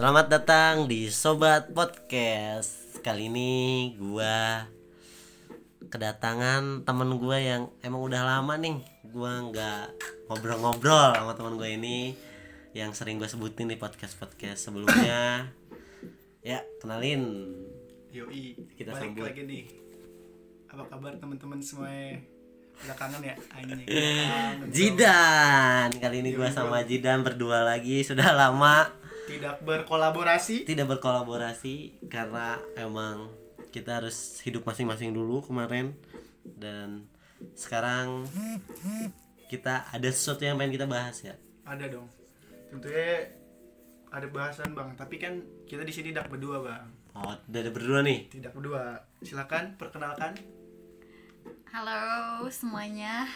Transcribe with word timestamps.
Selamat 0.00 0.32
datang 0.32 0.88
di 0.88 1.12
Sobat 1.12 1.76
Podcast. 1.76 3.04
Kali 3.04 3.28
ini 3.28 3.92
gua 4.00 4.64
kedatangan 5.92 6.88
temen 6.88 7.20
gua 7.20 7.36
yang 7.36 7.68
emang 7.84 8.08
udah 8.08 8.24
lama 8.24 8.56
nih 8.56 8.80
gua 9.12 9.44
nggak 9.52 9.92
ngobrol-ngobrol 10.24 11.12
sama 11.12 11.36
temen 11.36 11.60
gue 11.60 11.68
ini 11.76 12.16
yang 12.72 12.96
sering 12.96 13.20
gue 13.20 13.28
sebutin 13.28 13.68
di 13.68 13.76
podcast-podcast 13.76 14.72
sebelumnya. 14.72 15.52
Ya, 16.40 16.64
kenalin. 16.80 17.52
Yoi, 18.08 18.56
Kita 18.80 18.96
balik 18.96 19.04
sambut. 19.04 19.28
lagi 19.28 19.44
nih. 19.44 19.64
Apa 20.72 20.96
kabar 20.96 21.12
teman-teman 21.20 21.60
semua? 21.60 21.92
Udah 22.88 22.96
kangen 22.96 23.20
ya? 23.20 23.36
Anjing. 23.52 23.84
Jidan. 24.80 25.92
Kali 25.92 26.24
ini 26.24 26.32
Yoi, 26.32 26.48
sama 26.48 26.88
Jidan 26.88 27.20
berdua 27.20 27.68
lagi. 27.68 28.00
Sudah 28.00 28.32
lama 28.32 28.96
Tidak 29.26 29.62
berkolaborasi. 29.62 30.64
tidak 30.64 30.86
berkolaborasi 30.88 32.06
karena 32.08 32.56
emang 32.74 33.30
kita 33.70 34.02
harus 34.02 34.40
hidup 34.42 34.66
masing-masing 34.66 35.10
dulu 35.10 35.40
kemarin 35.40 35.94
dan 36.58 37.06
sekarang 37.54 38.26
kita 39.46 39.86
ada 39.86 40.08
sesuatu 40.10 40.42
yang 40.42 40.58
pengen 40.58 40.74
kita 40.74 40.86
bahas 40.86 41.22
ya 41.22 41.34
Ada 41.62 41.86
dong. 41.88 42.08
Tentunya 42.70 43.30
ada 44.10 44.26
bahasan 44.26 44.74
bang. 44.74 44.90
Tapi 44.94 45.16
kan 45.16 45.38
kita 45.64 45.82
di 45.82 45.92
sini 45.94 46.10
tidak 46.10 46.26
berdua 46.28 46.58
bang. 46.60 46.86
oh 47.12 47.34
udah 47.46 47.60
ada 47.60 47.70
berdua 47.70 48.00
nih 48.02 48.26
Tidak 48.28 48.50
berdua. 48.50 48.98
Silakan 49.22 49.74
perkenalkan. 49.74 50.34
Halo 51.70 52.02
semuanya, 52.50 53.30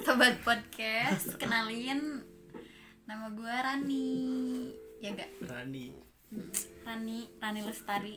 sobat 0.00 0.40
podcast, 0.40 1.36
kenalin 1.36 2.24
nama 3.04 3.28
gue 3.28 3.44
Rani, 3.44 4.16
ya 4.98 5.10
gak? 5.12 5.30
Rani. 5.42 5.86
Rani, 6.82 7.18
Rani 7.36 7.60
Lestari. 7.62 8.14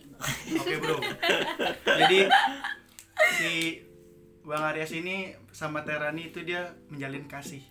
Oke 0.53 0.75
bro. 0.77 0.97
Jadi 2.01 2.19
si 3.33 3.51
Bang 4.41 4.63
Aryas 4.65 4.91
ini 4.91 5.31
sama 5.49 5.81
Terani 5.81 6.27
itu 6.27 6.41
dia 6.41 6.61
menjalin 6.87 7.25
kasih. 7.25 7.61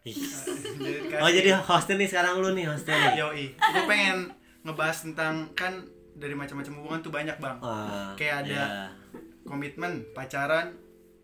Kasih. 0.00 1.20
oh 1.20 1.28
jadi 1.28 1.60
hostnya 1.60 2.00
nih 2.00 2.08
sekarang 2.08 2.40
lu 2.40 2.56
nih 2.56 2.64
hostnya 2.64 2.96
nih 2.96 3.20
Yoi, 3.20 3.44
gue 3.52 3.82
pengen 3.84 4.32
ngebahas 4.62 5.04
tentang 5.04 5.52
kan 5.52 5.76
dari 6.16 6.32
macam-macam 6.32 6.72
hubungan 6.74 7.00
tuh 7.00 7.12
banyak 7.12 7.36
bang. 7.36 7.56
Wah, 7.60 8.16
Kayak 8.16 8.36
ada- 8.42 8.48
ya. 8.48 8.66
Komitmen, 9.42 10.08
pacaran, 10.12 10.72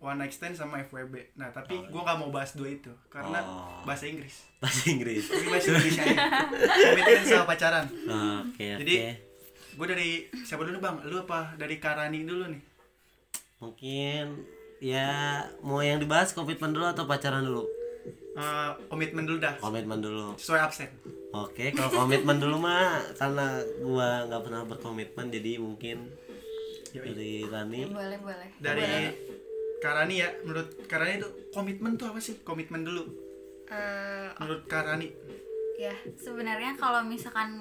one 0.06 0.16
night 0.16 0.30
stand 0.30 0.54
sama 0.54 0.78
FWB. 0.80 1.34
Nah 1.34 1.50
tapi 1.50 1.74
gue 1.80 2.00
nggak 2.00 2.16
mau 2.16 2.30
bahas 2.30 2.52
dua 2.52 2.70
itu 2.70 2.94
karena 3.08 3.42
Oh. 3.42 3.82
bahasa 3.82 4.06
Inggris. 4.06 4.46
bahasa 4.56 4.86
Inggris 4.86 5.26
Ini 5.26 5.46
bahasa 5.46 5.66
Indonesia 5.68 6.02
aja. 6.04 6.16
Komitmen 6.86 7.24
sama 7.24 7.44
pacaran. 7.44 7.84
Oh, 8.06 8.38
oke 8.44 8.54
oke 8.54 8.80
Jadi 8.80 8.94
gue 9.72 9.86
dari 9.88 10.10
siapa 10.40 10.62
dulu 10.62 10.78
bang? 10.78 10.96
Lu 11.04 11.16
apa 11.20 11.52
dari 11.54 11.77
Karani 11.77 12.22
dulu 12.22 12.46
nih? 12.46 12.62
mungkin 13.56 14.44
ya 14.78 15.08
mau 15.58 15.80
yang 15.80 15.96
dibahas 15.96 16.30
komitmen 16.30 16.70
dulu 16.70 16.84
atau 16.84 17.04
pacaran 17.04 17.40
dulu 17.42 17.64
Eh, 18.36 18.70
komitmen 18.86 19.24
dulu 19.24 19.40
dah. 19.40 19.56
komitmen 19.56 19.96
dulu 19.96 20.36
Sesuai 20.36 20.60
absen. 20.62 20.92
Oke, 21.32 21.72
kalau 21.72 21.88
komitmen 21.98 22.36
dulu 22.36 22.56
mah 22.58 23.00
karena 23.12 23.48
gua 23.80 24.24
nggak 24.24 24.42
pernah 24.42 24.62
berkomitmen 24.62 25.27
jadi 25.30 25.56
mungkin 25.56 26.04
Yoi. 26.92 27.00
dari 27.02 27.32
Rani 27.42 27.80
Boleh, 27.88 28.18
boleh. 28.18 28.48
Dari 28.56 28.84
Karani 29.87 30.15
ya, 30.19 30.29
menurut 30.42 30.67
Karani 30.84 31.12
itu 31.17 31.29
komitmen 31.51 31.95
tuh 31.95 32.11
apa 32.11 32.19
sih? 32.19 32.42
Komitmen 32.42 32.83
dulu. 32.83 33.06
Eh, 33.67 34.29
Menurut 34.37 34.67
Karani. 34.67 35.09
ya 35.77 35.92
sebenarnya 36.17 36.73
kalau 36.75 37.05
misalkan 37.05 37.61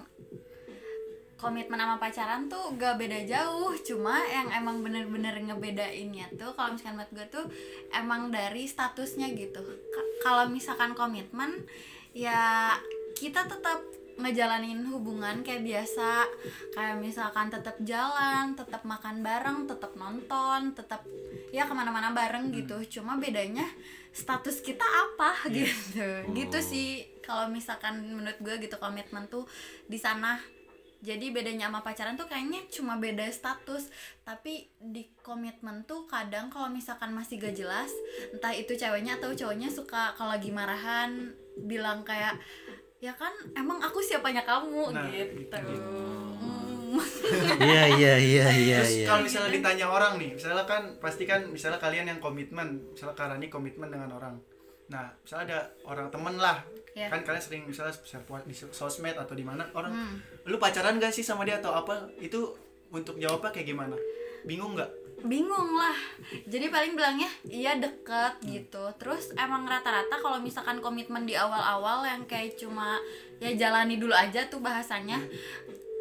komitmen 1.36 1.76
sama 1.76 2.00
pacaran 2.00 2.48
tuh 2.48 2.72
gak 2.74 2.96
beda 2.96 3.28
jauh 3.28 3.76
cuma 3.84 4.24
yang 4.26 4.48
emang 4.50 4.80
bener-bener 4.80 5.36
ngebedainnya 5.36 6.32
tuh 6.34 6.56
kalau 6.56 6.72
misalkan 6.72 6.96
buat 6.96 7.12
gue 7.12 7.28
tuh 7.30 7.46
emang 7.92 8.32
dari 8.32 8.64
statusnya 8.64 9.36
gitu 9.36 9.60
Ka- 9.92 10.12
kalau 10.24 10.48
misalkan 10.48 10.96
komitmen 10.96 11.68
ya 12.16 12.72
kita 13.14 13.44
tetap 13.44 13.84
ngejalanin 14.16 14.84
hubungan 14.88 15.44
kayak 15.44 15.64
biasa. 15.64 16.28
Kayak 16.72 16.98
misalkan 17.04 17.52
tetap 17.52 17.76
jalan 17.84 18.56
tetap 18.56 18.82
makan 18.88 19.20
bareng 19.22 19.68
tetap 19.68 19.92
nonton 20.00 20.72
tetap 20.76 21.04
ya 21.52 21.68
ke 21.68 21.74
mana-mana 21.76 22.16
bareng 22.16 22.52
gitu. 22.56 23.00
Cuma 23.00 23.20
bedanya 23.20 23.68
status 24.16 24.64
kita 24.64 24.84
apa 24.84 25.48
gitu. 25.52 26.32
Gitu 26.32 26.58
sih. 26.64 26.90
Kalau 27.20 27.52
misalkan 27.52 28.06
menurut 28.16 28.40
gue 28.40 28.56
gitu 28.64 28.80
komitmen 28.80 29.28
tuh 29.28 29.44
di 29.88 30.00
sana. 30.00 30.40
Jadi 31.06 31.30
bedanya 31.30 31.70
sama 31.70 31.86
pacaran 31.86 32.18
tuh 32.18 32.26
kayaknya 32.26 32.66
cuma 32.72 32.98
beda 32.98 33.30
status. 33.30 33.92
Tapi 34.26 34.72
di 34.80 35.06
komitmen 35.22 35.86
tuh 35.86 36.10
kadang 36.10 36.50
kalau 36.50 36.72
misalkan 36.72 37.14
masih 37.14 37.38
gak 37.38 37.54
jelas 37.54 37.92
entah 38.34 38.56
itu 38.56 38.74
ceweknya 38.74 39.22
atau 39.22 39.36
cowoknya 39.36 39.70
suka 39.70 40.18
kalau 40.18 40.34
lagi 40.34 40.50
marahan 40.50 41.36
bilang 41.62 42.02
kayak 42.02 42.42
ya 43.06 43.14
kan 43.14 43.30
emang 43.54 43.78
aku 43.78 44.02
siapanya 44.02 44.42
kamu 44.42 44.90
Nah, 44.90 45.06
gitu, 45.14 45.46
gitu. 45.46 45.58
Hmm. 45.62 46.98
Iya 47.60 47.84
iya 47.92 48.14
iya 48.18 48.46
iya 48.66 48.78
Terus 48.82 48.94
iya. 48.96 49.06
kalau 49.06 49.22
misalnya 49.22 49.52
ditanya 49.52 49.86
orang 49.86 50.14
nih, 50.16 50.32
misalnya 50.34 50.64
kan 50.64 50.96
pasti 50.98 51.24
kan 51.28 51.46
misalnya 51.46 51.78
kalian 51.78 52.08
yang 52.08 52.18
komitmen, 52.18 52.82
misalnya 52.96 53.14
Karani 53.14 53.48
komitmen 53.48 53.92
dengan 53.92 54.10
orang. 54.10 54.40
Nah, 54.88 55.12
misalnya 55.20 55.46
ada 55.46 55.60
orang 55.84 56.08
temen 56.10 56.36
lah, 56.38 56.62
Iya. 56.96 57.12
kan 57.12 57.22
kalian 57.22 57.44
sering 57.44 57.62
misalnya 57.68 57.92
di 58.48 58.56
sosmed 58.56 59.18
atau 59.18 59.36
di 59.36 59.44
mana 59.44 59.68
orang, 59.74 59.92
Hmm. 59.92 60.16
lu 60.48 60.56
pacaran 60.56 60.96
gak 60.96 61.12
sih 61.12 61.22
sama 61.22 61.44
dia 61.44 61.60
atau 61.60 61.76
apa? 61.76 62.08
Itu 62.18 62.56
untuk 62.90 63.20
jawabnya 63.20 63.52
kayak 63.52 63.68
gimana? 63.68 63.98
Bingung 64.46 64.74
nggak? 64.74 64.88
Bingung 65.24 65.72
lah. 65.78 65.96
Jadi 66.50 66.68
paling 66.68 66.98
bilangnya 66.98 67.32
iya 67.48 67.78
deket 67.80 68.42
gitu. 68.44 68.92
Terus 69.00 69.32
emang 69.40 69.64
rata-rata 69.64 70.20
kalau 70.20 70.42
misalkan 70.44 70.84
komitmen 70.84 71.24
di 71.24 71.38
awal-awal 71.38 72.04
yang 72.04 72.28
kayak 72.28 72.60
cuma 72.60 73.00
ya 73.40 73.56
jalani 73.56 73.96
dulu 73.96 74.12
aja 74.12 74.48
tuh 74.52 74.60
bahasanya 74.60 75.20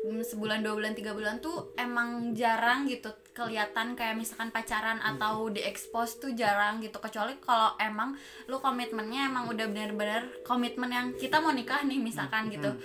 Hmm, 0.05 0.21
sebulan 0.21 0.61
dua 0.61 0.77
bulan 0.77 0.93
tiga 0.93 1.17
bulan 1.17 1.41
tuh 1.41 1.73
emang 1.81 2.37
jarang 2.37 2.85
gitu 2.85 3.09
kelihatan 3.33 3.97
kayak 3.97 4.21
misalkan 4.21 4.53
pacaran 4.53 5.01
atau 5.01 5.49
diekspos 5.49 6.21
tuh 6.21 6.37
jarang 6.37 6.85
gitu. 6.85 7.01
Kecuali 7.01 7.41
kalau 7.41 7.73
emang 7.81 8.13
lu 8.45 8.61
komitmennya 8.61 9.33
emang 9.33 9.49
udah 9.49 9.65
bener-bener 9.65 10.29
komitmen 10.45 10.93
yang 10.93 11.17
kita 11.17 11.41
mau 11.41 11.57
nikah 11.57 11.81
nih 11.89 11.97
misalkan 12.05 12.53
gitu. 12.53 12.77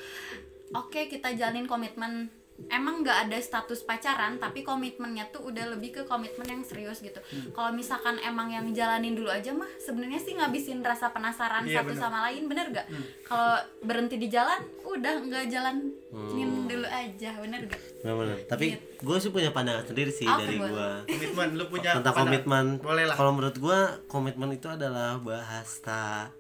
Oke 0.72 1.12
kita 1.12 1.36
jalin 1.36 1.68
komitmen 1.68 2.32
emang 2.68 3.00
nggak 3.00 3.25
ada 3.25 3.38
status 3.38 3.81
pacaran 3.81 4.36
tapi 4.36 4.62
komitmennya 4.62 5.28
tuh 5.28 5.47
udah 5.47 5.72
lebih 5.72 5.90
ke 5.94 6.02
komitmen 6.03 6.44
yang 6.44 6.62
serius 6.62 7.00
gitu 7.00 7.18
kalau 7.50 7.72
misalkan 7.72 8.20
emang 8.20 8.50
yang 8.50 8.68
jalanin 8.70 9.14
dulu 9.14 9.28
aja 9.28 9.50
mah 9.50 9.72
sebenarnya 9.78 10.18
sih 10.18 10.34
ngabisin 10.34 10.80
rasa 10.80 11.09
penasaran 11.09 11.64
Iya, 11.64 11.80
satu 11.80 11.92
bener. 11.92 12.02
sama 12.02 12.19
lain 12.25 12.44
bener 12.46 12.66
gak 12.72 12.88
kalau 13.24 13.56
berhenti 13.80 14.16
di 14.16 14.28
jalan 14.28 14.59
udah 14.81 15.14
nggak 15.22 15.46
jalanin 15.48 15.96
dulu 16.66 16.86
aja 16.86 17.31
bener 17.38 17.62
gak 17.66 17.81
Benar-benar. 18.00 18.38
Tapi 18.48 18.68
gue 18.96 19.18
sih 19.18 19.28
punya 19.28 19.52
pandangan 19.52 19.84
sendiri 19.86 20.08
sih 20.09 20.24
Apa, 20.24 20.40
dari 20.40 20.56
gua 20.56 21.03
Komitmen, 21.09 21.48
lu 21.53 21.66
punya 21.68 21.92
tentang 21.94 22.16
pandangan? 22.16 22.24
komitmen. 22.24 22.66
Boleh 22.80 23.03
lah. 23.03 23.16
Kalau 23.16 23.31
menurut 23.31 23.58
gua 23.58 23.80
komitmen 24.08 24.50
itu 24.52 24.68
adalah 24.68 25.19
bahasa 25.19 26.31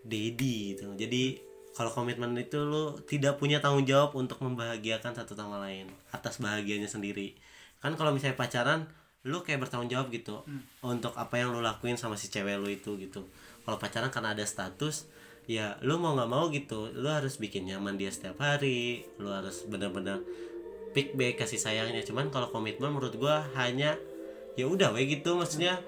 dedi 0.00 0.74
gitu. 0.74 0.96
Jadi 0.96 1.36
kalau 1.70 1.90
komitmen 1.94 2.34
itu 2.34 2.58
lu 2.58 2.98
tidak 3.06 3.38
punya 3.38 3.62
tanggung 3.62 3.86
jawab 3.86 4.12
untuk 4.18 4.42
membahagiakan 4.42 5.14
satu 5.14 5.38
sama 5.38 5.62
lain 5.62 5.86
atas 6.10 6.42
bahagianya 6.42 6.90
sendiri. 6.90 7.38
Kan 7.78 7.94
kalau 7.94 8.10
misalnya 8.10 8.34
pacaran 8.34 8.90
lu 9.22 9.44
kayak 9.44 9.62
bertanggung 9.62 9.92
jawab 9.92 10.08
gitu 10.10 10.42
untuk 10.80 11.12
apa 11.14 11.36
yang 11.36 11.52
lu 11.52 11.60
lakuin 11.60 11.94
sama 11.94 12.18
si 12.18 12.32
cewek 12.32 12.58
lu 12.58 12.68
itu 12.72 12.98
gitu. 12.98 13.22
Kalau 13.62 13.76
pacaran 13.78 14.10
karena 14.10 14.34
ada 14.34 14.42
status 14.42 15.06
ya 15.46 15.78
lu 15.84 15.98
mau 16.02 16.14
nggak 16.18 16.30
mau 16.30 16.50
gitu 16.50 16.90
lu 16.94 17.08
harus 17.10 17.38
bikin 17.38 17.66
nyaman 17.66 17.98
dia 17.98 18.12
setiap 18.12 18.38
hari 18.38 19.08
lu 19.18 19.30
harus 19.32 19.66
bener-bener 19.66 20.22
pick 20.90 21.14
back 21.14 21.38
kasih 21.38 21.60
sayangnya. 21.60 22.02
Cuman 22.02 22.34
kalau 22.34 22.50
komitmen 22.50 22.90
menurut 22.90 23.14
gua 23.14 23.46
hanya 23.54 23.94
ya 24.58 24.66
udah 24.66 24.90
we 24.90 25.06
gitu. 25.06 25.38
Maksudnya 25.38 25.78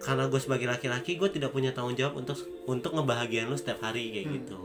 karena 0.00 0.32
gue 0.32 0.40
sebagai 0.40 0.64
laki-laki 0.64 1.20
gue 1.20 1.28
tidak 1.28 1.52
punya 1.52 1.76
tanggung 1.76 1.92
jawab 1.92 2.16
untuk 2.16 2.40
untuk 2.64 2.96
ngebahagiain 2.96 3.44
lu 3.44 3.52
setiap 3.52 3.84
hari 3.84 4.08
kayak 4.16 4.32
gitu 4.32 4.56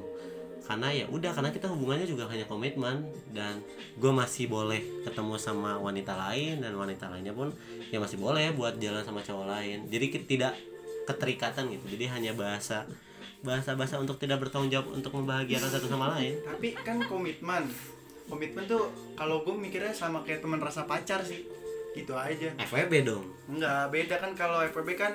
karena 0.66 0.90
ya 0.90 1.06
udah 1.08 1.30
karena 1.30 1.54
kita 1.54 1.70
hubungannya 1.70 2.10
juga 2.10 2.26
hanya 2.26 2.50
komitmen 2.50 3.06
dan 3.32 3.62
gue 4.02 4.12
masih 4.12 4.50
boleh 4.50 4.82
ketemu 5.06 5.38
sama 5.38 5.78
wanita 5.78 6.18
lain 6.18 6.58
dan 6.58 6.74
wanita 6.74 7.06
lainnya 7.14 7.38
pun 7.38 7.54
ya 7.94 8.02
masih 8.02 8.18
boleh 8.18 8.50
buat 8.58 8.82
jalan 8.82 9.06
sama 9.06 9.22
cowok 9.22 9.46
lain 9.46 9.86
jadi 9.94 10.06
kita 10.10 10.26
tidak 10.26 10.54
keterikatan 11.06 11.70
gitu 11.70 11.86
jadi 11.94 12.18
hanya 12.18 12.34
bahasa 12.34 12.90
bahasa 13.46 13.78
bahasa 13.78 14.02
untuk 14.02 14.18
tidak 14.18 14.42
bertanggung 14.42 14.74
jawab 14.74 14.90
untuk 14.98 15.14
membahagiakan 15.14 15.70
satu 15.70 15.86
sama 15.86 16.18
lain 16.18 16.42
Tapi 16.42 16.74
kan 16.82 16.98
komitmen. 17.06 17.70
Komitmen 18.26 18.66
tuh 18.66 18.90
kalau 19.14 19.46
gue 19.46 19.54
mikirnya 19.54 19.94
sama 19.94 20.26
kayak 20.26 20.42
teman 20.42 20.58
rasa 20.58 20.90
pacar 20.90 21.22
sih. 21.22 21.46
Gitu 21.94 22.12
aja. 22.12 22.52
FWB 22.58 23.06
dong 23.06 23.24
Enggak, 23.48 23.94
beda 23.94 24.16
kan 24.18 24.34
kalau 24.34 24.66
FWB 24.66 24.98
kan 24.98 25.14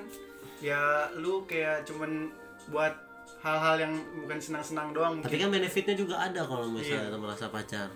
ya 0.62 1.10
lu 1.18 1.42
kayak 1.44 1.82
cuman 1.84 2.30
buat 2.70 2.94
hal-hal 3.40 3.76
yang 3.78 3.92
bukan 4.18 4.38
senang-senang 4.38 4.92
doang 4.92 5.16
tapi 5.18 5.34
mungkin. 5.34 5.40
kan 5.42 5.50
benefitnya 5.54 5.94
juga 5.94 6.14
ada 6.18 6.40
kalau 6.42 6.68
Iya. 6.70 6.76
misalnya 6.76 7.16
merasa 7.16 7.48
pacar. 7.48 7.88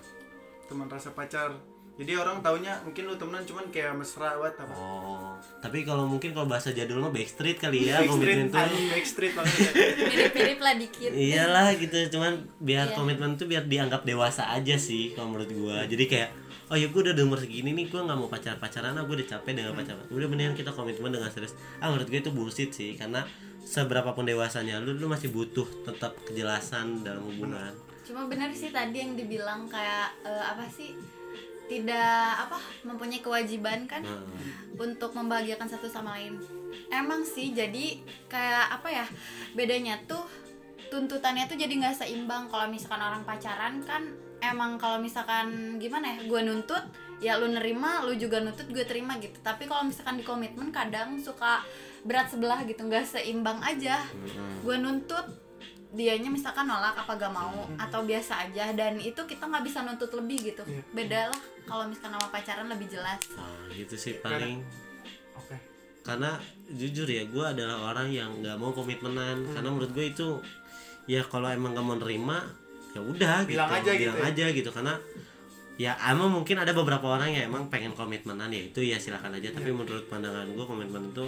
Teman 0.65 0.89
rasa 0.89 1.13
pacar. 1.13 1.53
Jadi 1.95 2.11
orang 2.13 2.43
taunya 2.43 2.75
mungkin 2.83 3.07
lu 3.07 3.15
temenan 3.15 3.45
cuman 3.45 3.71
kayak 3.71 3.95
mesra 3.95 4.35
banget 4.35 4.59
apa? 4.59 4.75
Oh 4.75 5.39
tapi 5.61 5.81
kalau 5.81 6.05
mungkin 6.05 6.35
kalau 6.35 6.45
bahasa 6.45 6.69
jadul 6.69 6.99
mah 6.99 7.09
backstreet 7.09 7.55
kali 7.57 7.87
ya 7.87 8.03
Backstreet 8.03 8.51
komitmen 8.51 8.67
tuh. 8.67 8.89
backstreet 8.91 9.33
banget 9.33 9.55
ya. 9.55 9.71
mirip-mirip 10.11 10.59
lah 10.59 10.75
dikit. 10.75 11.11
Iyalah 11.13 11.67
gitu 11.77 11.99
cuman 12.11 12.33
biar 12.59 12.87
Iya. 12.89 12.95
komitmen 12.95 13.31
tuh 13.35 13.47
biar 13.47 13.65
dianggap 13.65 14.03
dewasa 14.03 14.51
aja 14.51 14.75
sih 14.75 15.15
kalau 15.15 15.31
menurut 15.31 15.51
gua. 15.51 15.87
Jadi 15.87 16.05
kayak 16.05 16.31
oh 16.65 16.75
ya 16.75 16.89
gue 16.89 16.97
udah 16.99 17.15
umur 17.21 17.39
segini 17.39 17.71
nih 17.71 17.87
gue 17.87 18.01
nggak 18.01 18.17
mau 18.17 18.27
pacar 18.27 18.57
pacaran 18.57 18.93
ah 18.93 19.05
gue 19.05 19.15
udah 19.15 19.29
capek 19.31 19.53
dengan 19.55 19.73
pacaran 19.73 20.01
udah 20.09 20.27
mendingan 20.27 20.57
kita 20.57 20.73
komitmen 20.73 21.13
dengan 21.13 21.29
serius. 21.29 21.53
Ah 21.79 21.87
menurut 21.87 22.09
gue 22.09 22.19
itu 22.19 22.33
bullshit 22.33 22.71
sih 22.71 22.97
karena 22.97 23.23
seberapapun 23.65 24.29
dewasanya 24.29 24.79
lu 24.79 24.95
lu 24.95 25.09
masih 25.09 25.33
butuh 25.33 25.67
tetap 25.83 26.15
kejelasan 26.29 27.03
dalam 27.03 27.25
hubungan. 27.25 27.73
Cuma 28.05 28.29
bener 28.29 28.53
sih 28.53 28.69
tadi 28.69 29.01
yang 29.01 29.17
dibilang 29.17 29.65
kayak 29.67 30.13
eh, 30.23 30.45
apa 30.45 30.69
sih 30.69 30.93
tidak 31.65 32.45
apa 32.45 32.61
mempunyai 32.85 33.25
kewajiban 33.25 33.89
kan 33.89 34.05
Nah, 34.05 34.21
untuk 34.77 35.17
membahagiakan 35.17 35.65
satu 35.65 35.89
sama 35.89 36.21
lain. 36.21 36.37
Emang 36.93 37.25
sih 37.25 37.57
jadi 37.57 38.05
kayak 38.29 38.81
apa 38.81 38.89
ya 38.93 39.07
bedanya 39.57 39.97
tuh 40.05 40.29
tuntutannya 40.93 41.49
tuh 41.49 41.57
jadi 41.57 41.73
nggak 41.73 42.05
seimbang. 42.05 42.53
Kalau 42.53 42.69
misalkan 42.69 43.01
orang 43.01 43.25
pacaran 43.25 43.81
kan 43.89 44.13
emang 44.45 44.77
kalau 44.77 45.01
misalkan 45.01 45.81
gimana 45.81 46.13
ya 46.13 46.29
gue 46.29 46.41
nuntut 46.45 46.85
ya 47.25 47.41
lu 47.41 47.49
nerima 47.49 48.05
lu 48.05 48.13
juga 48.21 48.45
nuntut 48.45 48.69
gue 48.69 48.85
terima 48.85 49.17
gitu. 49.17 49.41
Tapi 49.41 49.65
kalau 49.65 49.89
misalkan 49.89 50.21
di 50.21 50.25
komitmen 50.27 50.69
kadang 50.69 51.17
suka 51.17 51.65
berat 52.05 52.29
sebelah 52.29 52.61
gitu 52.69 52.85
nggak 52.85 53.05
seimbang 53.09 53.59
aja. 53.65 54.05
Mm-mm. 54.13 54.61
gue 54.63 54.77
nuntut 54.79 55.27
dianya 55.95 56.27
misalkan 56.27 56.67
nolak 56.67 56.99
apa 56.99 57.15
gak 57.15 57.31
mau 57.31 57.71
atau 57.79 58.03
biasa 58.03 58.51
aja 58.51 58.75
dan 58.75 58.99
itu 58.99 59.23
kita 59.31 59.47
nggak 59.47 59.63
bisa 59.63 59.87
nuntut 59.87 60.11
lebih 60.11 60.53
gitu. 60.53 60.63
Iya. 60.67 60.83
beda 60.91 61.21
lah 61.31 61.43
kalau 61.71 61.87
misalkan 61.87 62.19
sama 62.19 62.29
pacaran 62.35 62.67
lebih 62.67 62.91
jelas. 62.91 63.23
Ah, 63.39 63.71
gitu 63.71 63.95
sih 63.95 64.19
paling. 64.19 64.59
Oke. 65.39 65.55
Karena 66.03 66.37
jujur 66.67 67.07
ya 67.07 67.25
gue 67.25 67.45
adalah 67.47 67.95
orang 67.95 68.11
yang 68.11 68.43
nggak 68.43 68.59
mau 68.59 68.75
komitmenan. 68.75 69.47
Karena 69.55 69.69
menurut 69.71 69.95
gue 69.95 70.07
itu 70.11 70.29
ya 71.07 71.23
kalau 71.25 71.47
emang 71.47 71.79
gak 71.79 71.87
mau 71.87 71.97
nerima 71.97 72.43
ya 72.95 73.01
udah 73.03 73.47
Bilang 73.47 73.71
gitu 73.71 73.79
aja 73.79 73.91
gitu 73.95 74.03
bilang 74.07 74.19
ya. 74.19 74.31
aja 74.31 74.45
gitu 74.55 74.71
karena 74.71 74.95
ya 75.75 75.93
emang 76.15 76.31
mungkin 76.31 76.57
ada 76.63 76.71
beberapa 76.71 77.07
orang 77.11 77.35
yang 77.35 77.51
emang 77.51 77.67
pengen 77.67 77.91
komitmenan 77.95 78.47
ya 78.51 78.63
itu 78.67 78.83
ya 78.83 78.99
silakan 78.99 79.39
aja. 79.39 79.55
Tapi 79.55 79.71
menurut 79.71 80.11
pandangan 80.11 80.51
gue 80.51 80.65
komitmen 80.67 81.15
itu 81.15 81.27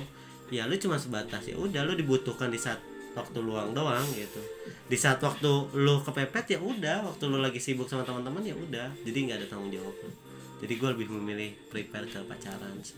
ya 0.52 0.66
lu 0.70 0.74
cuma 0.78 0.96
sebatas 0.98 1.42
ya 1.46 1.56
udah 1.58 1.82
lu 1.82 1.98
dibutuhkan 1.98 2.50
di 2.50 2.58
saat 2.60 2.78
waktu 3.16 3.38
luang 3.40 3.72
doang 3.72 4.04
gitu. 4.12 4.38
Di 4.86 4.94
saat 4.94 5.18
waktu 5.24 5.50
lu 5.72 5.94
kepepet 6.04 6.56
ya 6.56 6.58
udah 6.60 7.08
waktu 7.08 7.24
lu 7.26 7.40
lagi 7.40 7.56
sibuk 7.58 7.88
sama 7.88 8.04
teman-teman 8.04 8.44
ya 8.44 8.54
udah. 8.54 8.92
Jadi 9.02 9.18
nggak 9.26 9.38
ada 9.42 9.46
tanggung 9.48 9.72
jawab 9.72 9.96
lu. 10.04 10.12
jadi 10.56 10.72
gue 10.80 10.88
lebih 10.96 11.12
memilih 11.20 11.52
prepare 11.68 12.08
ke 12.08 12.16
pacaran 12.24 12.80
sih 12.80 12.96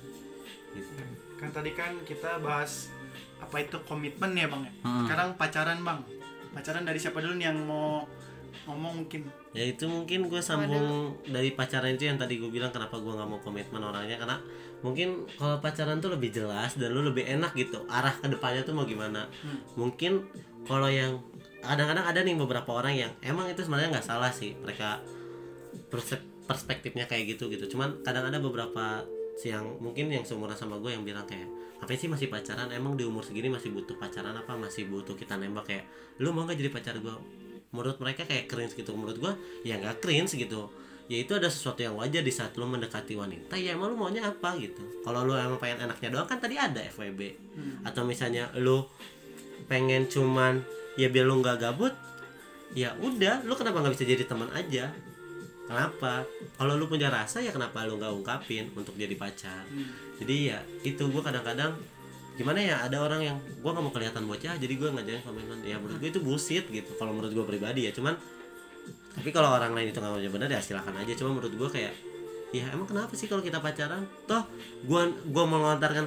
gitu. 0.79 0.91
Kan 1.39 1.50
tadi 1.50 1.75
kan 1.75 1.95
kita 2.06 2.39
bahas 2.39 2.91
apa 3.39 3.62
itu 3.62 3.79
komitmen 3.87 4.35
ya 4.35 4.47
bang 4.50 4.62
ya? 4.67 4.73
Hmm. 4.87 5.06
sekarang 5.06 5.29
pacaran 5.39 5.79
bang. 5.83 6.00
Pacaran 6.55 6.83
dari 6.87 6.99
siapa 6.99 7.23
dulu 7.23 7.39
nih 7.39 7.50
yang 7.50 7.59
mau 7.67 8.06
ngomong 8.67 9.05
mungkin? 9.05 9.27
Ya 9.55 9.65
itu 9.65 9.87
mungkin 9.87 10.27
gue 10.27 10.43
sambung 10.43 11.19
dari 11.25 11.55
pacaran 11.55 11.95
itu 11.95 12.06
yang 12.11 12.19
tadi 12.19 12.39
gue 12.39 12.50
bilang 12.50 12.75
kenapa 12.75 12.99
gue 12.99 13.12
nggak 13.12 13.29
mau 13.29 13.41
komitmen 13.41 13.83
orangnya 13.83 14.19
karena 14.19 14.39
mungkin 14.80 15.26
kalau 15.34 15.58
pacaran 15.58 15.98
tuh 15.98 16.14
lebih 16.14 16.30
jelas 16.30 16.78
dan 16.78 16.94
lu 16.94 17.02
lebih 17.02 17.26
enak 17.26 17.54
gitu. 17.58 17.82
Arah 17.90 18.14
ke 18.14 18.30
depannya 18.30 18.62
tuh 18.62 18.75
mau 18.75 18.86
gimana. 18.86 19.26
Hmm. 19.42 19.60
mungkin 19.75 20.26
kalau 20.66 20.86
yang 20.86 21.19
kadang-kadang 21.64 22.06
ada 22.06 22.20
nih 22.22 22.38
beberapa 22.38 22.70
orang 22.70 22.94
yang 22.94 23.12
emang 23.25 23.50
itu 23.50 23.66
sebenarnya 23.66 23.98
nggak 23.98 24.06
salah 24.06 24.30
sih. 24.30 24.54
Mereka 24.54 25.02
perspektifnya 26.46 27.10
kayak 27.10 27.38
gitu 27.38 27.50
gitu. 27.50 27.66
Cuman 27.75 28.04
kadang 28.06 28.30
ada 28.30 28.38
beberapa 28.38 29.02
yang 29.42 29.78
mungkin 29.78 30.10
yang 30.10 30.26
seumuran 30.26 30.58
sama 30.58 30.82
gue 30.82 30.90
yang 30.90 31.06
bilang 31.06 31.22
kayak 31.26 31.46
apa 31.78 31.94
sih 31.94 32.06
masih 32.06 32.30
pacaran? 32.30 32.70
Emang 32.70 32.94
di 32.94 33.02
umur 33.02 33.26
segini 33.26 33.50
masih 33.50 33.75
butuh 33.75 33.98
pacaran 33.98 34.34
apa? 34.34 34.54
Masih 34.54 34.86
butuh 34.86 35.19
kita 35.19 35.34
nembak? 35.34 35.66
Kayak 35.66 35.84
lu 36.22 36.30
mau 36.30 36.46
nggak 36.46 36.58
jadi 36.58 36.70
pacar 36.70 36.94
gue 36.98 37.14
menurut 37.69 37.98
mereka 37.98 38.22
kayak 38.26 38.46
cringe 38.46 38.78
gitu. 38.78 38.94
Menurut 38.94 39.19
gue 39.19 39.32
ya 39.66 39.78
nggak 39.78 39.98
cringe 39.98 40.38
gitu 40.38 40.70
ya 41.08 41.25
itu 41.25 41.32
ada 41.32 41.49
sesuatu 41.49 41.81
yang 41.81 41.96
wajar 41.96 42.20
di 42.20 42.28
saat 42.28 42.52
lu 42.60 42.69
mendekati 42.69 43.16
wanita 43.16 43.56
ya 43.56 43.72
emang 43.72 43.93
lu 43.93 43.96
maunya 43.96 44.28
apa 44.28 44.55
gitu. 44.60 44.84
Kalau 45.00 45.25
lu 45.25 45.32
emang 45.32 45.56
pengen 45.56 45.88
enaknya 45.88 46.12
doang 46.12 46.28
kan 46.28 46.37
tadi 46.37 46.60
ada 46.60 46.84
FWB 46.93 47.20
atau 47.88 48.05
misalnya 48.05 48.52
lu 48.60 48.84
pengen 49.66 50.05
cuman 50.06 50.60
ya 51.00 51.08
biar 51.08 51.25
lu 51.25 51.40
nggak 51.40 51.64
gabut 51.64 51.96
ya 52.76 52.93
udah 53.00 53.40
lu 53.49 53.56
kenapa 53.56 53.81
nggak 53.81 53.96
bisa 53.96 54.05
jadi 54.05 54.25
teman 54.28 54.52
aja? 54.52 54.93
Kenapa? 55.69 56.25
Kalau 56.56 56.81
lu 56.81 56.88
punya 56.88 57.12
rasa 57.12 57.40
ya 57.44 57.52
kenapa 57.52 57.88
lu 57.88 57.96
nggak 57.96 58.12
ungkapin 58.12 58.69
untuk 58.76 58.93
jadi 58.96 59.16
pacar? 59.16 59.64
Jadi 60.20 60.52
ya 60.52 60.61
itu 60.84 61.00
gue 61.08 61.22
kadang-kadang 61.25 61.76
gimana 62.37 62.61
ya 62.61 62.84
ada 62.84 63.00
orang 63.00 63.20
yang 63.25 63.37
gue 63.40 63.66
nggak 63.66 63.82
mau 63.82 63.90
kelihatan 63.90 64.22
bocah 64.31 64.54
jadi 64.62 64.70
gue 64.78 64.88
ngajarin 64.94 65.22
komitmen 65.26 65.58
ya 65.66 65.75
menurut 65.75 65.99
gue 65.99 66.11
itu 66.12 66.22
bullshit 66.22 66.70
gitu 66.70 66.94
kalau 67.00 67.16
menurut 67.16 67.32
gue 67.32 67.44
pribadi 67.49 67.88
ya. 67.88 67.93
Cuman 67.96 68.16
tapi 69.11 69.29
kalau 69.29 69.50
orang 69.50 69.73
lain 69.73 69.88
itu 69.88 69.99
nggak 69.99 70.08
mau 70.08 70.20
benar 70.20 70.49
ya 70.49 70.58
silakan 70.58 70.94
aja. 70.96 71.12
Cuma 71.12 71.32
menurut 71.32 71.50
gue 71.50 71.69
kayak 71.70 71.93
ya 72.49 72.64
emang 72.70 72.87
kenapa 72.87 73.12
sih 73.12 73.26
kalau 73.26 73.40
kita 73.40 73.58
pacaran? 73.58 74.06
Toh 74.25 74.43
gue 74.82 75.00
gua 75.26 75.44
mau 75.44 75.61
melontarkan 75.61 76.06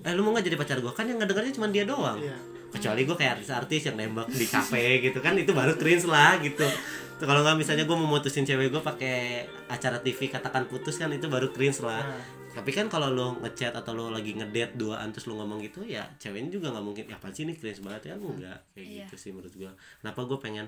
eh 0.00 0.12
lu 0.12 0.22
mau 0.22 0.32
nggak 0.32 0.44
jadi 0.44 0.56
pacar 0.56 0.78
gue 0.78 0.88
kan 0.90 1.04
yang 1.04 1.18
ngedengarnya 1.18 1.52
cuma 1.52 1.68
dia 1.68 1.84
doang. 1.84 2.16
Iya. 2.18 2.36
kecuali 2.70 3.06
gue 3.06 3.14
kayak 3.14 3.38
artis-artis 3.38 3.86
yang 3.86 3.94
nembak 3.94 4.26
di 4.28 4.50
kafe 4.50 4.98
gitu 4.98 5.22
kan 5.22 5.38
itu 5.38 5.54
baru 5.54 5.78
cringe 5.78 6.10
lah 6.10 6.42
gitu. 6.42 6.66
Tuh, 7.14 7.22
kalau 7.22 7.46
nggak 7.46 7.54
misalnya 7.54 7.86
gue 7.86 7.94
mau 7.94 8.10
mutusin 8.10 8.42
cewek 8.42 8.66
gue 8.68 8.82
pakai 8.82 9.46
acara 9.70 10.02
TV 10.02 10.26
katakan 10.26 10.66
putus 10.66 10.98
kan 10.98 11.06
itu 11.08 11.30
baru 11.30 11.54
cringe 11.54 11.86
lah. 11.86 12.02
Nah, 12.02 12.18
tapi 12.50 12.70
kan 12.70 12.90
kalau 12.90 13.14
lo 13.14 13.38
ngechat 13.38 13.70
atau 13.70 13.94
lo 13.94 14.10
lagi 14.10 14.34
ngedate 14.34 14.74
duaan 14.74 15.10
terus 15.10 15.26
lo 15.26 15.38
ngomong 15.38 15.62
gitu 15.62 15.82
ya 15.82 16.02
ceweknya 16.18 16.50
juga 16.50 16.74
nggak 16.74 16.82
mungkin 16.82 17.04
ya 17.06 17.14
apa 17.14 17.30
sih 17.30 17.46
ini 17.46 17.54
cringe 17.54 17.78
banget 17.78 18.10
ya? 18.10 18.14
Enggak 18.18 18.58
kayak 18.74 18.86
Iya. 18.90 19.06
gitu 19.06 19.14
sih 19.18 19.30
menurut 19.30 19.54
gue 19.54 19.70
kenapa 20.02 20.20
gue 20.26 20.38
pengen 20.42 20.66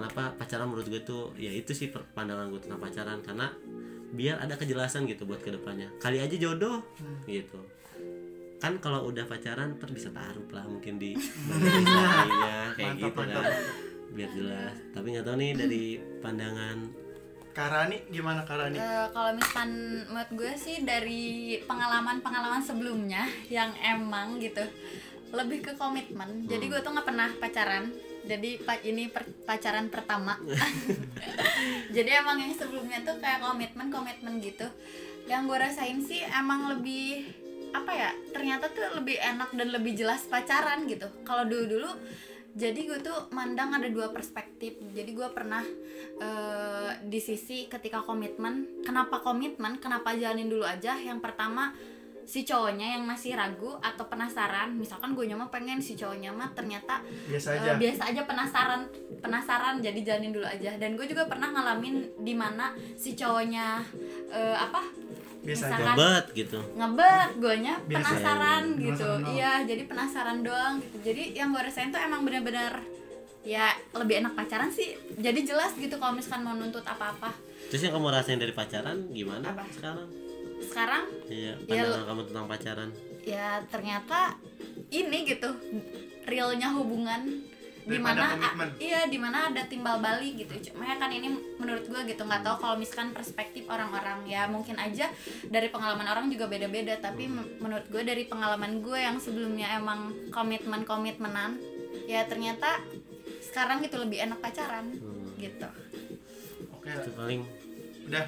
kenapa 0.00 0.32
pacaran 0.34 0.66
menurut 0.66 0.88
gue 0.88 1.02
tuh 1.02 1.36
ya 1.36 1.48
itu 1.48 1.70
sih 1.70 1.88
per- 1.88 2.08
pandangan 2.10 2.48
gue 2.48 2.58
tentang 2.58 2.80
pacaran. 2.80 3.20
Karena 3.20 3.52
biar 4.10 4.40
ada 4.40 4.56
kejelasan 4.56 5.04
gitu 5.04 5.22
buat 5.22 5.38
ke 5.38 5.52
depannya. 5.52 5.92
Kali 5.96 6.18
aja 6.18 6.34
jodoh 6.34 6.80
gitu. 7.24 7.60
Kan 8.56 8.76
kalau 8.76 9.04
udah 9.06 9.24
pacaran 9.24 9.76
ter 9.76 9.88
bisa 9.88 10.08
taruh 10.08 10.44
lah 10.48 10.64
mungkin 10.64 10.96
di 10.96 11.12
lainnya 11.86 12.72
kayak 12.74 12.92
Mantap, 12.92 13.04
gitu 13.06 13.20
mantap. 13.20 13.44
kan. 13.44 13.54
biar 14.10 14.30
jelas. 14.30 14.74
Tapi 14.90 15.06
nggak 15.10 15.22
tahu 15.22 15.36
nih 15.36 15.50
dari 15.54 15.84
pandangan 16.18 16.78
Karani 17.50 17.98
gimana 18.08 18.42
Karani? 18.42 18.74
Eh, 18.74 19.06
kalau 19.10 19.30
misalkan 19.32 19.70
menurut 20.06 20.30
gue 20.32 20.52
sih 20.56 20.76
dari 20.82 21.22
pengalaman-pengalaman 21.60 22.58
sebelumnya 22.60 23.22
yang 23.48 23.74
emang 23.76 24.38
gitu 24.38 24.62
lebih 25.30 25.58
ke 25.60 25.72
komitmen. 25.74 26.46
Jadi 26.46 26.64
gue 26.66 26.78
tuh 26.78 26.90
nggak 26.90 27.06
pernah 27.06 27.28
pacaran. 27.36 27.90
Jadi 28.24 28.60
ini 28.86 29.08
pacaran 29.44 29.88
pertama. 29.88 30.36
Jadi 31.96 32.10
emang 32.10 32.38
yang 32.40 32.54
sebelumnya 32.54 33.00
tuh 33.02 33.18
kayak 33.18 33.42
komitmen 33.42 33.88
komitmen 33.88 34.38
gitu. 34.40 34.68
Yang 35.26 35.42
gue 35.46 35.58
rasain 35.58 35.98
sih 36.04 36.20
emang 36.26 36.76
lebih 36.76 37.26
apa 37.70 37.92
ya? 37.92 38.10
Ternyata 38.34 38.70
tuh 38.70 39.00
lebih 39.00 39.16
enak 39.18 39.54
dan 39.56 39.68
lebih 39.72 39.96
jelas 39.98 40.26
pacaran 40.26 40.86
gitu. 40.86 41.06
Kalau 41.22 41.46
dulu 41.46 41.64
dulu 41.66 41.90
jadi 42.50 42.80
gue 42.82 42.98
tuh 42.98 43.30
mandang 43.30 43.78
ada 43.78 43.86
dua 43.86 44.10
perspektif 44.10 44.74
jadi 44.90 45.06
gue 45.06 45.28
pernah 45.30 45.62
eh, 46.18 46.90
di 47.06 47.22
sisi 47.22 47.70
ketika 47.70 48.02
komitmen 48.02 48.82
kenapa 48.82 49.22
komitmen 49.22 49.78
kenapa 49.78 50.18
jalanin 50.18 50.50
dulu 50.50 50.66
aja 50.66 50.98
yang 50.98 51.22
pertama 51.22 51.70
si 52.22 52.42
cowoknya 52.42 52.94
yang 52.94 53.02
masih 53.02 53.34
ragu 53.34 53.74
atau 53.78 54.04
penasaran 54.04 54.72
misalkan 54.72 55.12
gue 55.12 55.24
nyama 55.24 55.48
pengen 55.48 55.78
si 55.78 55.94
cowoknya 55.94 56.30
mah 56.30 56.50
ternyata 56.50 57.02
biasa 57.26 57.48
eh, 57.50 57.58
aja. 57.58 57.70
biasa 57.74 58.02
aja 58.06 58.22
penasaran 58.22 58.80
penasaran 59.18 59.74
jadi 59.78 59.98
jalanin 60.00 60.32
dulu 60.32 60.44
aja. 60.44 60.76
Dan 60.76 60.94
gue 60.94 61.04
juga 61.04 61.26
pernah 61.26 61.50
ngalamin 61.50 61.96
di 62.18 62.32
mana 62.32 62.70
si 62.94 63.12
cowoknya 63.12 63.82
eh, 64.30 64.56
apa 64.56 64.80
biasa 65.40 65.64
aja. 65.66 65.72
misalkan- 65.72 65.96
ngebet 65.96 66.26
gitu. 66.34 66.58
ngebet 66.74 67.30
guanya 67.36 67.74
Biasa. 67.80 67.96
penasaran 67.96 68.62
Penasaran 68.70 68.84
gitu 68.84 69.08
iya 69.32 69.52
jadi 69.62 69.82
penasaran 69.84 70.38
doang 70.40 70.74
gitu. 70.78 70.96
Jadi 71.02 71.22
yang 71.32 71.48
gue 71.50 71.60
rasain 71.60 71.88
tuh 71.88 71.98
emang 71.98 72.22
bener-bener 72.22 72.72
ya 73.40 73.72
lebih 73.90 74.20
enak 74.20 74.36
pacaran 74.36 74.68
sih. 74.68 74.92
Jadi 75.16 75.42
jelas 75.42 75.72
gitu 75.74 75.96
kalau 75.96 76.12
misalkan 76.12 76.44
mau 76.44 76.52
nuntut 76.52 76.84
apa-apa. 76.84 77.32
Terus 77.68 77.82
yang 77.82 77.96
kamu 77.96 78.12
rasain 78.12 78.36
dari 78.36 78.52
pacaran 78.52 79.08
gimana 79.10 79.48
Apa? 79.48 79.64
sekarang 79.70 80.08
sekarang? 80.62 81.04
Iya 81.26 81.52
Ya, 81.62 81.82
pandangan 81.82 82.06
kamu 82.06 82.22
tentang 82.26 82.46
pacaran. 82.46 82.88
Ya 83.22 83.48
ternyata 83.66 84.18
ini 84.88 85.18
gitu 85.24 85.48
realnya 86.24 86.70
hubungan 86.70 87.42
Daripada 87.80 88.36
di 88.36 88.36
mana 88.36 88.46
a- 88.60 88.76
iya 88.78 89.00
di 89.06 89.16
mana 89.16 89.38
ada 89.48 89.62
timbal 89.64 89.98
balik 89.98 90.36
gitu. 90.36 90.70
Cuma 90.70 90.84
ya 90.84 90.96
kan 90.96 91.08
ini 91.08 91.26
menurut 91.56 91.82
gue 91.82 92.00
gitu 92.06 92.22
nggak 92.22 92.42
tahu 92.42 92.56
kalau 92.58 92.76
misalkan 92.76 93.10
perspektif 93.10 93.64
orang-orang. 93.66 94.24
Ya 94.24 94.44
mungkin 94.46 94.76
aja 94.76 95.08
dari 95.44 95.68
pengalaman 95.68 96.04
orang 96.04 96.26
juga 96.28 96.44
beda-beda 96.46 96.96
tapi 96.98 97.26
men- 97.26 97.56
menurut 97.56 97.88
gue 97.88 98.02
dari 98.02 98.24
pengalaman 98.24 98.78
gue 98.78 98.96
yang 98.96 99.16
sebelumnya 99.16 99.74
emang 99.74 100.12
komitmen 100.28 100.84
komitmenan 100.84 101.56
ya 102.04 102.22
ternyata 102.24 102.84
sekarang 103.42 103.80
gitu 103.80 103.96
lebih 103.98 104.20
enak 104.20 104.38
pacaran 104.38 104.92
Hmm. 104.92 105.32
gitu. 105.36 105.66
Oke. 106.70 106.88
Itu 106.90 107.10
paling 107.12 107.40
udah 108.06 108.24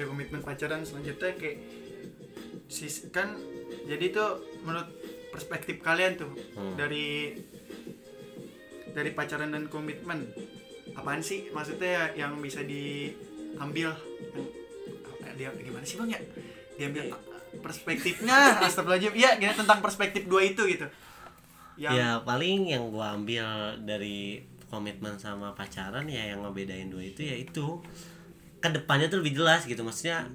dari 0.00 0.08
komitmen 0.08 0.40
pacaran 0.40 0.80
selanjutnya 0.80 1.36
kayak 1.36 1.60
sis 2.72 3.12
kan 3.12 3.36
jadi 3.84 4.08
tuh 4.08 4.40
menurut 4.64 4.88
perspektif 5.28 5.84
kalian 5.84 6.16
tuh 6.16 6.32
Hmm. 6.56 6.72
dari 6.80 7.36
dari 8.90 9.12
pacaran 9.12 9.52
dan 9.52 9.68
komitmen 9.68 10.24
apaan 10.96 11.20
sih? 11.20 11.52
Maksudnya 11.52 12.16
yang 12.16 12.40
bisa 12.40 12.64
diambil 12.64 13.92
yang, 15.22 15.36
dia 15.36 15.48
gimana 15.54 15.84
sih 15.84 16.00
bang 16.00 16.16
ya? 16.16 16.20
Diambil 16.74 17.14
perspektifnya 17.60 18.56
astagfirullahaladzim. 18.66 19.14
Iya 19.14 19.30
gini 19.36 19.52
tentang 19.52 19.78
perspektif 19.78 20.26
dua 20.26 20.42
itu 20.42 20.64
gitu. 20.64 20.88
Yang 21.76 21.92
ya 21.92 22.08
paling 22.24 22.72
yang 22.72 22.88
gua 22.88 23.14
ambil 23.14 23.78
dari 23.84 24.42
komitmen 24.66 25.18
sama 25.18 25.54
pacaran 25.54 26.06
ya 26.06 26.34
yang 26.34 26.42
ngebedain 26.42 26.90
dua 26.90 27.02
itu 27.06 27.26
ya 27.26 27.36
itu 27.36 27.78
ke 28.60 28.68
depannya 28.68 29.08
tuh 29.08 29.24
lebih 29.24 29.40
jelas 29.40 29.64
gitu. 29.64 29.80
Maksudnya 29.80 30.28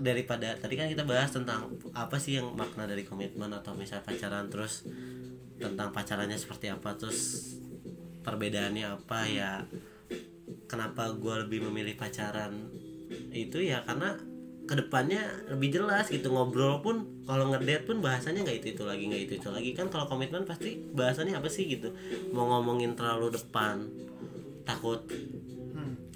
daripada 0.00 0.56
tadi 0.56 0.74
kan 0.78 0.88
kita 0.88 1.04
bahas 1.04 1.30
tentang 1.30 1.70
apa 1.92 2.16
sih 2.16 2.40
yang 2.40 2.54
makna 2.56 2.88
dari 2.88 3.04
komitmen 3.06 3.50
atau 3.52 3.76
misalnya 3.76 4.06
pacaran 4.06 4.48
terus 4.48 4.86
tentang 5.60 5.92
pacarannya 5.92 6.40
seperti 6.40 6.72
apa 6.72 6.96
terus 6.96 7.52
perbedaannya 8.24 8.86
apa 8.86 9.18
ya 9.28 9.52
kenapa 10.64 11.12
gua 11.14 11.44
lebih 11.44 11.68
memilih 11.68 12.00
pacaran 12.00 12.52
itu 13.34 13.60
ya 13.60 13.84
karena 13.84 14.16
ke 14.70 14.78
depannya 14.78 15.50
lebih 15.50 15.82
jelas 15.82 16.06
gitu. 16.06 16.30
Ngobrol 16.30 16.78
pun 16.78 17.26
kalau 17.26 17.50
ngedate 17.50 17.90
pun 17.90 17.98
bahasanya 17.98 18.46
nggak 18.46 18.62
itu 18.62 18.78
itu 18.78 18.82
lagi 18.86 19.02
nggak 19.10 19.22
itu 19.26 19.32
itu 19.42 19.48
lagi. 19.50 19.70
Kan 19.74 19.90
kalau 19.90 20.06
komitmen 20.06 20.46
pasti 20.46 20.78
bahasannya 20.94 21.34
apa 21.34 21.50
sih 21.50 21.66
gitu? 21.66 21.90
Mau 22.30 22.46
ngomongin 22.46 22.94
terlalu 22.94 23.34
depan 23.34 23.90
takut 24.62 25.02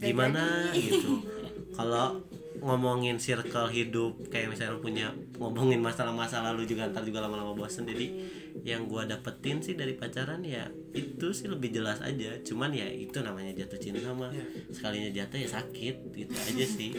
gimana 0.05 0.45
gitu. 0.73 1.13
Kalau 1.77 2.21
ngomongin 2.57 3.19
circle 3.19 3.69
hidup 3.69 4.25
kayak 4.31 4.49
misalnya 4.49 4.73
lu 4.73 4.81
punya 4.81 5.13
ngomongin 5.37 5.85
masalah 5.85 6.15
masa 6.15 6.41
lalu 6.41 6.65
juga 6.65 6.89
ntar 6.89 7.03
juga 7.03 7.21
lama-lama 7.21 7.53
bosen. 7.53 7.85
Jadi 7.85 8.25
yang 8.63 8.87
gua 8.87 9.05
dapetin 9.05 9.59
sih 9.59 9.75
dari 9.75 9.93
pacaran 9.93 10.41
ya 10.41 10.65
itu 10.95 11.29
sih 11.31 11.45
lebih 11.45 11.75
jelas 11.75 12.01
aja. 12.01 12.31
Cuman 12.41 12.71
ya 12.71 12.87
itu 12.87 13.21
namanya 13.21 13.53
jatuh 13.55 13.77
cinta 13.77 14.09
mah. 14.11 14.31
Iya. 14.31 14.45
sekalinya 14.71 15.11
jatuh 15.13 15.39
ya 15.39 15.49
sakit 15.51 15.97
gitu 16.15 16.33
aja 16.33 16.65
sih. 16.65 16.91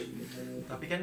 Tapi 0.68 0.86
kan 0.86 1.02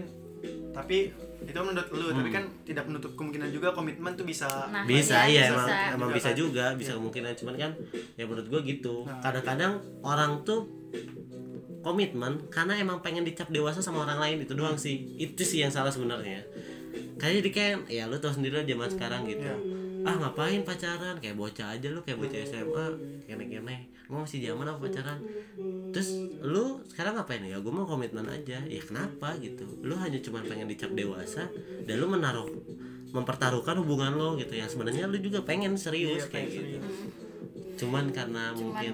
tapi 0.72 1.08
itu 1.44 1.56
menurut 1.56 1.88
lu 1.92 2.12
tapi 2.12 2.30
kan 2.30 2.44
tidak 2.64 2.84
menutup 2.86 3.16
kemungkinan 3.16 3.48
juga 3.50 3.72
komitmen 3.72 4.12
tuh 4.14 4.24
bisa 4.24 4.68
Nah, 4.70 4.84
bisa 4.84 5.24
iya, 5.24 5.28
iya 5.28 5.44
bisa. 5.50 5.56
emang 5.56 5.68
emang 5.68 6.08
Juga 6.08 6.16
bisa 6.16 6.30
kan? 6.30 6.38
juga 6.38 6.66
bisa 6.78 6.92
kemungkinan. 6.96 7.32
Cuman 7.36 7.56
kan 7.58 7.72
ya 8.16 8.24
menurut 8.24 8.48
gua 8.48 8.62
gitu. 8.62 8.96
Nah. 9.04 9.20
kadang-kadang 9.20 9.74
orang 10.02 10.44
tuh 10.44 10.70
komitmen 11.84 12.48
karena 12.48 12.80
emang 12.80 13.04
pengen 13.04 13.28
dicap 13.28 13.52
dewasa 13.52 13.84
sama 13.84 14.08
orang 14.08 14.18
lain 14.18 14.38
itu 14.48 14.56
doang 14.56 14.80
sih. 14.80 15.20
Itu 15.20 15.44
sih 15.44 15.62
yang 15.62 15.70
salah 15.70 15.92
sebenarnya. 15.92 16.42
Kayaknya 17.20 17.42
di 17.44 17.52
kan 17.52 17.78
ya 17.92 18.08
lu 18.08 18.18
tau 18.18 18.32
sendiri 18.34 18.64
lah 18.64 18.66
zaman 18.66 18.90
sekarang 18.90 19.22
gitu. 19.28 19.44
Iya. 19.44 19.56
ah 20.04 20.16
ngapain 20.20 20.68
pacaran? 20.68 21.16
Kayak 21.24 21.40
bocah 21.40 21.80
aja 21.80 21.88
lu 21.88 22.04
kayak 22.04 22.20
bocah 22.20 22.40
SMA 22.44 22.86
kene-kene. 23.24 23.88
Lu 24.12 24.20
masih 24.20 24.44
zaman 24.44 24.68
apa 24.68 24.80
pacaran? 24.84 25.20
Terus 25.96 26.10
lu 26.44 26.84
sekarang 26.92 27.20
ngapain 27.20 27.44
ya? 27.44 27.60
Gue 27.64 27.72
mau 27.72 27.88
komitmen 27.88 28.28
aja. 28.28 28.60
Ya 28.64 28.82
kenapa 28.84 29.36
gitu? 29.40 29.64
Lu 29.80 29.96
hanya 29.96 30.20
cuma 30.20 30.44
pengen 30.44 30.68
dicap 30.68 30.92
dewasa 30.92 31.48
dan 31.88 31.96
lu 32.00 32.08
menaruh 32.12 32.52
mempertaruhkan 33.16 33.80
hubungan 33.80 34.16
lo 34.20 34.36
gitu. 34.36 34.56
Yang 34.56 34.76
sebenarnya 34.76 35.08
lu 35.08 35.20
juga 35.24 35.40
pengen 35.48 35.80
serius 35.80 36.28
Iya, 36.28 36.32
kayak 36.32 36.48
pengen 36.52 36.68
gitu 36.80 36.88
cuman 37.84 38.14
karena 38.14 38.54
cuman 38.54 38.60
mungkin 38.62 38.94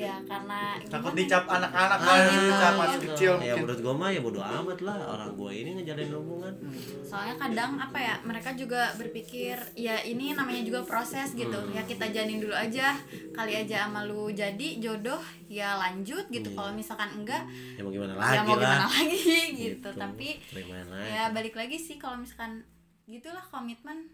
iya 0.00 0.16
karena 0.24 0.60
takut 0.82 1.12
dicap 1.12 1.44
anak-anak 1.44 1.98
Ah, 1.98 2.08
kan 2.08 2.20
gitu. 2.24 2.40
dicap 2.48 2.72
masih 2.74 2.96
gitu. 2.96 3.04
kecil 3.06 3.32
ya 3.32 3.36
mungkin 3.36 3.60
menurut 3.60 3.80
gue 3.80 3.94
mah 3.94 4.08
ya 4.08 4.20
bodo 4.20 4.40
amat 4.40 4.78
lah 4.80 4.96
orang 5.06 5.30
gue 5.34 5.50
ini 5.52 5.70
ngejalin 5.76 6.08
hubungan 6.10 6.54
soalnya 7.02 7.34
kadang 7.36 7.70
apa 7.76 7.98
ya 7.98 8.14
mereka 8.22 8.50
juga 8.52 8.80
berpikir 8.94 9.54
ya 9.74 10.00
ini 10.02 10.32
namanya 10.32 10.62
juga 10.62 10.80
proses 10.82 11.32
gitu 11.32 11.52
Hmm. 11.52 11.70
ya 11.70 11.82
kita 11.82 12.08
jalin 12.08 12.38
dulu 12.38 12.54
aja 12.54 12.96
kali 13.30 13.52
aja 13.54 13.84
sama 13.84 14.02
lu 14.02 14.30
jadi 14.30 14.68
jodoh 14.78 15.20
ya 15.46 15.76
lanjut 15.76 16.24
gitu 16.26 16.46
Iya. 16.46 16.56
kalau 16.56 16.72
misalkan 16.72 17.10
enggak 17.14 17.42
ya 17.76 17.80
mau 17.80 17.90
gimana 17.90 18.14
lagi 18.14 18.32
ya 18.32 18.40
mau 18.40 18.56
gimana 18.56 18.76
lah 18.78 18.88
lagi 18.88 19.20
gitu, 19.66 19.88
tapi 19.92 20.28
terimain 20.46 20.88
aja. 20.88 21.04
ya 21.04 21.24
balik 21.30 21.52
lagi 21.52 21.76
sih 21.76 21.94
kalau 21.94 22.16
misalkan 22.16 22.64
gitulah 23.04 23.44
komitmen 23.44 24.08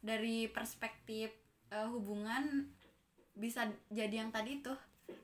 dari 0.00 0.46
perspektif 0.46 1.30
eh, 1.68 1.88
hubungan 1.88 2.68
bisa 3.32 3.64
jadi 3.88 4.12
yang 4.18 4.28
tadi 4.28 4.60
tuh 4.60 4.76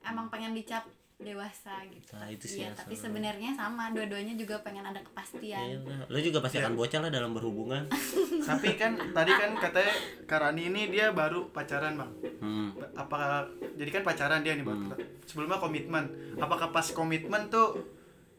emang 0.05 0.27
pengen 0.33 0.53
dicap 0.55 0.87
dewasa 1.19 1.83
gitu. 1.91 2.15
Nah, 2.15 2.31
itu 2.31 2.47
sih 2.47 2.63
Iya, 2.63 2.71
yang 2.71 2.79
tapi 2.79 2.95
sebenarnya 2.95 3.51
sama 3.59 3.91
dua-duanya 3.91 4.39
juga 4.39 4.63
pengen 4.63 4.87
ada 4.87 5.03
kepastian. 5.03 5.67
Iya 5.67 5.79
lah. 5.83 6.07
lu 6.07 6.19
juga 6.23 6.39
pasti 6.39 6.63
akan 6.63 6.79
bocah 6.79 7.01
lah 7.03 7.11
dalam 7.11 7.35
berhubungan. 7.35 7.91
Tapi 8.49 8.79
kan 8.79 8.95
tadi 9.11 9.35
kan 9.35 9.51
katanya 9.59 9.95
Karani 10.31 10.71
ini 10.71 10.83
dia 10.95 11.11
baru 11.11 11.51
pacaran 11.51 11.99
bang. 11.99 12.13
Hmm. 12.39 12.71
apakah 12.95 13.51
jadi 13.75 13.91
kan 13.99 14.03
pacaran 14.07 14.47
dia 14.47 14.55
nih 14.55 14.63
bang. 14.63 14.95
Sebelumnya 15.27 15.59
komitmen. 15.59 16.07
Apakah 16.39 16.71
pas 16.71 16.87
komitmen 16.95 17.51
tuh 17.51 17.83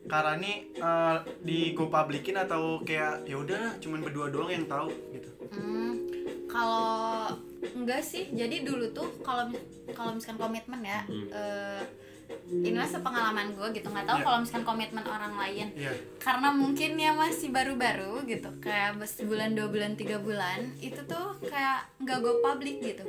Karani 0.08 0.72
eh, 0.72 1.18
di 1.44 1.76
go 1.76 1.92
publikin 1.92 2.40
atau 2.40 2.80
kayak 2.88 3.28
ya 3.28 3.36
udah 3.36 3.76
cuman 3.84 4.00
berdua 4.00 4.32
doang 4.32 4.56
yang 4.56 4.64
tahu 4.72 4.88
gitu? 5.12 5.30
Hmm, 5.52 5.89
kalau 6.50 7.38
enggak 7.62 8.02
sih 8.02 8.28
jadi 8.34 8.66
dulu 8.66 8.90
tuh 8.92 9.08
kalau 9.22 9.54
kalau 9.94 10.18
misalkan 10.18 10.42
komitmen 10.42 10.82
ya 10.82 11.06
eh, 11.30 11.82
ini 12.50 12.74
mah 12.74 12.90
sepengalaman 12.90 13.54
gue 13.54 13.68
gitu 13.78 13.88
nggak 13.90 14.06
tahu 14.10 14.18
Iya. 14.20 14.26
kalau 14.26 14.38
misalkan 14.42 14.66
komitmen 14.66 15.06
orang 15.06 15.34
lain. 15.38 15.68
Iya. 15.78 15.94
Karena 16.20 16.50
mungkin 16.52 16.92
ya 16.98 17.12
masih 17.14 17.50
baru-baru 17.54 18.26
gitu 18.26 18.50
kayak 18.60 18.98
sebulan 19.06 19.54
dua 19.54 19.70
bulan 19.70 19.94
tiga 19.94 20.18
bulan 20.18 20.74
itu 20.82 20.98
tuh 21.06 21.38
kayak 21.46 21.86
nggak 22.02 22.18
go 22.20 22.42
public 22.42 22.82
gitu. 22.82 23.06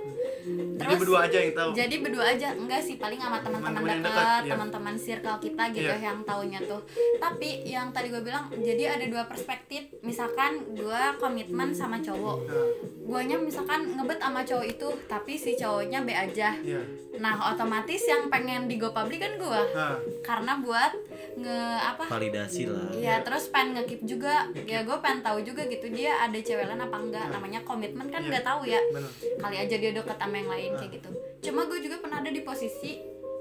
Jadi 0.77 0.95
berdua 0.97 1.19
aja 1.27 1.37
yang 1.41 1.55
tahu? 1.57 1.71
Jadi 1.73 1.95
berdua 2.05 2.25
aja 2.37 2.49
enggak 2.53 2.81
sih 2.85 2.97
paling 3.01 3.21
sama 3.21 3.41
teman-teman 3.43 4.05
dekat 4.05 4.43
iya. 4.47 4.51
teman-teman 4.55 4.95
circle 5.01 5.39
kita 5.41 5.65
gitu 5.73 5.91
Iya. 5.91 6.07
yang 6.13 6.19
taunya 6.23 6.61
tuh. 6.63 6.81
Tapi 7.17 7.65
yang 7.67 7.91
tadi 7.91 8.13
gue 8.13 8.23
bilang 8.23 8.47
jadi 8.55 9.01
ada 9.01 9.05
dua 9.09 9.25
perspektif. 9.27 9.89
Misalkan 10.05 10.77
gue 10.77 11.03
komitmen 11.19 11.73
sama 11.75 11.99
cowok. 12.01 12.39
Nah, 12.47 12.69
guanya 13.11 13.37
misalkan 13.43 13.91
ngebet 13.99 14.23
sama 14.23 14.47
cowok 14.47 14.67
itu 14.71 14.89
tapi 15.11 15.35
si 15.35 15.59
cowoknya 15.59 16.07
B 16.07 16.15
aja. 16.15 16.55
Iya. 16.63 16.79
Nah 17.19 17.51
otomatis 17.51 18.07
yang 18.07 18.31
pengen 18.31 18.71
di 18.71 18.79
go 18.79 18.95
public 18.95 19.10
kan 19.17 19.33
gue 19.35 19.61
nah 19.73 19.97
karena 20.21 20.53
buat 20.61 20.93
nge 21.31 21.61
apa? 21.81 22.05
Validasi 22.11 22.63
lah. 22.69 22.91
Iya 22.93 23.15
terus 23.23 23.49
pengen 23.49 23.81
ngekip 23.81 24.03
juga. 24.05 24.51
Ya 24.67 24.83
gue 24.83 24.97
pengen 24.99 25.23
tahu 25.23 25.41
juga 25.41 25.65
gitu 25.65 25.89
dia 25.89 26.21
ada 26.21 26.37
cewek 26.37 26.69
lain 26.69 26.83
apa 26.83 26.97
enggak? 26.99 27.27
Namanya 27.31 27.61
komitmen 27.65 28.11
kan 28.11 28.21
Iya. 28.21 28.29
nggak 28.29 28.45
tahu 28.45 28.61
ya. 28.69 28.81
Bener. 28.93 29.11
Kali 29.39 29.57
aja 29.57 29.75
dia 29.75 29.91
deket 29.91 30.19
sama 30.19 30.37
yang 30.37 30.51
lain 30.51 30.71
kayak 30.77 30.91
gitu. 31.01 31.11
Cuma 31.41 31.65
gue 31.65 31.79
juga 31.81 31.97
pernah 31.99 32.19
ada 32.21 32.31
di 32.31 32.43
posisi 32.43 33.01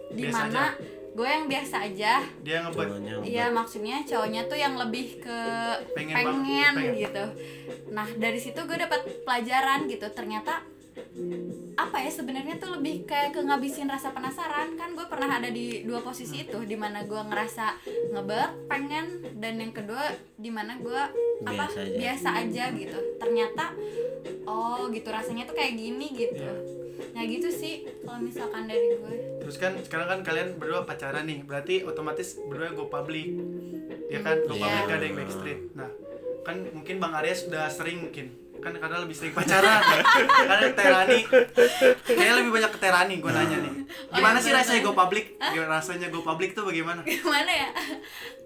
Biasa 0.09 0.15
di 0.15 0.23
mana 0.25 0.63
gue 1.09 1.27
yang 1.27 1.45
biasa 1.49 1.75
aja. 1.83 2.13
Dia 2.45 2.57
Cowoknya 2.69 3.13
Iya 3.25 3.45
maksudnya 3.51 3.97
cowoknya 4.05 4.41
tuh 4.47 4.57
yang 4.57 4.73
lebih 4.77 5.19
ke 5.19 5.39
Pengen 5.97 6.15
pengen, 6.15 6.45
banget, 6.45 6.73
pengen. 6.77 6.93
gitu. 6.95 7.25
Nah 7.91 8.07
dari 8.15 8.39
situ 8.39 8.59
gue 8.63 8.77
dapat 8.77 9.01
pelajaran 9.25 9.89
gitu. 9.89 10.07
Ternyata 10.13 10.63
apa 11.75 11.97
ya 11.97 12.11
sebenarnya 12.11 12.55
tuh 12.55 12.75
lebih 12.75 13.03
kayak 13.03 13.31
ke 13.31 13.41
ngabisin 13.41 13.87
rasa 13.87 14.09
penasaran. 14.09 14.75
Kan 14.75 14.93
gue 14.93 15.05
pernah 15.05 15.39
ada 15.39 15.47
di 15.47 15.83
dua 15.83 15.99
posisi 15.99 16.43
itu 16.43 16.59
di 16.61 16.75
mana 16.75 17.03
gue 17.03 17.17
ngerasa 17.19 17.79
ngebet 18.11 18.51
pengen 18.65 19.05
dan 19.37 19.55
yang 19.55 19.71
kedua 19.71 20.03
di 20.35 20.49
mana 20.49 20.75
gue 20.75 21.01
apa 21.41 21.65
Biasa 21.65 21.79
aja. 21.79 21.95
biasa 21.95 22.29
aja 22.37 22.63
gitu. 22.73 22.99
Ternyata 23.15 23.65
oh 24.43 24.87
gitu 24.89 25.07
rasanya 25.07 25.43
tuh 25.43 25.55
kayak 25.55 25.73
gini 25.73 26.07
gitu. 26.11 26.35
Iya. 26.39 26.77
nah 27.09 27.23
gitu 27.23 27.47
sih 27.47 27.87
kalau 28.03 28.19
misalkan 28.19 28.67
dari 28.67 28.91
gue 28.91 29.39
terus 29.39 29.55
kan 29.55 29.71
sekarang 29.79 30.07
kan 30.09 30.19
kalian 30.21 30.59
berdua 30.59 30.83
pacaran 30.83 31.23
nih 31.23 31.41
berarti 31.41 31.81
otomatis 31.81 32.35
berdua 32.43 32.75
go 32.75 32.91
public. 32.91 33.39
Ya 34.11 34.19
kan? 34.19 34.35
Go 34.43 34.51
Iya. 34.51 34.61
public 34.61 34.83
gak 34.83 34.97
ada 34.99 35.05
yang 35.07 35.15
backstreet. 35.15 35.59
Nah 35.73 35.89
kan 36.43 36.55
mungkin 36.69 36.95
bang 36.97 37.13
Arya 37.13 37.35
sudah 37.35 37.71
sering 37.71 38.03
mungkin 38.03 38.35
kan 38.59 38.75
karena 38.75 38.97
lebih 39.01 39.15
sering 39.15 39.33
pacaran. 39.33 39.81
Karena 40.23 40.67
Terani. 40.75 41.21
Kayaknya 42.05 42.35
lebih 42.43 42.51
banyak 42.51 42.71
ke 42.75 42.79
Terani 42.79 43.15
gue 43.19 43.31
nanya 43.31 43.57
nih. 43.63 43.73
Gimana 44.13 44.37
iya, 44.37 44.43
sih 44.43 44.51
bener. 44.51 44.59
rasanya 44.63 44.81
go 44.83 44.93
public? 44.93 45.25
Gimana 45.39 45.71
rasanya 45.79 46.07
go 46.11 46.19
public 46.21 46.49
tuh 46.53 46.63
bagaimana? 46.67 47.01
Gimana 47.03 47.51
ya? 47.51 47.69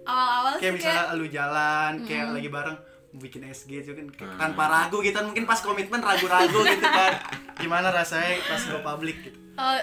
Awal-awal 0.04 0.52
kayak 0.62 0.74
misalnya 0.78 1.04
lu 1.16 1.26
jalan 1.28 1.92
kayak 2.06 2.26
lagi 2.32 2.48
bareng 2.48 2.78
bikin 3.14 3.46
SG 3.46 3.70
gitu 3.86 3.94
kan 3.94 4.06
kayak 4.10 4.34
tanpa 4.38 4.64
ragu 4.66 4.98
gitu 5.02 5.14
kan. 5.18 5.26
Mungkin 5.30 5.44
pas 5.46 5.60
komitmen 5.62 6.00
ragu-ragu 6.02 6.60
gitu 6.66 6.86
kan. 6.86 7.12
Gimana 7.58 7.90
rasanya 7.90 8.38
pas 8.46 8.62
go 8.70 8.78
public 8.82 9.16
gitu? 9.30 9.38
Oh, 9.54 9.78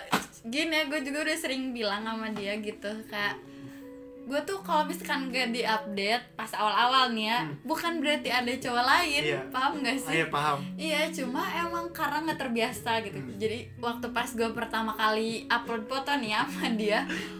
gini 0.51 0.83
ya, 0.83 0.83
gue 0.91 0.99
juga 0.99 1.23
udah 1.23 1.37
sering 1.39 1.71
bilang 1.71 2.03
sama 2.03 2.27
dia 2.35 2.59
gitu 2.59 2.91
kayak 3.07 3.39
gue 4.31 4.39
tuh 4.41 4.59
kalau 4.61 4.87
misalkan 4.87 5.27
gak 5.27 5.51
diupdate 5.51 6.23
pas 6.33 6.47
awal-awal 6.51 7.11
nih 7.11 7.27
ya 7.27 7.39
bukan 7.61 7.99
berarti 7.99 8.31
ada 8.31 8.47
cowok 8.49 8.85
lain 8.85 9.19
Hmm. 9.21 9.27
Iya. 9.27 9.39
paham 9.51 9.73
gak 9.77 9.91
Ah, 9.91 9.99
sih 9.99 10.13
iya 10.13 10.25
paham 10.27 10.59
Iya, 10.73 11.01
cuma 11.11 11.41
emang 11.51 11.85
karena 11.91 12.17
nggak 12.23 12.39
terbiasa 12.39 12.91
gitu. 13.01 13.17
Hmm. 13.17 13.35
Jadi 13.35 13.59
waktu 13.77 14.07
pas 14.09 14.29
gue 14.29 14.49
pertama 14.49 14.91
kali 14.93 15.29
upload 15.45 15.83
foto 15.85 16.11
nih 16.13 16.31
ya 16.31 16.41
sama 16.43 16.69
dia, 16.73 16.99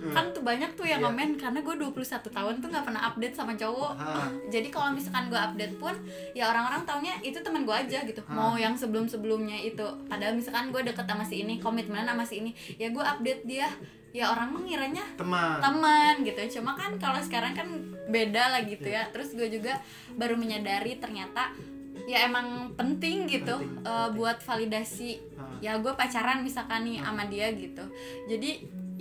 kan 0.10 0.30
tuh 0.30 0.42
banyak 0.42 0.72
tuh 0.74 0.84
yang 0.84 1.00
Iya. 1.00 1.08
komen 1.08 1.30
karena 1.36 1.60
gue 1.60 1.76
21 1.76 1.96
tahun 2.30 2.54
tuh 2.58 2.68
nggak 2.68 2.86
pernah 2.86 3.02
update 3.06 3.34
sama 3.34 3.54
cowok. 3.56 3.94
Ah. 3.96 4.28
Jadi 4.48 4.68
kalau 4.68 4.92
misalkan 4.92 5.26
gue 5.28 5.40
update 5.40 5.76
pun, 5.78 5.96
ya 6.32 6.44
orang-orang 6.46 6.84
taunya 6.84 7.14
itu 7.22 7.38
teman 7.38 7.64
gue 7.64 7.74
aja 7.74 8.04
gitu. 8.04 8.22
Ah. 8.24 8.34
Mau 8.36 8.54
yang 8.56 8.76
sebelum-sebelumnya 8.76 9.58
itu. 9.58 9.88
Padahal 10.06 10.36
misalkan 10.36 10.70
gue 10.70 10.82
deket 10.84 11.06
sama 11.06 11.24
si 11.24 11.42
ini, 11.42 11.56
komitmen 11.58 12.04
sama 12.04 12.22
si 12.22 12.36
ini, 12.38 12.52
ya 12.76 12.90
gue 12.90 13.02
update 13.02 13.44
dia. 13.44 13.70
Ya 14.12 14.28
orang 14.28 14.52
mengiranya 14.52 15.08
teman 15.16 15.56
teman 15.58 16.20
gitu 16.20 16.60
cuma 16.60 16.76
kan 16.76 16.81
kalau 17.02 17.20
sekarang 17.22 17.54
kan 17.54 17.68
beda 18.08 18.44
lah 18.58 18.62
gitu 18.66 18.88
ya. 18.88 19.08
Terus 19.14 19.34
gue 19.34 19.48
juga 19.48 19.80
baru 20.16 20.36
menyadari 20.36 20.98
ternyata 20.98 21.54
ya 22.10 22.26
emang 22.26 22.74
penting 22.74 23.30
gitu 23.30 23.62
Penting, 23.62 23.86
eh, 23.86 24.10
buat 24.18 24.42
validasi. 24.42 25.12
Ah. 25.38 25.58
ya 25.62 25.78
gue 25.78 25.94
pacaran 25.94 26.42
misalkan 26.42 26.90
nih 26.90 26.98
sama 27.02 27.24
dia 27.30 27.48
gitu. 27.54 27.86
Jadi 28.26 28.52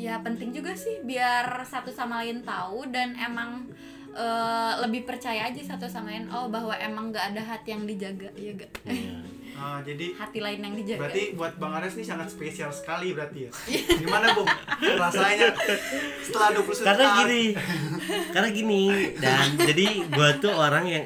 ya 0.00 0.16
penting 0.24 0.56
juga 0.56 0.72
sih 0.76 1.04
biar 1.04 1.44
satu 1.68 1.92
sama 1.92 2.24
lain 2.24 2.40
tahu 2.44 2.88
dan 2.88 3.16
emang 3.20 3.68
eh, 4.12 4.72
lebih 4.84 5.04
percaya 5.06 5.48
aja 5.48 5.60
satu 5.76 5.86
sama 5.86 6.10
lain 6.12 6.26
oh 6.32 6.48
bahwa 6.50 6.72
emang 6.76 7.12
nggak 7.14 7.36
ada 7.36 7.42
hati 7.44 7.72
yang 7.76 7.84
dijaga 7.86 8.32
ya 8.34 8.52
gak 8.56 8.72
Iya. 8.88 9.29
Ah, 9.60 9.76
jadi 9.78 10.06
hati 10.14 10.38
lain 10.38 10.56
yang 10.58 10.72
dijaga. 10.74 11.00
berarti 11.02 11.22
buat 11.32 11.52
bang 11.54 11.72
Ares 11.74 11.92
nih 11.94 12.06
sangat 12.06 12.28
spesial 12.28 12.70
sekali 12.70 13.12
berarti 13.12 13.44
ya. 13.44 13.50
Iya. 13.66 14.00
gimana 14.00 14.32
bung? 14.32 14.48
Rasanya 14.80 15.52
setelah 16.22 16.48
21 16.56 16.80
karena 16.80 17.04
tahun 17.04 17.18
gini 17.20 17.42
karena 18.30 18.48
gini 18.50 18.82
dan 19.16 19.46
jadi 19.58 19.86
gue 20.06 20.28
tuh 20.38 20.48
orang 20.50 20.84
yang 20.84 21.04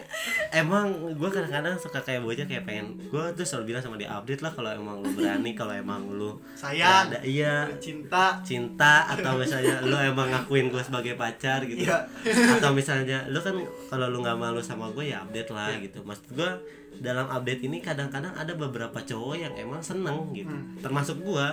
emang 0.50 0.86
gue 1.12 1.28
kadang-kadang 1.28 1.74
suka 1.76 1.98
kayak 1.98 2.20
bocah 2.20 2.44
kayak 2.44 2.62
pengen 2.62 2.86
gue 3.00 3.24
tuh 3.34 3.42
selalu 3.42 3.64
bilang 3.68 3.82
sama 3.82 3.96
dia 3.96 4.12
update 4.12 4.40
lah 4.40 4.52
kalau 4.52 4.70
emang 4.70 5.00
lu 5.00 5.10
berani 5.12 5.50
kalau 5.52 5.72
emang 5.72 6.06
lu 6.08 6.38
sayang 6.54 7.10
ada 7.10 7.18
iya 7.20 7.66
cinta. 7.76 8.38
cinta 8.40 9.08
atau 9.08 9.34
misalnya 9.34 9.82
lu 9.82 9.96
emang 9.96 10.28
ngakuin 10.28 10.68
gue 10.68 10.78
sebagai 10.80 11.14
pacar 11.14 11.64
gitu. 11.64 11.82
Iya. 11.82 12.06
atau 12.54 12.70
misalnya 12.70 13.26
lu 13.26 13.40
kan 13.40 13.58
kalau 13.88 14.06
lu 14.08 14.20
nggak 14.20 14.36
malu 14.36 14.60
sama 14.60 14.86
gue 14.90 15.08
ya 15.08 15.20
update 15.20 15.50
lah 15.50 15.66
Iya. 15.66 15.82
gitu. 15.82 15.98
Maksud 16.00 16.30
gue 16.30 16.50
dalam 16.96 17.26
update 17.26 17.62
ini 17.62 17.78
kadang-kadang 17.78 18.30
ada 18.32 18.52
beberapa 18.52 18.96
cowok 18.96 19.34
yang 19.36 19.54
emang 19.56 19.80
seneng 19.80 20.30
gitu 20.30 20.48
Hmm. 20.48 20.78
termasuk 20.78 21.18
gue 21.18 21.46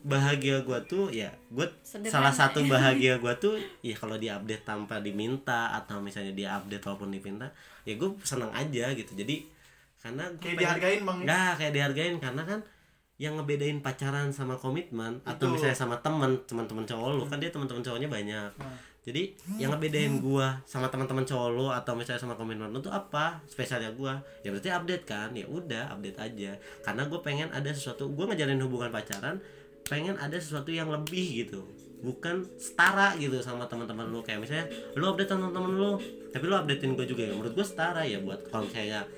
bahagia 0.00 0.62
gue 0.62 0.78
tuh 0.84 1.10
ya 1.10 1.28
gue 1.48 1.66
Sederhana 1.80 2.12
salah 2.12 2.32
satu 2.32 2.58
ya. 2.60 2.70
bahagia 2.70 3.12
gue 3.20 3.34
tuh 3.36 3.54
ya 3.80 3.94
kalau 3.94 4.14
dia 4.14 4.36
update 4.36 4.62
tanpa 4.62 4.98
diminta 4.98 5.74
atau 5.74 5.98
misalnya 5.98 6.32
dia 6.32 6.48
update 6.54 6.80
walaupun 6.80 7.10
diminta 7.10 7.50
ya 7.82 7.94
gue 7.94 8.08
seneng 8.22 8.48
aja 8.50 8.92
gitu 8.92 9.12
jadi 9.14 9.42
karena 9.98 10.24
gua 10.24 10.38
kayak 10.38 10.54
pengen- 10.54 10.60
dihargain 10.60 11.00
bang 11.02 11.18
ya? 11.18 11.24
Nggak, 11.24 11.52
kayak 11.56 11.72
dihargain 11.72 12.14
karena 12.18 12.42
kan 12.44 12.60
yang 13.18 13.34
ngebedain 13.34 13.78
pacaran 13.80 14.30
sama 14.30 14.54
komitmen 14.54 15.18
atau 15.24 15.50
misalnya 15.50 15.74
sama 15.76 15.98
temen 15.98 16.38
teman-teman 16.44 16.86
cowok 16.86 17.08
lu 17.12 17.24
kan 17.26 17.36
dia 17.36 17.50
teman-teman 17.50 17.82
cowoknya 17.82 18.06
banyak 18.08 18.50
Nah. 18.54 18.74
Jadi 19.08 19.22
yang 19.56 19.72
ngebedain 19.72 20.20
gua 20.20 20.60
sama 20.68 20.92
teman-teman 20.92 21.24
lu 21.56 21.72
atau 21.72 21.96
misalnya 21.96 22.20
sama 22.20 22.36
komitmen 22.36 22.68
lu 22.68 22.84
tuh 22.84 22.92
apa? 22.92 23.40
Spesialnya 23.48 23.96
gua. 23.96 24.20
Ya 24.44 24.52
berarti 24.52 24.68
update 24.68 25.04
kan? 25.08 25.32
Ya 25.32 25.48
udah 25.48 25.96
update 25.96 26.18
aja. 26.20 26.60
Karena 26.84 27.08
gue 27.08 27.20
pengen 27.24 27.48
ada 27.48 27.72
sesuatu 27.72 28.12
gua 28.12 28.28
ngejalin 28.28 28.60
hubungan 28.60 28.92
pacaran 28.92 29.40
pengen 29.88 30.20
ada 30.20 30.36
sesuatu 30.36 30.68
yang 30.68 30.92
lebih 30.92 31.48
gitu. 31.48 31.64
Bukan 32.04 32.46
setara 32.60 33.16
gitu 33.18 33.40
sama 33.40 33.64
teman-teman 33.66 34.06
lu 34.12 34.20
kayak 34.20 34.44
misalnya 34.44 34.68
lu 34.94 35.08
update 35.08 35.32
sama 35.32 35.50
teman 35.50 35.72
lu 35.72 35.96
tapi 36.28 36.44
lu 36.44 36.54
updatein 36.54 36.92
gue 36.94 37.06
juga 37.08 37.24
ya. 37.24 37.32
Menurut 37.32 37.56
gue 37.56 37.66
setara 37.66 38.04
ya 38.04 38.20
buat 38.20 38.46
kalau 38.52 38.68
misalnya 38.68 39.08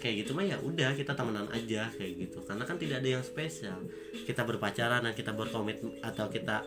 kayak 0.00 0.24
gitu 0.24 0.36
mah 0.36 0.44
ya 0.44 0.60
udah 0.60 0.92
kita 0.96 1.12
temenan 1.12 1.46
aja 1.52 1.92
kayak 1.94 2.12
gitu. 2.16 2.40
Karena 2.42 2.64
kan 2.64 2.80
tidak 2.80 3.04
ada 3.04 3.08
yang 3.20 3.24
spesial. 3.24 3.78
Kita 4.24 4.42
berpacaran 4.42 5.04
dan 5.04 5.14
kita 5.14 5.36
berkomit 5.36 5.78
atau 6.02 6.26
kita 6.32 6.64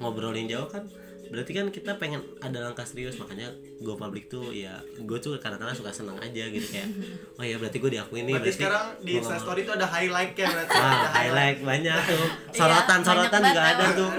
ngobrolin 0.00 0.50
jauh 0.50 0.66
kan 0.68 0.84
berarti 1.26 1.52
kan 1.52 1.66
kita 1.68 1.92
pengen 1.94 2.20
ada 2.38 2.58
langkah 2.60 2.82
serius 2.82 3.16
makanya 3.16 3.48
go 3.78 3.94
public 3.94 4.26
tuh 4.26 4.48
ya 4.48 4.76
gue 4.94 5.18
tuh 5.18 5.34
kadang-kadang 5.36 5.72
suka 5.72 5.88
senang 5.88 6.16
aja 6.16 6.44
gitu 6.46 6.66
kayak 6.66 6.88
oh 7.38 7.44
ya 7.44 7.56
berarti 7.56 7.76
gue 7.76 7.90
diakuin 7.90 8.24
nih 8.24 8.34
berarti 8.34 8.52
sekarang 8.52 8.84
di 9.00 9.12
Instastory 9.16 9.60
itu 9.62 9.72
ada 9.72 9.84
highlight 9.84 10.32
ya 10.32 10.46
berarti 10.46 10.74
Wah, 10.74 10.92
ada 10.94 11.08
highlight. 11.10 11.58
banyak 11.60 11.98
tuh. 12.04 12.26
Iya, 12.54 12.58
sorotan-sorotan 12.60 13.30
banyak 13.34 13.50
juga 13.50 13.60
banget 13.60 13.76
ada 13.76 13.86
tuh. 13.92 14.10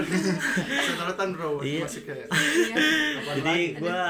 Sorotan 0.96 1.28
bro 1.32 1.48
Iya. 1.58 1.82
masih 1.82 2.02
kayak 2.04 2.26
Iya. 2.28 2.76
jadi 3.34 3.56
gua 3.76 4.02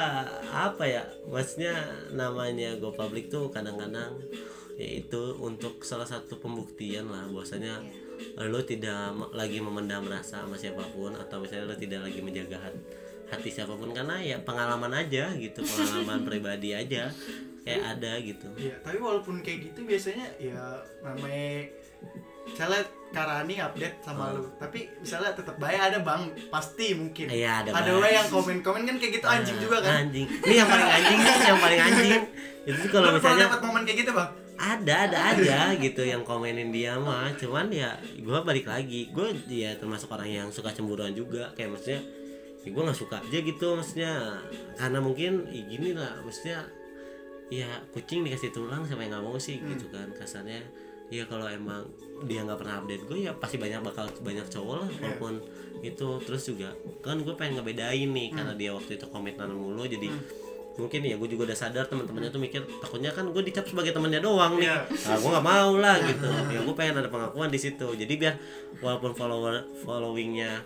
apa 0.48 0.84
ya 0.84 1.02
maksudnya 1.26 1.74
namanya 2.10 2.74
go 2.76 2.90
public 2.90 3.28
tuh 3.28 3.48
kadang-kadang 3.48 4.18
yaitu 4.74 5.32
untuk 5.38 5.80
salah 5.80 6.04
satu 6.04 6.36
pembuktian 6.36 7.06
lah 7.06 7.24
bahwasanya 7.26 7.80
lo 8.38 8.60
tidak 8.60 8.96
lagi 9.30 9.58
memendam 9.58 10.04
rasa 10.04 10.42
sama 10.42 10.54
siapa 10.54 10.84
pun 10.86 11.12
atau 11.12 11.38
misalnya 11.38 11.66
lo 11.66 11.76
tidak 11.76 12.00
lagi 12.02 12.18
menjaga 12.18 12.58
hat- 12.58 12.84
hati 13.26 13.48
siapa 13.48 13.72
pun 13.72 13.90
karena 13.90 14.16
ya 14.16 14.38
pengalaman 14.38 14.92
aja 14.92 15.34
gitu 15.34 15.58
pengalaman 15.58 16.22
pribadi 16.28 16.70
aja 16.70 17.10
kayak 17.60 17.82
ada 17.92 18.12
gitu 18.20 18.46
Iya, 18.54 18.78
tapi 18.80 18.96
walaupun 18.96 19.40
kayak 19.40 19.58
gitu 19.66 19.82
biasanya 19.82 20.30
ya 20.36 20.62
namanya 21.00 21.66
misalnya 22.44 22.82
Karani 23.06 23.56
update 23.56 24.02
sama 24.02 24.28
lu, 24.30 24.44
tapi 24.56 24.92
misalnya 24.96 25.32
tetap 25.32 25.56
baik 25.56 25.78
ada 25.80 25.98
bang, 25.98 26.20
pasti 26.48 26.92
mungkin. 26.92 27.26
Iya, 27.26 27.64
ada 27.64 27.70
Ada 27.72 27.90
we 27.96 28.08
yang 28.12 28.28
komen-komen 28.28 28.82
kan 28.82 28.96
kayak 28.98 29.12
gitu 29.14 29.26
anjing 29.26 29.56
Nah, 29.56 29.62
juga 29.62 29.76
kan. 29.80 29.92
anjing 30.04 30.26
ini 30.26 30.54
yang 30.54 30.68
paling 30.68 30.90
anjing 30.90 31.18
nih 31.18 31.34
yang 31.40 31.58
paling 31.58 31.80
anjing 31.80 32.22
itu 32.68 32.86
kalau 32.88 33.08
misalnya 33.10 33.46
dapat 33.46 33.60
momen 33.62 33.82
kayak 33.82 33.98
gitu 34.04 34.12
bang? 34.12 34.30
Ada 34.56 35.08
ada 35.08 35.18
aja 35.36 35.76
gitu 35.76 36.02
yang 36.02 36.24
komenin 36.24 36.72
dia 36.72 36.96
mah. 36.96 37.32
Cuman 37.36 37.68
ya 37.68 37.96
gue 38.16 38.38
balik 38.42 38.66
lagi. 38.68 39.12
Gue 39.12 39.36
ya 39.48 39.76
termasuk 39.76 40.08
orang 40.12 40.28
yang 40.28 40.48
suka 40.48 40.72
cemburuan 40.72 41.12
juga. 41.12 41.52
Kayak 41.52 41.76
maksudnya 41.76 42.00
ya 42.64 42.68
gue 42.72 42.82
nggak 42.82 42.98
suka 42.98 43.16
aja 43.20 43.38
gitu 43.44 43.68
maksudnya. 43.76 44.12
Karena 44.74 44.98
mungkin 44.98 45.46
ya 45.52 45.62
gini 45.68 45.92
lah 45.92 46.20
maksudnya 46.24 46.64
ya 47.46 47.68
kucing 47.94 48.26
dikasih 48.26 48.50
tulang 48.50 48.82
siapa 48.82 49.06
yang 49.06 49.20
nggak 49.20 49.24
mau 49.24 49.36
sih 49.36 49.60
gitu 49.60 49.92
kan. 49.92 50.08
Kasarnya 50.16 50.64
ya 51.12 51.22
kalau 51.28 51.46
emang 51.46 51.86
dia 52.26 52.42
nggak 52.42 52.58
pernah 52.58 52.82
update 52.82 53.06
gue 53.06 53.28
ya 53.28 53.32
pasti 53.36 53.60
banyak 53.60 53.78
bakal 53.84 54.08
banyak 54.24 54.48
cowok 54.48 54.76
lah 54.82 54.88
walaupun 55.04 55.38
itu. 55.84 56.08
Terus 56.24 56.42
juga 56.48 56.72
kan 57.04 57.20
gue 57.20 57.34
pengen 57.36 57.60
ngebedain 57.60 58.08
nih 58.08 58.32
karena 58.32 58.56
dia 58.56 58.72
waktu 58.72 58.96
itu 58.96 59.06
komitmen 59.12 59.52
mulu 59.52 59.84
jadi 59.84 60.08
mungkin 60.76 61.00
ya 61.08 61.16
gue 61.16 61.28
juga 61.28 61.48
udah 61.48 61.56
sadar 61.56 61.88
teman-temannya 61.88 62.28
tuh 62.28 62.40
mikir 62.40 62.60
takutnya 62.84 63.08
kan 63.08 63.24
gue 63.32 63.42
dicap 63.42 63.64
sebagai 63.64 63.96
temannya 63.96 64.20
doang 64.20 64.60
nih. 64.60 64.68
Iya. 64.68 64.76
nah, 64.84 65.16
gue 65.16 65.30
nggak 65.32 65.46
mau 65.46 65.70
lah 65.80 65.96
gitu. 66.04 66.28
Ya 66.52 66.60
gue 66.60 66.74
pengen 66.76 66.94
ada 67.00 67.08
pengakuan 67.08 67.48
di 67.48 67.58
situ. 67.60 67.88
Jadi 67.96 68.14
biar 68.20 68.34
walaupun 68.84 69.16
follower 69.16 69.64
followingnya 69.82 70.60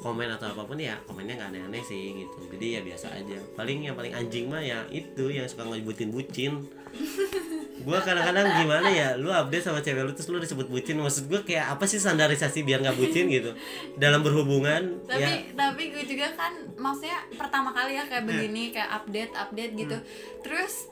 komen 0.00 0.26
atau 0.26 0.50
apa 0.50 0.66
pun 0.66 0.76
ya 0.80 0.98
komennya 1.06 1.38
nggak 1.38 1.50
aneh-aneh 1.54 1.82
sih 1.84 2.24
gitu. 2.24 2.38
Jadi 2.56 2.66
ya 2.76 2.80
biasa 2.80 3.06
aja. 3.12 3.38
Paling 3.54 3.84
yang 3.84 3.94
paling 3.94 4.16
anjing 4.16 4.48
mah 4.48 4.64
ya 4.64 4.88
itu 4.88 5.28
yang 5.28 5.44
suka 5.44 5.68
ngebutin 5.68 6.08
bucin 6.08 6.64
gue 7.84 7.98
kadang-kadang 8.00 8.46
gimana 8.64 8.88
ya 8.88 9.08
lu 9.20 9.28
update 9.28 9.64
sama 9.68 9.84
cewek 9.84 10.02
lu 10.02 10.12
terus 10.16 10.28
lu 10.32 10.40
disebut 10.40 10.66
bucin. 10.72 10.96
Maksud 10.96 11.28
gue 11.28 11.40
kayak 11.44 11.76
apa 11.76 11.84
sih 11.84 12.00
standarisasi 12.00 12.64
biar 12.64 12.80
nggak 12.80 12.96
bucin 12.96 13.28
gitu? 13.28 13.52
Dalam 14.00 14.24
berhubungan 14.24 15.04
tapi 15.04 15.22
ya. 15.22 15.52
tapi 15.52 15.92
gue 15.92 16.04
juga 16.08 16.32
kan 16.32 16.52
maksudnya 16.80 17.20
pertama 17.36 17.76
kali 17.76 18.00
ya 18.00 18.08
kayak 18.08 18.24
begini 18.24 18.72
kayak 18.72 18.90
update 19.04 19.32
update 19.36 19.72
gitu. 19.76 19.96
Terus 20.40 20.88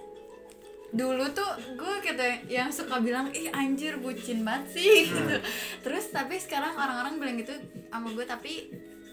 dulu 0.92 1.24
tuh 1.33 1.48
gue 1.81 1.94
gitu 2.05 2.26
yang 2.52 2.68
suka 2.68 3.00
bilang 3.00 3.33
ih 3.33 3.48
anjir 3.48 3.96
bucin 3.96 4.44
banget 4.44 4.76
sih 4.76 5.09
gitu. 5.09 5.40
Terus 5.81 6.12
tapi 6.12 6.37
sekarang 6.37 6.76
orang-orang 6.76 7.16
bilang 7.16 7.37
gitu 7.40 7.57
sama 7.88 8.12
gue 8.12 8.28
tapi 8.28 8.68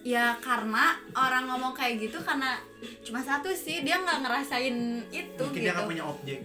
ya 0.09 0.33
karena 0.41 0.97
orang 1.13 1.45
ngomong 1.45 1.77
kayak 1.77 2.01
gitu 2.01 2.17
karena 2.25 2.57
cuma 3.05 3.21
satu 3.21 3.53
sih 3.53 3.85
dia 3.85 4.01
nggak 4.01 4.25
ngerasain 4.25 5.05
itu 5.13 5.43
Mungkin 5.45 5.61
dia 5.61 5.69
gitu. 5.69 5.75
nggak 5.77 5.89
punya 5.93 6.03
objek. 6.09 6.39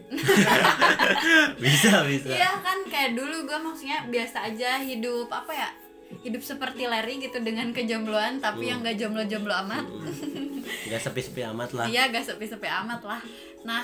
bisa 1.64 2.04
bisa. 2.04 2.28
Iya 2.28 2.60
kan 2.60 2.84
kayak 2.92 3.16
dulu 3.16 3.48
gue 3.48 3.58
maksudnya 3.64 4.04
biasa 4.12 4.52
aja 4.52 4.84
hidup 4.84 5.32
apa 5.32 5.52
ya 5.56 5.68
hidup 6.20 6.44
seperti 6.44 6.84
Larry 6.84 7.24
gitu 7.24 7.40
dengan 7.40 7.72
kejombloan 7.72 8.38
tapi 8.38 8.68
yang 8.68 8.84
gak 8.84 9.00
jomblo-jomblo 9.00 9.50
amat. 9.66 9.88
Nggak 10.86 11.00
sepi-sepi 11.00 11.42
amat 11.56 11.70
lah. 11.72 11.86
Iya 11.88 12.12
gak 12.12 12.24
sepi-sepi 12.28 12.68
amat 12.84 13.00
lah. 13.02 13.20
Nah 13.64 13.82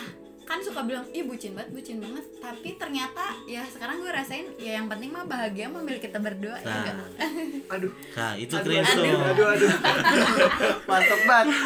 kan 0.51 0.59
suka 0.67 0.83
bilang 0.83 1.07
ih 1.15 1.23
bucin 1.23 1.55
banget 1.55 1.71
bucin 1.71 2.03
banget 2.03 2.27
tapi 2.43 2.75
ternyata 2.75 3.39
ya 3.47 3.63
sekarang 3.71 4.03
gue 4.03 4.11
rasain 4.11 4.51
ya 4.59 4.83
yang 4.83 4.91
penting 4.91 5.15
mah 5.15 5.23
bahagia 5.23 5.71
memiliki 5.71 6.11
kita 6.11 6.19
berdua 6.19 6.59
ya 6.59 6.67
nah, 6.67 6.83
enggak 6.83 6.95
Aduh. 7.71 7.93
nah 8.19 8.35
itu 8.35 8.55
Aduh, 8.59 8.65
keren 8.67 8.83
aduh, 8.83 8.99
tuh 8.99 9.05
aduh, 9.31 9.47
aduh. 9.55 9.71
Mantep 10.91 11.21
banget. 11.23 11.57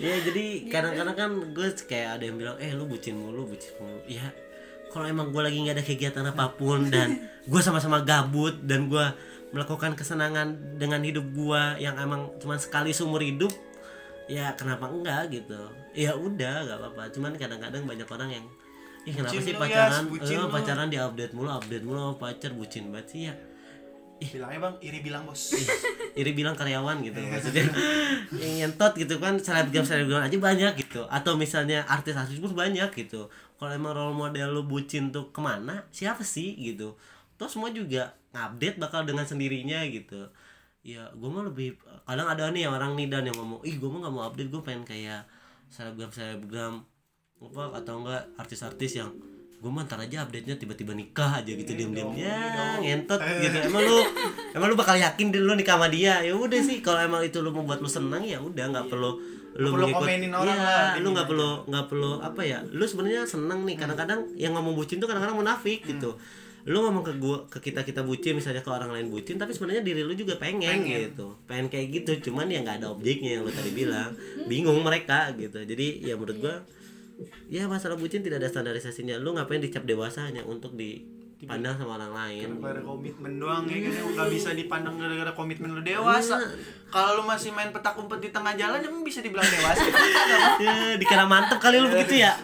ya 0.00 0.14
jadi 0.24 0.44
kadang-kadang 0.72 1.16
kan 1.20 1.30
gue 1.52 1.68
kayak 1.84 2.08
ada 2.16 2.24
yang 2.24 2.36
bilang 2.40 2.56
eh 2.56 2.72
lu 2.72 2.88
bucin 2.88 3.12
mulu 3.12 3.44
bucin 3.44 3.76
mulu 3.76 4.00
ya 4.08 4.24
kalau 4.88 5.04
emang 5.04 5.28
gue 5.28 5.42
lagi 5.44 5.60
nggak 5.60 5.76
ada 5.76 5.84
kegiatan 5.84 6.24
apa 6.32 6.56
pun 6.56 6.88
dan 6.88 7.28
gue 7.44 7.60
sama-sama 7.60 8.00
gabut 8.08 8.56
dan 8.64 8.88
gue 8.88 9.04
melakukan 9.52 9.92
kesenangan 9.92 10.80
dengan 10.80 11.04
hidup 11.04 11.28
gue 11.28 11.62
yang 11.84 12.00
emang 12.00 12.32
cuma 12.40 12.56
sekali 12.56 12.96
seumur 12.96 13.20
hidup 13.20 13.52
ya 14.28 14.52
kenapa 14.54 14.86
enggak 14.92 15.32
gitu? 15.32 15.56
Ya 15.96 16.12
udah 16.14 16.68
gak 16.68 16.78
apa-apa. 16.78 17.08
Cuman 17.10 17.32
kadang-kadang 17.34 17.88
banyak 17.88 18.06
orang 18.06 18.30
yang 18.30 18.44
ih 19.08 19.14
kenapa 19.16 19.32
Bucin 19.32 19.44
sih 19.48 19.54
pacaran? 19.56 20.04
bucin 20.12 20.36
eh, 20.36 20.44
lu." 20.44 20.52
pacaran 20.52 20.88
di 20.92 20.98
update 21.00 21.32
mulu 21.32 21.48
update 21.48 21.84
mulu 21.88 22.20
pacar 22.20 22.52
bucin 22.52 22.92
banget 22.92 23.06
sih 23.08 23.20
ya. 23.32 23.34
Bilangnya 24.18 24.58
bang 24.68 24.74
iri 24.84 24.98
bilang 25.00 25.22
bos. 25.24 25.54
Ih, 25.54 25.68
iri 26.20 26.32
bilang 26.36 26.58
karyawan 26.58 27.00
gitu 27.00 27.18
maksudnya. 27.22 27.64
Yang 28.34 28.52
nyentot 28.60 28.92
gitu 28.98 29.14
kan 29.16 29.40
selebgram 29.40 29.86
selebgram 29.86 30.22
aja 30.26 30.36
banyak 30.36 30.72
gitu. 30.76 31.08
Atau 31.08 31.40
misalnya 31.40 31.88
artis-artis 31.88 32.36
pun 32.36 32.52
banyak 32.52 32.90
gitu. 32.92 33.32
Kalau 33.58 33.72
emang 33.72 33.94
role 33.96 34.14
model 34.14 34.52
lu 34.52 34.62
bucin 34.66 35.14
tuh 35.14 35.30
ke 35.32 35.40
mana? 35.40 35.88
Siapa 35.94 36.20
sih 36.26 36.52
gitu? 36.58 36.98
Terus 37.38 37.54
semua 37.54 37.70
juga 37.70 38.12
ngupdate 38.34 38.76
bakal 38.76 39.06
dengan 39.06 39.24
sendirinya 39.24 39.86
gitu 39.88 40.28
ya 40.88 41.04
gue 41.12 41.28
mah 41.28 41.44
lebih 41.44 41.76
kadang 42.02 42.24
ada 42.24 42.48
nih 42.48 42.64
yang 42.64 42.72
orang 42.72 42.96
nih 42.96 43.12
dan 43.12 43.28
yang 43.28 43.36
ngomong 43.36 43.60
ih 43.60 43.76
gue 43.76 43.84
mah 43.84 44.00
gak 44.00 44.14
mau 44.14 44.24
update 44.24 44.48
gue 44.48 44.62
pengen 44.64 44.82
kayak 44.82 45.20
selebgram 45.68 46.08
selebgram 46.08 46.80
apa 47.38 47.76
atau 47.76 48.00
enggak 48.00 48.22
artis-artis 48.34 48.96
yang 48.96 49.12
gue 49.58 49.68
mah 49.68 49.84
ntar 49.84 50.00
aja 50.00 50.24
update 50.24 50.46
nya 50.46 50.56
tiba-tiba 50.56 50.94
nikah 50.94 51.42
aja 51.42 51.50
gitu 51.50 51.74
diam-diam. 51.74 52.14
ya 52.14 52.78
ngentot 52.78 53.20
gitu 53.44 53.58
emang 53.68 53.82
lu 53.84 53.98
emang 54.54 54.68
lu 54.70 54.76
bakal 54.78 54.96
yakin 54.96 55.28
deh 55.28 55.42
lu 55.42 55.52
nikah 55.52 55.76
sama 55.76 55.90
dia? 55.90 56.22
Ya 56.22 56.32
udah 56.32 56.60
sih 56.62 56.78
kalau 56.78 57.02
emang 57.02 57.20
itu 57.20 57.42
lu 57.42 57.50
membuat 57.50 57.82
lu 57.82 57.90
senang 57.90 58.22
ya 58.22 58.38
udah 58.38 58.64
nggak 58.70 58.86
perlu 58.86 59.18
lu 59.58 59.68
perlu 59.74 59.90
mengikut- 59.90 60.06
komenin 60.06 60.30
orang 60.30 60.54
Iya, 60.54 60.62
lah, 60.62 60.88
lu 61.02 61.08
nggak 61.10 61.26
gini 61.26 61.30
perlu 61.34 61.48
nggak 61.66 61.84
perlu 61.90 62.10
apa 62.22 62.40
ya 62.46 62.58
lu 62.70 62.84
sebenarnya 62.86 63.26
seneng 63.26 63.66
nih 63.66 63.76
kadang-kadang 63.76 64.20
yang 64.38 64.54
ngomong 64.54 64.72
bucin 64.72 65.02
tuh 65.02 65.10
kadang-kadang 65.10 65.36
munafik 65.36 65.82
gitu 65.82 66.14
lu 66.66 66.82
ngomong 66.82 67.04
ke 67.06 67.12
gua 67.20 67.46
ke 67.46 67.58
kita 67.70 67.86
kita 67.86 68.02
bucin 68.02 68.34
misalnya 68.34 68.64
ke 68.64 68.70
orang 68.72 68.90
lain 68.90 69.12
bucin 69.12 69.38
tapi 69.38 69.54
sebenarnya 69.54 69.86
diri 69.86 70.02
lu 70.02 70.16
juga 70.16 70.40
pengen, 70.40 70.82
gitu. 70.82 71.38
Pengen 71.46 71.70
kayak 71.70 71.86
gitu 72.02 72.30
cuman 72.30 72.50
ya 72.50 72.64
nggak 72.64 72.82
ada 72.82 72.90
objeknya 72.90 73.38
yang 73.38 73.42
lu 73.46 73.52
tadi 73.54 73.70
bilang. 73.70 74.16
Bingung 74.50 74.82
mereka 74.82 75.30
gitu. 75.38 75.62
Jadi 75.62 76.02
ya 76.02 76.18
menurut 76.18 76.38
gua 76.40 76.54
ya 77.50 77.66
masalah 77.66 77.94
bucin 77.94 78.26
tidak 78.26 78.42
ada 78.42 78.48
standarisasinya. 78.50 79.18
Lu 79.20 79.36
ngapain 79.36 79.62
dicap 79.62 79.86
dewasa 79.86 80.26
hanya 80.26 80.42
untuk 80.42 80.74
dipandang 81.38 81.70
sama 81.72 81.94
orang 81.96 82.10
lain. 82.12 82.48
gara-gara 82.58 82.82
komitmen 82.82 83.38
doang 83.38 83.62
ya 83.64 83.78
kan? 83.80 83.92
Nggak 84.10 84.28
bisa 84.28 84.50
dipandang 84.52 84.94
gara-gara 84.96 85.30
komitmen 85.32 85.70
lu 85.70 85.80
dewasa. 85.80 86.34
Kalau 86.88 87.10
lu 87.14 87.22
masih 87.22 87.50
main 87.50 87.70
petak 87.70 87.94
umpet 87.94 88.18
di 88.18 88.30
tengah 88.30 88.52
jalan 88.52 88.80
emang 88.80 89.02
bisa 89.02 89.20
dibilang 89.20 89.46
dewasa? 89.46 89.86
Ya 90.58 90.74
dikira 90.94 91.24
mantep 91.24 91.56
kali 91.56 91.78
lu 91.78 91.86
begitu 91.88 92.18
ya? 92.18 92.34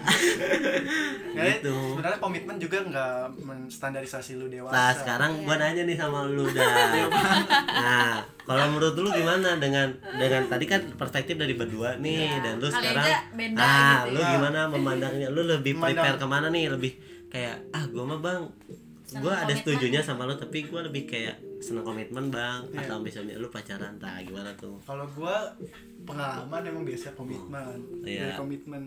Ya, 1.35 1.51
Gitu. 1.51 1.75
sebenarnya 1.91 2.21
komitmen 2.21 2.57
juga 2.57 2.79
nggak 2.81 3.43
menstandarisasi 3.43 4.39
lu 4.39 4.47
dewasa. 4.47 4.71
Nah 4.71 4.91
sekarang 4.95 5.43
gua 5.43 5.59
nanya 5.59 5.83
nih 5.83 5.97
sama 5.97 6.25
lu 6.25 6.47
dah. 6.47 6.63
Nah 7.85 8.15
kalau 8.41 8.71
menurut 8.71 8.95
lu 8.95 9.11
gimana 9.11 9.59
dengan 9.59 9.91
dengan 10.13 10.47
tadi 10.47 10.65
kan 10.65 10.95
perspektif 10.95 11.35
dari 11.35 11.53
berdua 11.53 11.99
nih 11.99 12.39
dan 12.39 12.55
lu 12.57 12.69
Kali 12.69 12.87
sekarang, 12.87 13.07
nah 13.51 14.05
gitu 14.05 14.15
lu 14.15 14.21
ya. 14.21 14.29
gimana 14.31 14.61
memandangnya? 14.69 15.27
Lu 15.29 15.43
lebih 15.43 15.75
Memandang- 15.75 16.07
prepare 16.07 16.17
ke 16.17 16.27
mana 16.29 16.47
nih? 16.49 16.65
Lebih 16.71 16.93
kayak 17.27 17.57
ah 17.73 17.85
gua 17.89 18.05
mah 18.07 18.21
bang, 18.21 18.43
gua 19.21 19.45
ada 19.45 19.53
setujunya 19.53 20.01
sama 20.01 20.25
lu 20.25 20.35
tapi 20.35 20.65
gua 20.65 20.81
lebih 20.81 21.05
kayak 21.05 21.37
seneng 21.61 21.85
komitmen 21.85 22.33
bang. 22.33 22.65
Iya. 22.73 22.89
atau 22.89 22.97
misalnya 23.01 23.37
lu 23.37 23.49
pacaran 23.49 23.97
tak 24.01 24.25
gimana 24.25 24.51
tuh? 24.57 24.81
kalau 24.83 25.05
gua 25.13 25.53
pengalaman 26.05 26.63
emang 26.65 26.85
biasa 26.89 27.13
komitmen. 27.13 27.77
Iya. 28.05 28.33
dari 28.33 28.33
komitmen. 28.41 28.83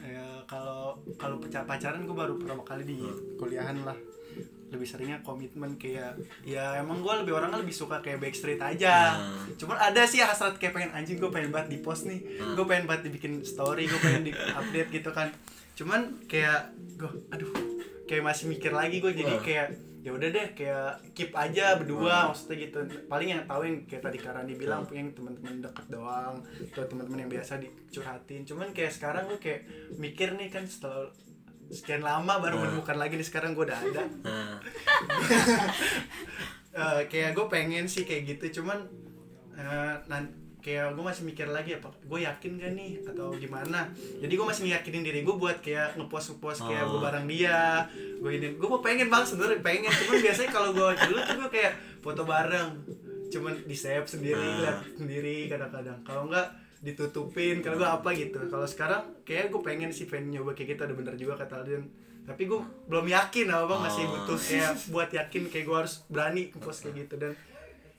Ya 0.00 0.24
kalau 0.44 0.96
kalau 1.16 1.36
pacar- 1.40 1.64
pacaran 1.64 2.04
gua 2.04 2.28
baru 2.28 2.36
pertama 2.36 2.62
kali 2.64 2.84
di 2.84 3.00
kuliahan 3.36 3.80
lah. 3.84 3.96
Lebih 4.70 4.86
seringnya 4.86 5.18
komitmen 5.26 5.74
kayak 5.76 6.14
ya 6.46 6.78
emang 6.78 7.02
gua 7.02 7.18
lebih 7.18 7.34
orangnya 7.34 7.58
lebih 7.58 7.74
suka 7.74 7.98
kayak 7.98 8.22
backstreet 8.22 8.60
aja. 8.60 9.18
Hmm. 9.18 9.50
cuman 9.58 9.76
ada 9.76 10.06
sih 10.06 10.22
hasrat 10.22 10.56
kayak 10.56 10.72
pengen 10.72 10.92
anjing 10.94 11.18
gue 11.18 11.28
pengen 11.28 11.50
banget 11.50 11.74
di 11.74 11.78
post 11.82 12.06
nih 12.06 12.22
gue 12.38 12.64
pengen 12.64 12.86
banget 12.88 13.10
dibikin 13.10 13.42
story 13.42 13.84
gue 13.84 14.00
pengen 14.00 14.24
di 14.24 14.32
update 14.32 14.88
gitu 14.94 15.10
kan. 15.10 15.28
Cuman 15.74 16.22
kayak 16.30 16.70
gue 16.96 17.10
aduh 17.28 17.50
kayak 18.10 18.26
masih 18.26 18.50
mikir 18.50 18.74
lagi 18.74 18.98
gue 18.98 19.14
jadi 19.14 19.34
kayak 19.38 19.68
ya 20.00 20.16
udah 20.16 20.28
deh 20.32 20.48
kayak 20.56 20.90
keep 21.14 21.30
aja 21.36 21.78
berdua 21.78 22.32
maksudnya 22.32 22.66
gitu. 22.66 22.78
Paling 23.06 23.38
yang 23.38 23.42
tahu 23.46 23.62
yang 23.62 23.78
kayak 23.86 24.10
tadi 24.10 24.18
Karani 24.18 24.58
bilang 24.58 24.82
punya 24.82 25.06
teman-teman 25.14 25.62
deket 25.62 25.86
doang 25.86 26.42
atau 26.42 26.84
teman-teman 26.90 27.22
yang 27.22 27.30
biasa 27.30 27.62
dicurhatin. 27.62 28.42
Cuman 28.42 28.74
kayak 28.74 28.90
sekarang 28.90 29.30
gue 29.30 29.38
kayak 29.38 29.62
mikir 29.94 30.34
nih 30.34 30.50
kan 30.50 30.66
setelah 30.66 31.06
sekian 31.70 32.02
lama 32.02 32.42
baru 32.42 32.58
menemukan 32.58 32.98
lagi 32.98 33.14
nih 33.14 33.28
sekarang 33.30 33.54
gue 33.54 33.70
udah 33.70 33.78
ada. 33.78 34.02
Nah, 34.20 34.58
Eh, 36.70 37.02
kayak 37.10 37.34
gue 37.34 37.46
pengen 37.50 37.90
sih 37.90 38.06
kayak 38.06 38.38
gitu 38.38 38.62
cuman 38.62 38.78
eh, 39.58 39.94
nan 40.06 40.30
kayak 40.60 40.92
gue 40.92 41.02
masih 41.02 41.24
mikir 41.24 41.46
lagi 41.46 41.74
apa 41.74 41.88
gue 41.90 42.18
yakin 42.20 42.50
gak 42.54 42.72
nih 42.72 42.90
atau 43.02 43.32
gimana 43.32 43.88
jadi 44.16 44.28
gue 44.30 44.46
masih 44.46 44.62
ngiyakinin 44.64 45.02
diri 45.02 45.20
gue 45.20 45.32
buat 45.34 45.58
kayak 45.58 45.96
ngepost 45.96 46.26
ngepost 46.32 46.60
kayak 46.62 46.84
gue 46.84 46.94
Oh. 46.94 47.02
bareng 47.02 47.24
dia 47.24 47.84
gue 48.16 48.30
ini 48.30 48.46
gue 48.54 48.68
mau 48.68 48.78
pengen 48.78 49.08
banget 49.08 49.26
sebenarnya 49.30 49.58
pengen 49.60 49.88
cuman 49.90 50.18
biasanya 50.20 50.50
kalau 50.50 50.70
gue 50.70 50.88
dulu 51.00 51.18
tuh 51.18 51.34
gue 51.38 51.50
kayak 51.50 51.72
foto 51.98 52.22
bareng 52.22 52.68
cuman 53.28 53.54
di 53.62 53.74
save 53.74 54.04
sendiri 54.04 54.36
Ah. 54.36 54.56
lihat 54.58 54.76
sendiri 54.94 55.36
kadang-kadang 55.46 55.98
kalau 56.00 56.26
enggak 56.26 56.46
ditutupin 56.80 57.60
kalau 57.60 57.76
gue 57.76 57.88
apa 57.90 58.08
gitu 58.12 58.40
kalau 58.46 58.64
sekarang 58.64 59.00
kayak 59.22 59.48
gue 59.48 59.60
pengen 59.60 59.88
sih 59.88 60.04
pengen 60.04 60.32
nyoba 60.32 60.52
kayak 60.52 60.74
gitu 60.74 60.82
ada 60.82 60.92
bener 60.92 61.14
juga 61.14 61.36
kata 61.36 61.60
Aldian 61.60 61.84
tapi 62.22 62.44
gue 62.44 62.56
belum 62.86 63.06
yakin 63.06 63.46
apa 63.48 63.74
masih 63.78 64.02
Oh. 64.02 64.12
butuh 64.18 64.38
kayak 64.38 64.72
buat 64.88 65.08
yakin 65.10 65.42
kayak 65.46 65.64
gue 65.64 65.76
harus 65.78 66.04
berani 66.06 66.52
post 66.54 66.82
kayak 66.82 67.04
gitu 67.04 67.14
dan 67.16 67.32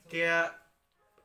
kayak 0.06 0.61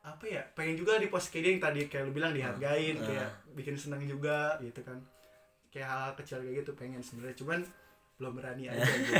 apa 0.09 0.23
ya 0.25 0.41
pengen 0.51 0.75
juga 0.75 0.95
di 0.95 1.07
post 1.07 1.27
kayak 1.27 1.41
dia 1.41 1.51
yang 1.51 1.61
tadi 1.61 1.79
kayak 1.85 2.03
lu 2.03 2.13
bilang 2.13 2.31
dihargain 2.31 2.95
Ah. 2.95 3.03
kayak 3.03 3.27
bikin 3.53 3.75
seneng 3.75 3.99
juga 4.03 4.55
gitu 4.57 4.79
kan 4.81 4.95
kayak 5.67 5.83
hal, 5.85 6.09
kecil 6.15 6.39
kayak 6.39 6.55
gitu 6.61 6.71
pengen 6.73 6.99
sebenarnya 6.99 7.35
cuman 7.35 7.59
belum 8.17 8.33
berani 8.33 8.65
aja 8.65 8.81
gua. 8.81 9.13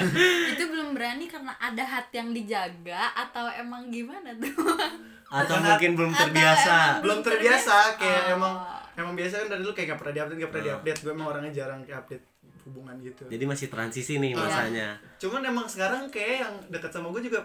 itu 0.52 0.64
belum 0.64 0.88
berani 0.90 1.26
karena 1.26 1.52
ada 1.54 1.84
hati 1.84 2.14
yang 2.16 2.30
dijaga 2.32 3.02
atau 3.14 3.44
emang 3.50 3.88
gimana 3.88 4.32
tuh 4.34 4.56
atau 5.28 5.54
Bukan 5.54 5.68
mungkin 5.68 5.90
belum 5.94 6.12
terbiasa. 6.14 6.76
belum 7.02 7.20
terbiasa 7.20 7.74
kayak 7.96 8.22
Oh. 8.24 8.34
emang 8.34 8.54
emang 8.94 9.14
biasa 9.14 9.34
kan 9.38 9.48
dari 9.48 9.60
dulu 9.60 9.72
kayak 9.72 9.88
gak 9.90 9.98
pernah 9.98 10.14
diupdate 10.16 10.38
gak 10.38 10.48
pernah 10.48 10.62
Ah. 10.62 10.68
diupdate 10.70 10.98
gue 10.98 11.12
emang 11.12 11.28
orangnya 11.28 11.52
jarang 11.54 11.80
kayak 11.82 11.98
update 12.00 12.24
hubungan 12.64 12.96
gitu 12.98 13.22
Jadi 13.26 13.44
masih 13.44 13.66
transisi 13.66 14.12
nih 14.16 14.32
Iya. 14.32 14.40
masanya. 14.40 14.88
cuman 15.18 15.42
emang 15.42 15.66
sekarang 15.66 16.02
kayak 16.08 16.34
yang 16.40 16.54
dekat 16.68 16.90
sama 16.90 17.10
gue 17.10 17.22
juga 17.22 17.40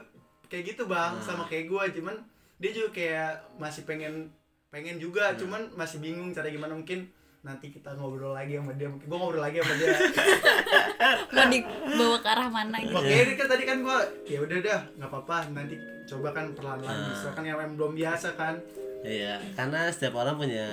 kayak 0.45 0.63
gitu 0.69 0.83
bang 0.85 1.11
Nah. 1.11 1.19
sama 1.19 1.43
kayak 1.43 1.65
gue 1.65 1.83
cuman 1.99 2.15
dia 2.57 2.71
juga 2.71 2.89
kayak 2.91 3.31
masih 3.57 3.83
pengen 3.83 4.29
pengen 4.67 4.97
juga 4.97 5.33
cuman 5.33 5.69
masih 5.73 5.97
bingung 5.99 6.31
cara 6.31 6.47
gimana. 6.47 6.73
Mungkin 6.73 7.05
nanti 7.43 7.69
kita 7.69 7.93
ngobrol 7.93 8.31
lagi 8.31 8.55
sama 8.55 8.71
dia. 8.73 8.87
Mungkin 8.87 9.05
gue 9.05 9.19
ngobrol 9.19 9.43
lagi 9.43 9.59
sama 9.59 9.75
dia. 9.75 9.91
Mau 11.35 11.45
dibawa 11.49 12.17
ke 12.17 12.29
arah 12.29 12.47
mana 12.47 12.77
gitu? 12.79 12.95
Makanya 12.95 13.21
ini 13.21 13.33
kan 13.35 13.47
tadi 13.47 13.63
kan 13.63 13.77
gue 13.81 13.97
ya 14.25 14.39
udah 14.39 14.57
dah 14.59 14.81
nggak 14.97 15.09
apa-apa. 15.11 15.37
Nanti 15.51 15.75
coba 16.07 16.29
kan 16.31 16.45
perlahan-lahan 16.55 16.97
Ah. 16.97 17.07
bisa. 17.11 17.27
Kan 17.35 17.43
yang 17.43 17.59
belum 17.75 17.93
biasa 17.93 18.27
kan 18.33 18.55
Iya, 19.03 19.35
karena 19.51 19.87
setiap 19.87 20.15
orang 20.15 20.35
punya 20.35 20.63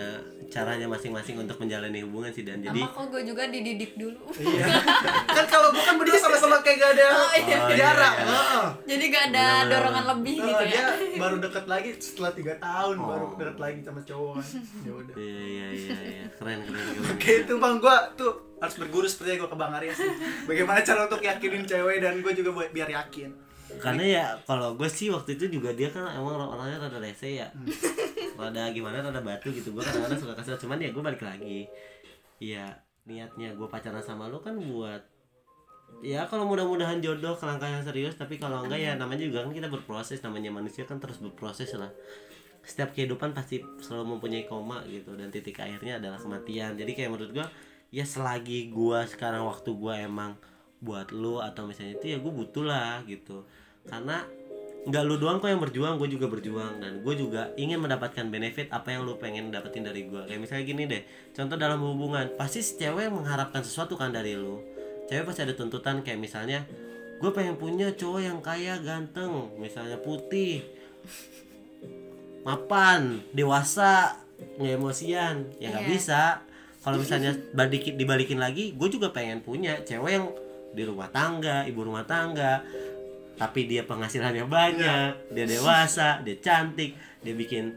caranya 0.47 0.87
masing-masing 0.87 1.35
untuk 1.37 1.59
menjalani 1.59 1.99
hubungan 2.01 2.27
sih 2.29 2.43
dan 2.43 2.59
jadi 2.59 2.75
sama 2.77 2.91
kok 2.93 3.07
gue 3.09 3.23
juga 3.25 3.47
dididik 3.47 3.95
dulu 3.95 4.19
iya 4.35 4.67
kan 5.37 5.47
kalau 5.47 5.71
gue 5.71 5.79
kan 5.81 5.95
berdua 5.95 6.15
sama-sama 6.17 6.59
kayak 6.59 6.77
gak 6.77 6.91
ada 6.93 7.07
Oh, 7.09 7.33
iya. 7.33 7.59
Oh, 7.61 7.69
iya, 7.69 7.77
jarak 7.77 8.15
iya. 8.17 8.27
Heeh. 8.27 8.65
jadi 8.85 9.05
gak 9.09 9.25
ada 9.25 9.39
Bener-bener. 9.39 9.71
dorongan 9.73 10.05
lebih 10.09 10.35
Oh, 10.37 10.45
gitu 10.45 10.63
dia 10.65 10.75
ya 10.75 10.87
baru 11.23 11.37
deket 11.39 11.65
lagi 11.67 11.91
setelah 11.97 12.33
tiga 12.33 12.55
tahun 12.57 12.95
Oh. 12.97 13.07
baru 13.09 13.25
deket 13.37 13.59
lagi 13.59 13.79
sama 13.81 14.01
cowok 14.03 14.33
kan 14.37 14.47
ya 14.81 14.93
udah 14.93 15.15
Iya 15.17 15.41
iya 15.41 15.67
iya 15.71 15.99
iya 16.05 16.27
keren 16.33 16.59
keren 16.61 16.83
keren. 16.89 17.11
Oke 17.11 17.31
itu 17.41 17.55
bang 17.57 17.77
gua 17.79 17.97
tuh 18.13 18.33
harus 18.57 18.77
berguru 18.77 19.07
seperti 19.07 19.39
gua 19.39 19.47
ke 19.47 19.57
bang 19.57 19.73
Arya 19.73 19.93
sih. 19.93 20.11
Bagaimana 20.45 20.79
cara 20.81 21.01
untuk 21.05 21.21
yakinin 21.21 21.63
cewek 21.63 21.97
dan 21.99 22.19
gue 22.19 22.33
juga 22.33 22.51
buat 22.53 22.71
biar 22.71 22.91
yakin. 22.93 23.31
Karena 23.79 24.03
ya 24.03 24.25
kalau 24.49 24.75
gue 24.75 24.91
sih 24.91 25.13
waktu 25.15 25.39
itu 25.39 25.61
juga 25.61 25.71
dia 25.71 25.93
kan 25.93 26.11
emang 26.11 26.35
orangnya 26.51 26.83
rada 26.83 26.99
rese 26.99 27.39
ya. 27.39 27.49
Rada 28.41 28.73
gimana 28.73 29.05
rada 29.05 29.21
batu 29.21 29.53
gitu. 29.53 29.77
Gue 29.77 29.85
kadang-kadang 29.85 30.17
suka 30.17 30.35
kasar 30.35 30.57
cuman 30.57 30.81
ya 30.81 30.91
gue 30.91 31.03
balik 31.05 31.23
lagi. 31.23 31.69
Iya 32.41 32.73
niatnya 33.09 33.57
gue 33.57 33.69
pacaran 33.69 34.05
sama 34.05 34.29
lu 34.29 34.39
kan 34.39 34.55
buat 34.55 35.03
ya 36.01 36.25
kalau 36.31 36.47
mudah-mudahan 36.47 37.03
jodoh 37.03 37.35
ke 37.35 37.45
langkah 37.45 37.67
yang 37.67 37.83
serius 37.83 38.15
tapi 38.15 38.39
kalau 38.39 38.63
enggak 38.63 38.79
ya 38.79 38.95
namanya 38.95 39.27
juga 39.27 39.43
kan 39.43 39.53
kita 39.53 39.67
berproses 39.67 40.23
namanya 40.23 40.55
manusia 40.55 40.87
kan 40.87 41.03
terus 41.03 41.19
berproses 41.19 41.75
lah 41.75 41.91
setiap 42.63 42.95
kehidupan 42.95 43.35
pasti 43.35 43.65
selalu 43.83 44.17
mempunyai 44.17 44.45
koma 44.47 44.85
gitu 44.87 45.17
dan 45.19 45.33
titik 45.33 45.59
akhirnya 45.59 45.99
adalah 45.99 46.21
kematian 46.21 46.77
jadi 46.79 46.91
kayak 46.93 47.11
menurut 47.11 47.33
gua 47.35 47.47
ya 47.91 48.07
selagi 48.07 48.71
gua 48.71 49.09
sekarang 49.09 49.43
waktu 49.49 49.71
gua 49.75 49.99
emang 49.99 50.39
buat 50.81 51.13
lu 51.13 51.39
atau 51.39 51.69
misalnya 51.69 52.01
itu 52.01 52.17
ya 52.17 52.19
gue 52.19 52.33
butuh 52.33 52.65
lah 52.65 53.05
gitu. 53.05 53.45
Karena 53.85 54.25
nggak 54.81 55.03
lu 55.05 55.21
doang 55.21 55.37
kok 55.45 55.53
yang 55.53 55.61
berjuang 55.61 56.01
gue 56.01 56.09
juga 56.09 56.25
berjuang 56.33 56.81
dan 56.81 57.05
gue 57.05 57.15
juga 57.15 57.53
ingin 57.61 57.85
mendapatkan 57.85 58.25
benefit 58.33 58.73
apa 58.73 58.97
yang 58.97 59.05
lu 59.05 59.21
pengen 59.21 59.53
dapetin 59.53 59.85
dari 59.85 60.09
gue 60.09 60.25
kayak 60.25 60.41
misalnya 60.41 60.65
gini 60.65 60.89
deh 60.89 61.05
contoh 61.37 61.61
dalam 61.61 61.85
hubungan 61.85 62.33
pasti 62.41 62.65
si 62.65 62.81
cewek 62.81 63.13
mengharapkan 63.13 63.61
sesuatu 63.61 64.01
kan 64.01 64.09
dari 64.09 64.41
lu. 64.41 64.57
Cewek 65.13 65.29
pasti 65.29 65.45
ada 65.45 65.53
tuntutan 65.53 66.01
kayak 66.01 66.17
misalnya 66.17 66.65
gue 67.21 67.29
pengen 67.29 67.61
punya 67.61 67.93
cowok 67.93 68.21
yang 68.25 68.41
kaya 68.41 68.81
ganteng 68.81 69.53
misalnya 69.61 70.01
putih 70.01 70.65
mapan 72.41 73.21
dewasa 73.37 74.17
nggak 74.57 74.81
emosian. 74.81 75.45
Ya 75.61 75.77
nggak 75.77 75.85
Iya. 75.85 75.93
bisa. 75.93 76.23
Kalau 76.81 76.97
misalnya 76.97 77.37
balik 77.53 77.85
dibalikin 78.01 78.41
lagi 78.41 78.73
gue 78.73 78.89
juga 78.89 79.13
pengen 79.13 79.45
punya 79.45 79.77
cewek 79.85 80.13
yang 80.17 80.27
di 80.71 80.83
rumah 80.87 81.11
tangga 81.11 81.67
ibu 81.67 81.81
rumah 81.83 82.07
tangga. 82.07 82.63
Tapi 83.41 83.65
dia 83.65 83.89
penghasilannya 83.89 84.45
banyak 84.45 85.33
dia 85.33 85.47
dewasa 85.49 86.21
dia 86.21 86.37
cantik 86.45 86.93
dia 87.25 87.33
bikin 87.33 87.73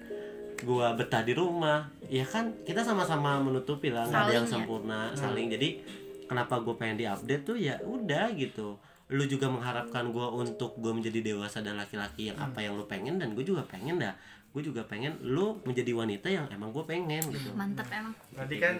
gua 0.63 0.95
betah 0.95 1.23
di 1.23 1.31
rumah. 1.35 1.87
Ya 2.07 2.27
kan 2.27 2.51
kita 2.67 2.83
sama-sama 2.83 3.39
menutupi 3.39 3.91
lah 3.91 4.07
nggak 4.07 4.23
ada 4.27 4.33
yang 4.43 4.47
ya. 4.47 4.51
sempurna 4.51 4.99
saling. 5.15 5.47
Jadi 5.51 5.79
kenapa 6.27 6.59
gue 6.63 6.75
pengen 6.75 6.99
diupdate 6.99 7.43
tuh 7.43 7.57
ya 7.59 7.79
udah 7.83 8.31
gitu. 8.35 8.79
Lu 9.11 9.23
juga 9.27 9.51
mengharapkan 9.51 10.09
gua 10.11 10.31
untuk 10.35 10.79
gue 10.79 10.91
menjadi 10.91 11.19
dewasa 11.21 11.63
dan 11.63 11.79
laki-laki 11.79 12.31
yang 12.31 12.39
apa 12.39 12.59
yang 12.63 12.75
lu 12.75 12.87
pengen 12.87 13.19
dan 13.19 13.31
gue 13.31 13.43
juga 13.43 13.63
pengen 13.67 13.99
dah. 13.99 14.15
Gue 14.53 14.61
juga 14.61 14.85
pengen 14.85 15.17
lu 15.23 15.57
menjadi 15.65 15.91
wanita 15.97 16.27
yang 16.29 16.45
emang 16.51 16.69
gue 16.75 16.83
pengen 16.85 17.23
gitu. 17.31 17.55
Mantap 17.57 17.89
emang. 17.89 18.13
Tadi 18.35 18.55
kan 18.59 18.75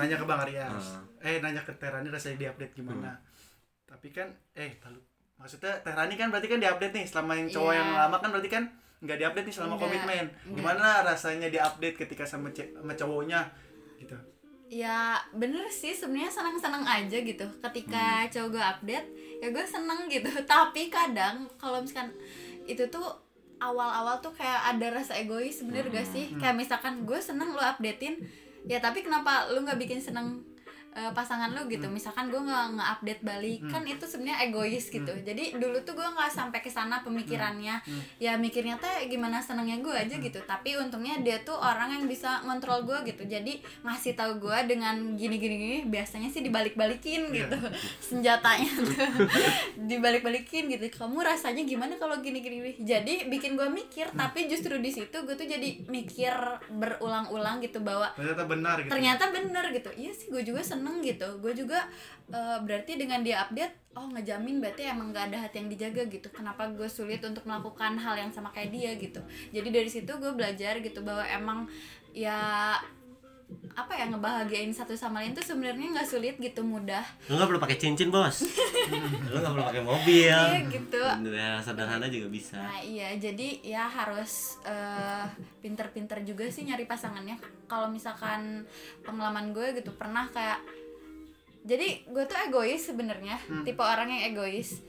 nanya 0.00 0.16
ke 0.18 0.24
Bang 0.24 0.40
Arias. 0.42 0.98
Ah. 0.98 1.28
Eh 1.28 1.38
nanya 1.44 1.62
ke 1.62 1.72
Terani 1.76 2.08
rasanya 2.08 2.36
diupdate 2.40 2.74
gimana. 2.74 3.14
Tapi 3.96 4.08
kan 4.12 4.28
eh 4.52 4.76
lalu 4.84 5.00
maksudnya 5.36 5.72
Terani 5.80 6.14
kan 6.14 6.28
berarti 6.28 6.48
kan 6.48 6.60
diupdate 6.60 6.92
nih 6.92 7.04
selama 7.04 7.32
yang 7.34 7.48
cowok 7.48 7.72
Iya. 7.72 7.80
yang 7.80 7.90
lama 7.94 8.16
kan 8.20 8.28
berarti 8.28 8.50
kan 8.50 8.64
nggak 8.96 9.18
diupdate 9.18 9.46
nih 9.48 9.54
selama 9.54 9.72
Nggak, 9.72 9.82
komitmen. 9.82 10.24
Gimana 10.52 10.86
rasanya 11.02 11.48
diupdate 11.48 11.96
ketika 11.96 12.24
sama 12.24 12.48
sama 12.52 12.92
cowoknya 12.92 13.40
gitu. 13.96 14.16
ya 14.66 15.14
bener 15.30 15.62
sih 15.70 15.94
sebenarnya 15.94 16.28
senang-senang 16.28 16.82
aja 16.82 17.16
gitu. 17.16 17.46
Ketika 17.62 18.26
cowok 18.28 18.48
gue 18.50 18.64
update 18.64 19.06
ya 19.38 19.48
gue 19.48 19.64
seneng 19.64 20.04
gitu. 20.06 20.26
Tapi 20.52 20.90
kadang 20.90 21.46
kalau 21.54 21.78
misalkan 21.78 22.10
itu 22.64 22.82
tuh 22.88 23.06
awal-awal 23.56 24.18
tuh 24.18 24.34
kayak 24.34 24.74
ada 24.74 24.90
rasa 24.92 25.14
egois 25.14 25.62
bener 25.62 25.86
gak 25.88 26.04
sih? 26.04 26.34
Kayak 26.36 26.58
misalkan 26.58 27.06
gue 27.06 27.16
seneng 27.16 27.54
lu 27.54 27.62
updatein 27.62 28.20
ya 28.66 28.82
tapi 28.82 28.98
kenapa 28.98 29.46
lu 29.48 29.62
nggak 29.62 29.78
bikin 29.78 30.02
seneng 30.02 30.42
eh, 30.96 31.12
pasangan 31.12 31.52
lu 31.52 31.68
gitu. 31.68 31.86
Misalkan 31.86 32.32
gue 32.32 32.40
nggak 32.40 32.80
nge-update 32.80 33.22
balik 33.22 33.60
kan 33.68 33.84
itu 33.84 34.04
sebenarnya 34.04 34.48
egois 34.48 34.88
gitu. 34.88 35.12
Jadi 35.12 35.54
dulu 35.54 35.76
tuh 35.84 35.92
gue 35.92 36.08
nggak 36.08 36.32
sampai 36.32 36.64
ke 36.64 36.72
sana 36.72 37.04
pemikirannya. 37.04 37.84
Ya 38.16 38.40
mikirnya 38.40 38.80
teh 38.80 39.04
gimana 39.06 39.38
senangnya 39.38 39.76
gue 39.78 39.92
aja 39.92 40.16
gitu. 40.16 40.40
Tapi 40.42 40.80
untungnya 40.80 41.20
dia 41.20 41.36
tuh 41.44 41.54
orang 41.54 41.92
yang 41.92 42.04
bisa 42.08 42.40
ngontrol 42.42 42.88
gue 42.88 43.12
gitu. 43.12 43.28
Jadi 43.28 43.60
ngasih 43.84 44.16
tahu 44.16 44.40
gue 44.40 44.58
dengan 44.64 45.14
gini 45.14 45.36
gini 45.36 45.54
gini 45.56 45.78
biasanya 45.84 46.32
sih 46.32 46.40
dibalik-balikin 46.40 47.28
gitu. 47.28 47.58
Senjatanya 48.08 48.72
tuh. 48.80 48.96
Dibalik-balikin 49.90 50.70
gitu. 50.70 50.84
Kamu 50.96 51.20
rasanya 51.20 51.66
gimana 51.66 51.98
kalau 51.98 52.18
gini 52.20 52.40
gini 52.40 52.78
jadi 52.78 53.26
bikin 53.26 53.58
gue 53.58 53.68
mikir 53.68 54.08
tapi 54.14 54.46
justru 54.46 54.78
di 54.78 54.88
situ 54.88 55.16
gue 55.26 55.34
tuh 55.34 55.44
jadi 55.44 55.82
mikir 55.86 56.32
berulang-ulang 56.70 57.58
gitu 57.60 57.82
bahwa 57.82 58.08
Ternyata 58.14 58.42
benar 58.46 58.76
gitu. 58.80 58.90
ternyata 58.92 59.24
bener 59.34 59.64
gitu. 59.74 59.90
Iya 59.96 60.12
sih 60.14 60.26
gue 60.30 60.42
juga 60.42 60.62
seneng 60.62 60.85
gitu. 61.02 61.38
Gue 61.40 61.52
juga 61.52 61.86
eh, 62.30 62.58
berarti 62.62 62.98
dengan 62.98 63.22
dia 63.22 63.46
update 63.46 63.96
oh 63.96 64.12
ngejamin 64.12 64.60
berarti 64.60 64.82
emang 64.86 65.10
gak 65.10 65.32
ada 65.32 65.48
hati 65.48 65.64
yang 65.64 65.70
dijaga 65.72 66.02
gitu. 66.10 66.28
Kenapa 66.30 66.68
gue 66.70 66.88
sulit 66.90 67.24
untuk 67.24 67.44
melakukan 67.48 67.96
hal 67.96 68.14
yang 68.18 68.30
sama 68.32 68.52
kayak 68.52 68.70
dia 68.70 68.90
gitu. 68.96 69.20
Jadi 69.50 69.68
dari 69.72 69.90
situ 69.90 70.12
gue 70.16 70.32
belajar 70.36 70.78
gitu 70.80 71.00
bahwa 71.00 71.24
emang 71.26 71.58
ya 72.16 72.72
apa 73.76 73.92
ya 73.92 74.08
ngebahagiain 74.08 74.72
satu 74.72 74.96
sama 74.96 75.20
lain 75.20 75.36
tuh 75.36 75.44
sebenarnya 75.44 75.92
nggak 75.92 76.08
sulit 76.08 76.34
gitu 76.40 76.64
mudah. 76.64 77.04
Lu 77.28 77.36
nggak 77.36 77.48
perlu 77.52 77.60
pakai 77.60 77.76
cincin 77.76 78.08
bos. 78.08 78.42
Lu 79.30 79.36
nggak 79.38 79.52
perlu 79.52 79.66
pakai 79.68 79.82
mobil. 79.84 80.32
Iya 80.32 80.64
gitu. 80.66 81.02
Ya, 81.30 81.60
sederhana 81.60 82.08
juga 82.08 82.26
bisa. 82.32 82.56
Nah 82.56 82.80
iya 82.80 83.12
jadi 83.20 83.60
ya 83.60 83.84
harus 83.84 84.58
eh, 84.64 85.28
pinter-pinter 85.60 86.24
juga 86.24 86.48
sih 86.48 86.64
nyari 86.64 86.88
pasangannya. 86.88 87.36
Kalau 87.68 87.92
misalkan 87.92 88.64
pengalaman 89.04 89.52
gue 89.52 89.76
gitu 89.76 89.92
pernah 89.94 90.26
kayak 90.32 90.58
Jadi 91.66 92.06
gue 92.06 92.24
tuh 92.30 92.38
egois 92.46 92.78
sebenarnya 92.78 93.42
Tipe 93.66 93.82
orang 93.82 94.06
yang 94.06 94.30
egois. 94.30 94.86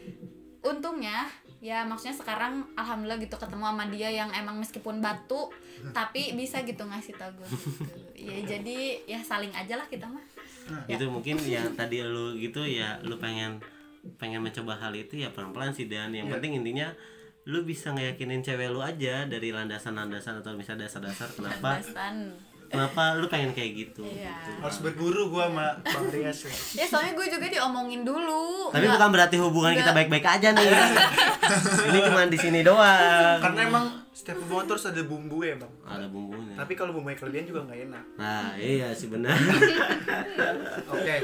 Untungnya 0.62 1.26
ya 1.58 1.82
maksudnya 1.82 2.14
sekarang 2.14 2.62
alhamdulillah 2.78 3.18
gitu 3.18 3.34
ketemu 3.34 3.66
sama 3.66 3.86
dia 3.90 4.10
yang 4.14 4.30
emang 4.30 4.62
meskipun 4.62 5.02
batu 5.02 5.50
tapi 5.90 6.38
bisa 6.38 6.62
gitu 6.62 6.86
ngasih 6.86 7.18
tau 7.18 7.34
gue 7.34 7.48
gitu. 7.50 7.82
ya 8.14 8.38
jadi 8.46 8.78
ya 9.10 9.20
saling 9.22 9.50
aja 9.50 9.74
lah 9.74 9.88
kita 9.90 10.06
mah 10.06 10.22
itu 10.86 11.02
mungkin 11.10 11.42
yang 11.42 11.74
tadi 11.74 12.06
lu 12.06 12.38
gitu 12.38 12.62
ya 12.62 13.02
lu 13.02 13.18
pengen 13.18 13.58
pengen 14.16 14.40
mencoba 14.40 14.78
hal 14.78 14.94
itu 14.94 15.18
ya 15.18 15.34
pelan-pelan 15.34 15.74
sih 15.74 15.90
dan 15.90 16.14
yang 16.14 16.30
Iya. 16.30 16.38
penting 16.38 16.62
intinya 16.62 16.88
lu 17.48 17.64
bisa 17.64 17.96
ngeyakinin 17.96 18.44
cewek 18.44 18.70
lu 18.70 18.84
aja 18.84 19.24
dari 19.26 19.50
landasan-landasan 19.50 20.44
atau 20.44 20.52
misalnya 20.54 20.86
dasar-dasar 20.86 21.32
kenapa 21.32 21.80
Basan. 21.80 22.36
Kenapa 22.68 23.16
lu 23.16 23.26
pengen 23.26 23.52
kayak 23.52 23.72
gitu 23.76 24.04
Iya. 24.04 24.36
Harus 24.60 24.80
berguru 24.80 25.28
gua 25.28 25.48
sama 25.48 25.68
Bang 25.82 26.08
Rias 26.08 26.40
ya. 26.42 26.54
ya 26.74 26.86
soalnya 26.86 27.14
gue 27.14 27.28
juga 27.30 27.48
diomongin 27.48 28.02
dulu 28.02 28.70
tapi 28.70 28.84
Nggak- 28.84 28.96
bukan 28.96 29.10
berarti 29.10 29.36
hubungan 29.38 29.72
kita 29.74 29.92
baik-baik 29.92 30.26
aja 30.26 30.48
nih 30.52 30.68
ini 31.88 32.00
cuma 32.02 32.22
di 32.26 32.38
sini 32.38 32.60
doang 32.62 33.40
Karena 33.40 33.62
emang 33.66 33.86
setiap 34.12 34.38
hubungan 34.40 34.66
terus 34.66 34.84
ada 34.84 35.02
bumbu 35.02 35.42
ya 35.42 35.56
bang. 35.56 35.74
ada 35.84 36.06
bumbunya 36.06 36.56
Tapi 36.56 36.74
kalau 36.74 36.92
bumbunya 36.92 37.16
kelebihan 37.16 37.46
juga 37.46 37.60
nggak 37.64 37.80
enak. 37.86 38.04
nah 38.16 38.52
iya 38.56 38.92
sih 38.92 39.08
benar 39.08 39.34
Oke. 40.90 41.16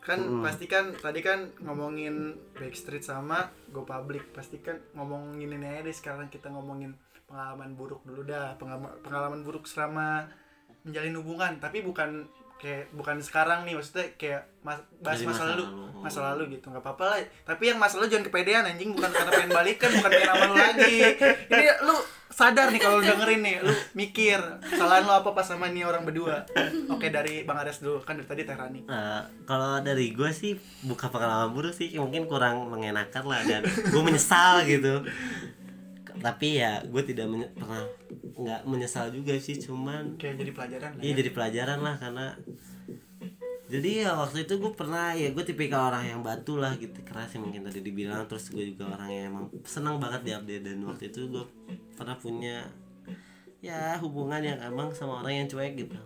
Kan 0.00 0.16
pasti 0.40 0.64
kan 0.64 0.96
tadi 0.96 1.20
kan 1.20 1.52
ngomongin 1.60 2.32
Backstreet 2.54 3.02
sama 3.02 3.38
Go 3.68 3.84
Public. 3.84 4.32
Pasti 4.32 4.58
kan 4.58 4.80
ngomongin 4.92 5.50
ini 5.50 5.66
aja 5.66 5.82
deh 5.82 5.92
sekarang 5.92 6.26
kita 6.26 6.48
ngomongin 6.48 6.96
pengalaman 7.26 7.74
buruk 7.74 8.00
dulu 8.02 8.24
dah. 8.24 8.56
Pengalaman, 8.56 8.90
pengalaman 9.00 9.40
buruk 9.42 9.64
selama 9.64 10.24
menjalin 10.86 11.14
hubungan, 11.18 11.52
tapi 11.60 11.84
bukan 11.84 12.28
kayak 12.60 12.92
bukan 12.92 13.16
sekarang 13.24 13.64
nih 13.64 13.72
maksudnya 13.72 14.04
kayak 14.20 14.44
mas, 14.60 14.76
bahas 15.00 15.24
masa, 15.24 15.32
masa 15.32 15.44
lalu. 15.56 15.64
masa 16.04 16.20
lalu 16.20 16.42
gitu 16.60 16.68
nggak 16.68 16.84
apa-apa 16.84 17.04
lah. 17.08 17.18
Tapi 17.48 17.72
yang 17.72 17.80
masa 17.80 17.96
lalu 17.96 18.12
jangan 18.12 18.28
kepedean 18.28 18.68
anjing 18.68 18.92
bukan 18.92 19.08
karena 19.08 19.32
pengen 19.32 19.50
balikan 19.50 19.90
bukan 19.96 20.10
pengen 20.12 20.28
sama 20.28 20.44
lu 20.44 20.56
lagi. 20.60 20.98
Ini 21.48 21.66
lu 21.88 21.96
sadar 22.30 22.68
nih 22.68 22.80
kalau 22.84 23.00
dengerin 23.00 23.40
nih 23.42 23.56
lu 23.64 23.74
mikir 23.96 24.38
kesalahan 24.60 25.08
lu 25.08 25.12
apa 25.12 25.32
pas 25.32 25.48
sama 25.48 25.72
nih 25.72 25.88
orang 25.88 26.04
berdua. 26.04 26.44
Oke 26.92 27.08
dari 27.08 27.48
bang 27.48 27.58
Ares 27.64 27.80
dulu 27.80 28.04
kan 28.04 28.20
dari 28.20 28.28
tadi 28.28 28.42
Tehrani. 28.44 28.80
Nah, 28.84 29.24
kalau 29.48 29.80
dari 29.80 30.12
gue 30.12 30.28
sih 30.28 30.52
bukan 30.84 31.08
pengalaman 31.08 31.56
buruk 31.56 31.72
sih 31.72 31.96
mungkin 31.96 32.28
kurang 32.28 32.68
mengenakan 32.68 33.24
lah 33.24 33.40
dan 33.48 33.64
gue 33.64 34.02
menyesal 34.04 34.68
gitu 34.68 35.00
tapi 36.20 36.60
ya 36.60 36.84
gue 36.84 37.02
tidak 37.02 37.26
menye- 37.26 37.52
pernah 37.56 37.84
nggak 38.40 38.60
menyesal 38.68 39.08
juga 39.12 39.36
sih 39.40 39.56
cuman 39.56 40.20
kayak 40.20 40.36
jadi 40.40 40.52
pelajaran 40.52 40.90
lah 40.96 41.02
iya 41.02 41.12
ya. 41.12 41.16
jadi 41.24 41.30
pelajaran 41.32 41.78
lah 41.80 41.94
karena 41.96 42.26
jadi 43.70 43.90
ya 44.02 44.10
waktu 44.18 44.50
itu 44.50 44.54
gue 44.58 44.72
pernah 44.74 45.14
ya 45.14 45.30
gue 45.30 45.44
tipikal 45.46 45.94
orang 45.94 46.04
yang 46.10 46.20
batu 46.20 46.58
lah 46.58 46.74
gitu 46.76 47.00
keras 47.06 47.30
yang 47.38 47.46
mungkin 47.46 47.62
tadi 47.62 47.80
dibilang 47.80 48.26
terus 48.26 48.50
gue 48.50 48.74
juga 48.74 48.98
orang 48.98 49.08
yang 49.08 49.24
emang 49.30 49.46
senang 49.62 49.96
banget 50.02 50.20
di 50.26 50.30
update 50.34 50.64
dan 50.66 50.78
waktu 50.84 51.04
itu 51.08 51.30
gue 51.30 51.44
pernah 51.94 52.16
punya 52.18 52.66
ya 53.60 54.00
hubungan 54.00 54.40
yang 54.40 54.58
emang 54.58 54.88
sama 54.90 55.20
orang 55.20 55.44
yang 55.44 55.46
cuek 55.46 55.76
gitu 55.76 55.96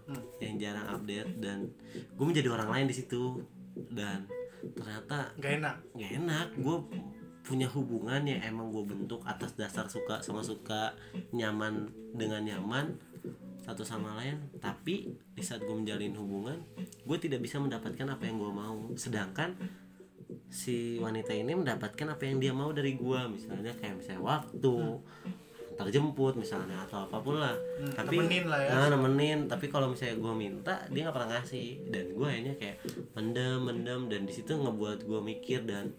yang 0.42 0.54
jarang 0.58 0.90
update 0.90 1.30
dan 1.38 1.70
gue 1.94 2.24
menjadi 2.26 2.50
orang 2.50 2.68
lain 2.68 2.86
di 2.90 2.96
situ 2.98 3.40
dan 3.94 4.26
ternyata 4.74 5.32
nggak 5.38 5.52
enak 5.62 5.76
gak 5.96 6.12
enak 6.20 6.48
gue 6.58 6.76
punya 7.44 7.68
hubungan 7.68 8.24
yang 8.24 8.40
emang 8.40 8.72
gue 8.72 8.82
bentuk 8.88 9.20
atas 9.28 9.52
dasar 9.52 9.84
suka 9.86 10.24
sama 10.24 10.40
suka 10.40 10.96
nyaman 11.36 11.92
dengan 12.16 12.40
nyaman 12.40 12.96
satu 13.60 13.84
sama 13.84 14.16
lain. 14.16 14.40
Tapi 14.58 15.12
di 15.12 15.42
saat 15.44 15.60
gue 15.60 15.76
menjalin 15.76 16.16
hubungan 16.16 16.58
gue 17.04 17.18
tidak 17.20 17.44
bisa 17.44 17.60
mendapatkan 17.60 18.08
apa 18.08 18.24
yang 18.24 18.40
gue 18.40 18.52
mau. 18.52 18.88
Sedangkan 18.96 19.52
si 20.48 20.96
wanita 20.96 21.36
ini 21.36 21.52
mendapatkan 21.52 22.16
apa 22.16 22.24
yang 22.24 22.40
dia 22.40 22.52
mau 22.56 22.72
dari 22.72 22.96
gue 22.96 23.20
misalnya 23.28 23.76
kayak 23.76 24.00
misalnya 24.00 24.24
waktu 24.24 24.74
antar 25.74 25.90
jemput 25.90 26.38
misalnya 26.38 26.86
atau 26.86 27.02
apa 27.04 27.18
pun 27.18 27.42
lah. 27.42 27.52
Tapi 27.98 28.14
nemenin 28.14 28.46
lah 28.46 28.60
ya. 28.62 28.70
nah, 28.72 28.88
nemenin. 28.94 29.50
Tapi 29.50 29.66
kalau 29.66 29.90
misalnya 29.90 30.22
gue 30.22 30.32
minta 30.32 30.74
dia 30.88 31.04
nggak 31.04 31.16
pernah 31.18 31.30
ngasih. 31.34 31.68
Dan 31.90 32.04
gue 32.14 32.26
akhirnya 32.30 32.54
kayak 32.56 32.76
mendem 33.18 33.58
mendem. 33.58 34.00
Dan 34.06 34.20
di 34.24 34.32
situ 34.32 34.54
ngebuat 34.54 35.02
gue 35.02 35.20
mikir 35.20 35.66
dan 35.66 35.90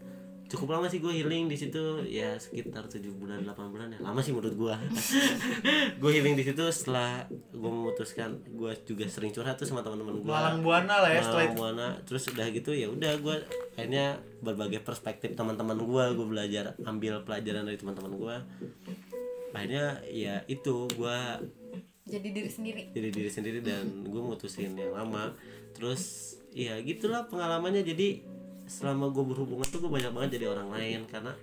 cukup 0.45 0.77
lama 0.77 0.86
sih 0.88 1.01
gue 1.01 1.10
healing 1.10 1.49
di 1.49 1.58
situ. 1.58 2.05
Ya 2.05 2.38
sekitar 2.38 2.86
7 2.86 3.01
bulan 3.15 3.41
8 3.43 3.73
bulan 3.73 3.88
ya. 3.93 3.99
Lama 4.01 4.19
sih 4.21 4.31
menurut 4.31 4.55
gue 4.55 4.75
gue 6.01 6.12
healing 6.12 6.36
di 6.38 6.43
situ 6.45 6.63
setelah 6.69 7.25
gue 7.31 7.71
memutuskan 7.71 8.41
gue 8.45 8.71
juga 8.86 9.05
sering 9.10 9.34
curhat 9.34 9.58
tuh 9.58 9.67
sama 9.67 9.81
teman-teman 9.81 10.21
gue 10.21 10.29
Malang 10.29 10.62
buana 10.62 11.01
lah 11.01 11.12
ya 11.12 11.21
setelah 11.25 11.45
itu 11.49 11.58
Buana. 11.58 11.88
Terus 12.05 12.23
udah 12.31 12.47
gitu 12.53 12.71
ya 12.71 12.88
udah 12.89 13.13
gue 13.19 13.36
akhirnya 13.75 14.21
berbagai 14.39 14.81
perspektif 14.86 15.34
teman-teman 15.34 15.77
gue 15.81 16.03
gue 16.15 16.27
belajar 16.27 16.77
ambil 16.86 17.25
pelajaran 17.25 17.65
dari 17.65 17.77
teman-teman 17.77 18.13
gue 18.15 18.36
akhirnya 19.55 20.03
ya 20.12 20.43
itu 20.51 20.86
gue 20.91 21.17
jadi 22.05 22.27
diri 22.29 22.49
sendiri. 22.53 22.84
Jadi 22.93 23.10
diri 23.10 23.29
sendiri 23.34 23.60
dan 23.65 24.05
gue 24.05 24.21
mutusin 24.21 24.77
yang 24.77 24.93
lama. 24.93 25.34
Terus 25.73 26.38
ya 26.53 26.77
gitulah 26.86 27.25
pengalamannya. 27.25 27.81
Jadi 27.81 28.21
selama 28.65 29.13
gue 29.13 29.23
berhubungan 29.23 29.67
tuh 29.69 29.80
gue 29.86 29.91
banyak 29.91 30.12
banget 30.13 30.41
jadi 30.41 30.54
orang 30.54 30.69
lain 30.73 31.06
karena 31.06 31.34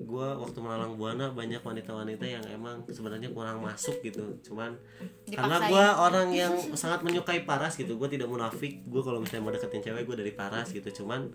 gue 0.00 0.28
waktu 0.40 0.58
melalang 0.64 0.96
buana 0.96 1.28
banyak 1.28 1.60
wanita-wanita 1.60 2.24
yang 2.24 2.44
emang 2.48 2.80
sebenarnya 2.88 3.28
kurang 3.36 3.60
masuk 3.60 4.00
gitu. 4.00 4.40
Cuman 4.40 4.80
karena 5.28 5.60
Dipaksain. 5.60 5.70
gue 5.70 5.86
orang 6.00 6.28
yang 6.32 6.54
sangat 6.72 7.04
menyukai 7.04 7.44
paras 7.44 7.76
gitu 7.76 8.00
gue 8.00 8.08
tidak 8.08 8.32
munafik. 8.32 8.80
Gue 8.88 9.04
kalau 9.04 9.20
misalnya 9.20 9.44
mau 9.44 9.52
deketin 9.52 9.84
cewek 9.84 10.08
gue 10.08 10.16
dari 10.16 10.32
paras 10.32 10.72
gitu. 10.72 10.88
Cuman 11.04 11.28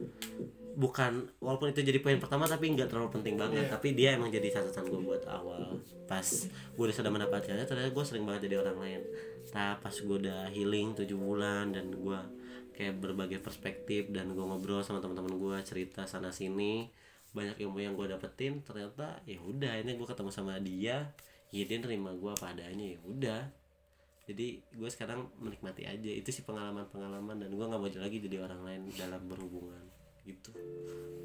bukan 0.75 1.29
walaupun 1.39 1.71
itu 1.71 1.87
jadi 1.87 2.03
poin 2.03 2.19
pertama 2.19 2.49
tapi 2.49 2.73
nggak 2.73 2.89
terlalu 2.89 3.13
penting 3.13 3.37
banget. 3.37 3.69
Tapi 3.69 3.93
dia 3.93 4.17
emang 4.17 4.33
jadi 4.33 4.49
catatan 4.49 4.89
gue 4.89 5.01
buat 5.13 5.23
awal. 5.29 5.77
Pas 6.09 6.25
gue 6.49 6.83
udah 6.89 6.95
sudah 6.95 7.11
mendapatkannya 7.13 7.69
ternyata 7.69 7.93
gue 7.93 8.03
sering 8.03 8.25
banget 8.25 8.49
jadi 8.49 8.65
orang 8.65 8.81
lain. 8.81 9.01
Nah 9.53 9.77
pas 9.77 9.93
gue 9.93 10.15
udah 10.25 10.49
healing 10.49 10.97
7 10.97 11.05
bulan 11.13 11.69
dan 11.69 11.93
gue 11.93 12.19
kayak 12.75 12.99
berbagai 12.99 13.39
perspektif 13.39 14.11
dan 14.11 14.35
gue 14.35 14.45
ngobrol 14.45 14.83
sama 14.83 14.99
teman-teman 14.99 15.39
gue 15.39 15.57
cerita 15.63 16.03
sana 16.03 16.29
sini 16.29 16.91
banyak 17.31 17.59
ilmu 17.63 17.79
yang 17.79 17.95
gue 17.95 18.07
dapetin 18.11 18.59
ternyata 18.63 19.19
ya 19.23 19.39
udah 19.39 19.79
ini 19.79 19.95
gue 19.95 20.07
ketemu 20.07 20.31
sama 20.31 20.59
dia 20.59 21.11
ya 21.55 21.63
dia 21.63 21.77
nerima 21.79 22.11
gue 22.11 22.31
apa 22.31 22.51
adanya 22.51 22.95
ya 22.95 22.99
udah. 23.07 23.41
Jadi 24.25 24.57
gue 24.73 24.89
sekarang 24.89 25.29
menikmati 25.37 25.85
aja 25.85 26.11
itu 26.11 26.33
sih 26.33 26.41
pengalaman-pengalaman 26.43 27.45
dan 27.45 27.49
gue 27.53 27.65
nggak 27.65 27.79
mau 27.79 27.87
lagi 27.87 28.17
jadi 28.19 28.41
orang 28.41 28.61
lain 28.65 28.81
dalam 28.97 29.21
berhubungan 29.29 29.83
gitu. 30.25 30.49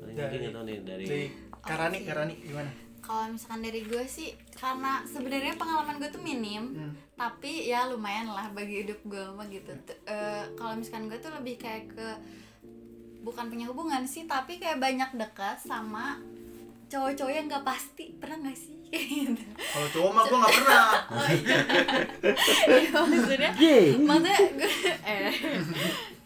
Paling 0.05 0.15
Dari- 0.15 0.37
mungkin 0.37 0.51
tahu 0.53 0.65
nih 0.69 0.79
dari 0.85 1.05
dari 1.09 1.27
Karani 1.65 1.99
Karani 2.05 2.35
gimana 2.45 2.71
kalau 3.01 3.29
misalkan 3.29 3.61
dari 3.61 3.81
gue 3.81 4.05
sih 4.05 4.31
karena 4.53 5.01
sebenarnya 5.03 5.57
pengalaman 5.57 5.97
gue 5.97 6.09
tuh 6.09 6.21
minim 6.21 6.65
Hmm. 6.71 6.93
tapi 7.17 7.67
ya 7.67 7.85
lumayan 7.85 8.29
lah 8.29 8.49
bagi 8.51 8.85
hidup 8.85 9.01
gue 9.03 9.25
mah 9.31 9.45
gitu. 9.47 9.73
Eh, 10.05 10.45
kalau 10.55 10.77
misalkan 10.77 11.09
gue 11.09 11.17
tuh 11.17 11.33
lebih 11.33 11.57
kayak 11.57 11.91
ke 11.91 12.09
bukan 13.21 13.49
punya 13.49 13.67
hubungan 13.67 14.05
sih 14.05 14.25
tapi 14.25 14.57
kayak 14.57 14.79
banyak 14.79 15.13
dekat 15.13 15.59
sama 15.59 16.17
cowok-cowok 16.87 17.31
yang 17.31 17.47
gak 17.47 17.63
pasti. 17.63 18.17
Pernah 18.17 18.49
gak 18.49 18.57
sih? 18.57 18.77
Gitu. 18.91 19.39
Kalau 19.55 19.89
cowok 19.89 20.11
mah 20.11 20.25
gue 20.25 20.39
nggak 20.39 20.55
pernah. 20.57 20.89
Oh, 21.15 21.29
iya. 21.29 21.59
Iya, 22.67 22.91
maksudnya 22.91 23.51
maksudnya 24.01 24.39
gue 24.51 24.73
eh 25.05 25.31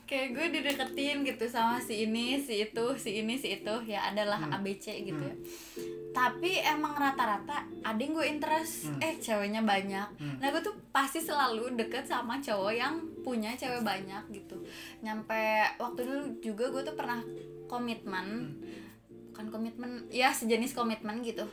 kayak 0.05 0.29
gue 0.33 0.47
dideketin 0.53 1.25
gitu 1.25 1.45
sama 1.45 1.77
si 1.77 2.05
ini 2.05 2.37
si 2.39 2.61
itu 2.63 2.87
si 2.97 3.21
ini 3.21 3.35
si 3.35 3.57
itu. 3.57 3.75
Ya 3.85 4.09
adalah 4.09 4.41
ABC 4.49 4.97
gitu 5.03 5.19
ya 5.19 5.37
tapi 6.15 6.63
emang 6.63 6.95
rata-rata 6.95 7.67
ada 7.83 7.99
yang 7.99 8.15
gue 8.15 8.27
interest. 8.31 8.87
Eh 9.03 9.19
ceweknya 9.19 9.67
banyak. 9.67 10.09
Nah 10.39 10.49
gue 10.55 10.63
tuh 10.63 10.79
pasti 10.95 11.19
selalu 11.19 11.75
deket 11.75 12.07
sama 12.07 12.39
cowok 12.39 12.73
yang 12.73 13.03
punya 13.27 13.59
cewek 13.59 13.83
banyak 13.83 14.23
gitu. 14.31 14.63
Nyampe 15.03 15.75
waktu 15.83 16.01
dulu 16.07 16.25
juga 16.39 16.71
gue 16.71 16.83
tuh 16.87 16.95
pernah 16.95 17.19
komitmen. 17.67 18.55
Bukan 19.35 19.51
komitmen 19.51 20.07
ya 20.15 20.31
sejenis 20.31 20.79
komitmen 20.79 21.19
gitu 21.27 21.51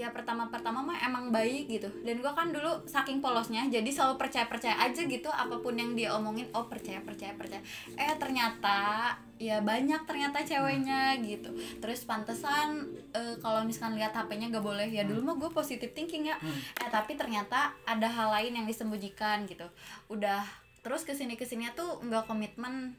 ya 0.00 0.08
pertama-pertama 0.16 0.80
mah 0.80 0.96
emang 1.04 1.28
baik 1.28 1.68
gitu. 1.68 1.92
Dan 2.00 2.24
gue 2.24 2.32
kan 2.32 2.48
dulu 2.48 2.88
saking 2.88 3.20
polosnya 3.20 3.68
jadi 3.68 3.84
selalu 3.84 4.16
percaya-percaya 4.16 4.80
aja 4.80 5.04
gitu 5.04 5.28
apa 5.28 5.60
pun 5.60 5.76
yang 5.76 5.92
dia 5.92 6.16
omongin 6.16 6.48
oh 6.56 6.64
percaya 6.64 7.04
percaya. 7.04 7.36
Percaya 7.36 7.60
eh 8.00 8.16
ternyata 8.16 9.12
ya 9.36 9.60
banyak 9.60 10.08
ternyata 10.08 10.40
ceweknya 10.40 11.20
gitu. 11.20 11.52
Terus 11.84 12.08
pantesan 12.08 12.88
eh, 13.12 13.36
kalau 13.44 13.60
misalkan 13.68 14.00
lihat 14.00 14.16
HP-nya 14.16 14.48
gak 14.48 14.64
boleh 14.64 14.88
ya 14.88 15.04
dulu 15.04 15.20
mah 15.20 15.36
gue 15.36 15.52
positive 15.52 15.92
thinking 15.92 16.32
ya. 16.32 16.40
Eh 16.80 16.88
tapi 16.88 17.20
ternyata 17.20 17.76
ada 17.84 18.08
hal 18.08 18.32
lain 18.40 18.56
yang 18.56 18.64
disembunyikan 18.64 19.44
gitu. 19.44 19.68
Udah 20.08 20.48
terus 20.80 21.04
ke 21.04 21.12
sini 21.12 21.36
ke 21.36 21.44
sininya 21.44 21.76
tuh 21.76 22.00
nggak 22.00 22.24
komitmen 22.24 22.96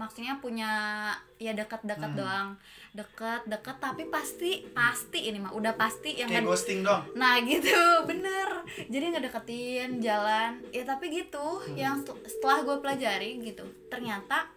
maksudnya 0.00 0.40
punya 0.40 0.70
ya 1.36 1.52
dekat-dekat 1.52 2.16
doang. 2.16 2.56
Deket-deket 2.90 3.76
tapi 3.78 4.08
pasti 4.08 4.64
pasti 4.70 5.28
ini 5.28 5.36
mah 5.36 5.52
udah 5.52 5.76
pasti 5.76 6.16
yang 6.16 6.26
kayak 6.26 6.40
nggak- 6.40 6.50
ghosting 6.50 6.80
dong. 6.80 7.04
Nah 7.14 7.36
gitu, 7.42 7.76
bener. 8.10 8.64
Jadi 8.86 9.04
ngedeketin, 9.10 10.00
jalan. 10.00 10.64
Ya 10.70 10.82
tapi 10.82 11.12
gitu, 11.12 11.46
yang 11.74 12.00
sel- 12.00 12.18
setelah 12.24 12.62
gue 12.62 12.76
pelajari 12.78 13.36
gitu 13.40 13.62
Ternyata 13.86 14.48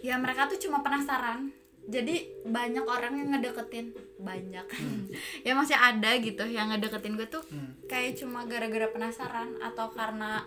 Ya 0.00 0.16
mereka 0.16 0.48
tuh 0.48 0.58
cuma 0.58 0.80
penasaran. 0.80 1.52
Jadi 1.84 2.14
banyak 2.42 2.82
orang 2.82 3.14
yang 3.16 3.28
ngedeketin. 3.30 3.92
Banyak. 4.16 4.66
Ya 5.46 5.52
masih 5.52 5.74
ada 5.74 6.14
gitu 6.16 6.42
yang 6.44 6.70
ngedeketin 6.70 7.14
gue 7.14 7.26
tuh 7.28 7.42
Kayak 7.84 8.14
cuma 8.16 8.42
gara-gara 8.44 8.86
penasaran 8.88 9.58
Atau 9.58 9.90
karena 9.90 10.42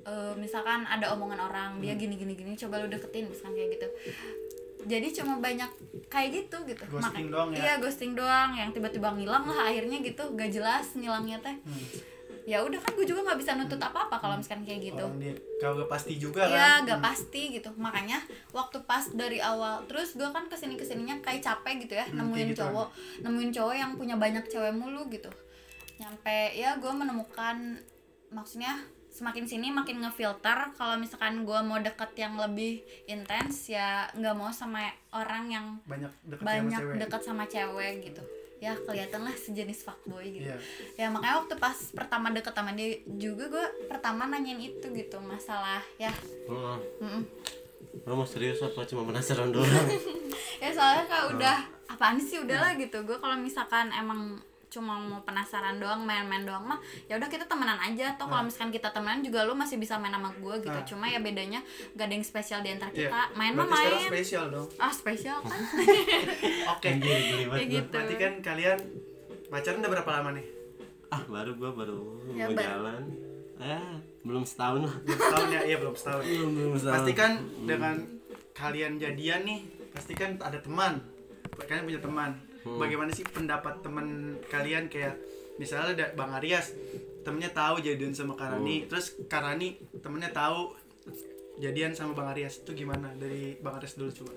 eh, 0.00 0.34
Misalkan 0.34 0.82
ada 0.82 1.10
omongan 1.10 1.40
orang 1.42 1.70
Dia 1.78 1.94
gini-gini 1.94 2.32
gini 2.32 2.52
coba 2.54 2.78
lu 2.78 2.88
deketin 2.88 3.26
Misalkan 3.26 3.52
kayak 3.52 3.70
gitu. 3.74 3.88
Jadi 4.86 5.08
cuma 5.12 5.34
banyak 5.36 5.66
kayak 6.06 6.30
gitu 6.32 6.56
gitu. 6.64 6.82
Ghosting 6.86 7.26
Maka- 7.26 7.32
doang 7.32 7.48
ya? 7.50 7.58
iya 7.58 7.72
ghosting 7.76 8.12
doang 8.12 8.50
yang 8.52 8.70
tiba-tiba 8.70 9.10
ngilang 9.10 9.42
lah 9.44 9.66
akhirnya 9.66 9.98
gitu 10.00 10.30
gak 10.32 10.50
jelas 10.50 10.94
ngilangnya 10.94 11.38
teh. 11.40 11.56
Hmm. 11.58 12.14
ya 12.46 12.62
udah 12.62 12.78
kan 12.78 12.94
gue 12.94 13.02
juga 13.02 13.26
nggak 13.26 13.42
bisa 13.42 13.58
nuntut 13.58 13.82
apa 13.82 14.06
apa 14.06 14.22
kalau 14.22 14.38
misalkan 14.38 14.62
kayak 14.62 14.78
gitu. 14.86 15.02
Kalau 15.58 15.74
gak 15.76 15.90
pasti 15.90 16.14
juga 16.14 16.46
Iya, 16.46 16.78
kan? 16.78 16.86
gak 16.86 17.00
pasti 17.02 17.42
gitu. 17.50 17.74
Makanya 17.74 18.22
waktu 18.52 18.78
pas 18.86 19.02
dari 19.10 19.42
awal, 19.42 19.82
terus 19.84 20.14
gue 20.14 20.30
kan 20.30 20.46
ke 20.46 20.54
sini 20.54 20.78
ke 20.78 20.86
sininya 20.86 21.18
kayak 21.18 21.42
capek 21.42 21.82
gitu 21.82 21.98
ya, 21.98 22.06
Hmm, 22.06 22.22
nemuin 22.22 22.54
gitu. 22.54 22.62
cowok, 22.62 22.88
nemuin 23.20 23.50
cowok 23.50 23.74
yang 23.74 23.90
punya 23.92 24.14
banyak 24.14 24.46
cewek 24.46 24.70
mulu 24.70 25.10
gitu. 25.10 25.26
Nyampe 25.98 26.54
ya 26.54 26.78
gue 26.78 26.92
menemukan, 26.92 27.82
maksudnya 28.28 28.78
semakin 29.16 29.48
sini 29.48 29.72
makin 29.72 30.04
ngefilter. 30.04 30.76
Kalau 30.76 31.00
misalkan 31.00 31.48
gue 31.48 31.60
mau 31.64 31.80
deket 31.80 32.12
yang 32.20 32.36
lebih 32.36 32.84
intens 33.08 33.72
ya 33.72 34.04
nggak 34.12 34.36
mau 34.36 34.52
sama 34.52 34.92
orang 35.16 35.48
yang 35.48 35.66
banyak 35.88 36.12
deket 36.28 36.44
banyak 36.44 36.76
sama 36.76 36.84
cewek 36.84 37.00
deket 37.00 37.22
sama 37.24 37.44
cewek 37.48 37.92
gitu. 38.12 38.22
Ya 38.60 38.72
kelihatan 38.76 39.20
lah 39.24 39.32
sejenis 39.32 39.84
fuckboy 39.84 40.26
gitu. 40.32 40.48
Iya. 40.52 40.56
ya 40.96 41.06
makanya 41.08 41.44
waktu 41.44 41.56
pas 41.56 41.76
pertama 41.96 42.32
deket 42.32 42.52
sama 42.52 42.72
dia 42.76 43.00
juga 43.16 43.48
gue 43.48 43.66
pertama 43.88 44.28
nanyain 44.28 44.60
itu 44.60 44.86
gitu 44.92 45.16
masalah 45.24 45.80
ya. 45.96 46.12
Oh, 46.48 46.76
mm-mm. 47.00 47.24
lo 48.04 48.12
mau 48.12 48.28
serius 48.28 48.60
apa? 48.60 48.84
Cuma 48.84 49.08
penasaran 49.08 49.48
doang. 49.48 49.68
Ya 50.56 50.72
soalnya 50.72 51.04
kalau 51.04 51.36
udah 51.36 51.56
apaan 51.84 52.16
sih? 52.16 52.40
Udahlah 52.40 52.80
gitu. 52.80 53.04
Gue 53.04 53.20
kalau 53.20 53.36
misalkan 53.36 53.92
emang 53.92 54.40
cuma 54.76 54.92
mau 54.94 55.20
penasaran 55.20 55.76
doang 55.76 56.02
main-main 56.02 56.44
doang 56.44 56.60
mah 56.62 56.76
ya 57.04 57.16
udah 57.16 57.26
kita 57.26 57.44
temenan 57.44 57.76
aja. 57.78 58.12
Atau 58.12 58.26
kalau 58.26 58.44
misalkan 58.44 58.68
kita 58.68 58.88
temenan 58.90 59.20
juga 59.20 59.42
lu 59.42 59.52
masih 59.52 59.76
bisa 59.76 59.96
main 59.96 60.12
sama 60.12 60.28
gue 60.30 60.54
gitu. 60.60 60.70
Nah. 60.70 60.84
cuma 60.84 61.04
ya 61.06 61.18
bedanya 61.18 61.64
gak 61.92 62.06
ada 62.06 62.14
yang 62.14 62.22
spesial 62.22 62.60
di 62.60 62.70
antara 62.70 62.90
Iya. 62.90 63.08
kita. 63.08 63.20
Main 63.34 63.52
mah 63.52 63.64
main. 63.64 64.04
spesial 64.04 64.44
dong. 64.48 64.68
Ah 64.76 64.92
spesial 64.92 65.40
kan? 65.40 65.56
Oke. 66.72 66.88
Geli 66.94 67.48
ya 67.48 67.64
gitu. 67.66 67.88
Berarti 67.90 68.14
kan 68.16 68.32
kalian 68.40 68.78
pacaran 69.46 69.80
udah 69.80 69.90
berapa 69.92 70.10
lama 70.12 70.30
nih? 70.34 70.46
Ah 71.06 71.22
baru 71.24 71.54
gua 71.54 71.70
baru 71.72 72.00
Ya, 72.30 72.44
mau 72.44 72.52
baru. 72.52 72.60
jalan. 72.60 73.02
Ah 73.56 73.94
belum 74.20 74.42
setahun 74.42 74.80
lah. 74.82 74.94
Belum 75.00 75.18
setahun 75.18 75.48
ya? 75.48 75.60
Iya 75.64 75.76
belum 75.78 75.94
setahun. 75.94 76.22
Belum 76.22 76.50
belum 76.52 76.72
setahun. 76.76 76.96
Pasti 76.98 77.12
kan 77.14 77.32
dengan 77.64 77.94
kalian 78.52 78.92
jadian 78.96 79.40
nih 79.42 79.60
pasti 79.90 80.12
kan 80.12 80.36
ada 80.36 80.58
teman. 80.58 81.00
Kalian 81.56 81.84
punya 81.84 82.00
teman 82.00 82.30
Hmm. 82.66 82.76
bagaimana 82.76 83.08
sih 83.08 83.22
pendapat 83.22 83.78
teman 83.78 84.06
kalian? 84.44 84.90
Kayak 84.90 85.14
misalnya 85.56 85.94
ada 85.94 86.06
bang 86.12 86.32
Arias 86.34 86.74
temennya 87.22 87.50
tahu 87.50 87.78
jadian 87.78 88.10
sama 88.10 88.34
Karani 88.34 88.82
Hmm. 88.82 88.86
terus 88.86 89.14
Karani 89.24 89.78
temennya 89.96 90.30
tahu 90.30 90.74
jadian 91.56 91.90
sama 91.90 92.12
bang 92.12 92.28
Arias. 92.34 92.60
Itu 92.60 92.74
gimana 92.74 93.14
dari 93.14 93.54
bang 93.56 93.74
Arias 93.76 93.94
dulu 93.94 94.10
coba? 94.12 94.34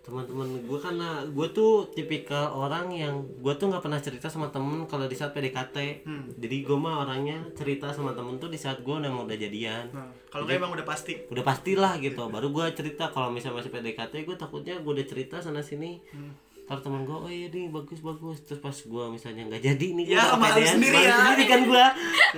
Teman-teman 0.00 0.64
gue 0.64 0.78
karena 0.80 1.22
gue 1.22 1.48
tuh 1.50 1.92
tipikal 1.92 2.50
orang 2.50 2.88
yang 2.90 3.20
gue 3.20 3.52
tuh 3.54 3.68
nggak 3.68 3.84
pernah 3.84 4.00
cerita 4.00 4.26
sama 4.26 4.48
temen 4.48 4.88
kalau 4.88 5.04
di 5.04 5.12
saat 5.12 5.30
PDKT 5.30 5.76
Hmm. 6.02 6.24
jadi 6.34 6.56
gue 6.64 6.72
mah 6.74 7.04
orangnya 7.04 7.44
cerita 7.52 7.92
sama 7.92 8.16
temen 8.16 8.36
tuh 8.36 8.48
di 8.48 8.56
saat 8.56 8.80
gue 8.80 8.90
udah 8.90 9.06
mau 9.06 9.22
udah 9.22 9.36
jadian. 9.36 9.92
Nah 9.92 10.08
kalau 10.28 10.48
kayak 10.48 10.56
emang 10.58 10.72
udah 10.72 10.86
pasti. 10.88 11.20
Udah 11.28 11.44
pastilah 11.44 12.00
gitu. 12.00 12.26
Baru 12.26 12.48
gue 12.48 12.64
cerita 12.72 13.12
kalau 13.12 13.28
misalnya 13.28 13.60
masih 13.60 13.70
PDKT 13.70 14.24
gue 14.24 14.36
takutnya 14.36 14.80
gue 14.80 14.88
udah 14.90 15.06
cerita 15.06 15.36
sana 15.38 15.60
sini. 15.60 16.00
Hmm. 16.10 16.32
Kalau 16.70 16.86
teman 16.86 17.02
gue 17.02 17.18
oh 17.18 17.26
iya 17.26 17.50
nih 17.50 17.66
bagus 17.66 17.98
bagus. 17.98 18.46
Terus 18.46 18.62
pas 18.62 18.70
gue 18.70 19.04
misalnya 19.10 19.42
nggak 19.50 19.58
jadi 19.58 19.86
nih 19.90 20.04
gue 20.06 20.14
Ya, 20.14 20.38
malu 20.38 20.62
sendiri 20.62 20.94
malu 20.94 21.02
ya. 21.02 21.14
sendiri 21.18 21.44
kan 21.44 21.60
gue 21.66 21.84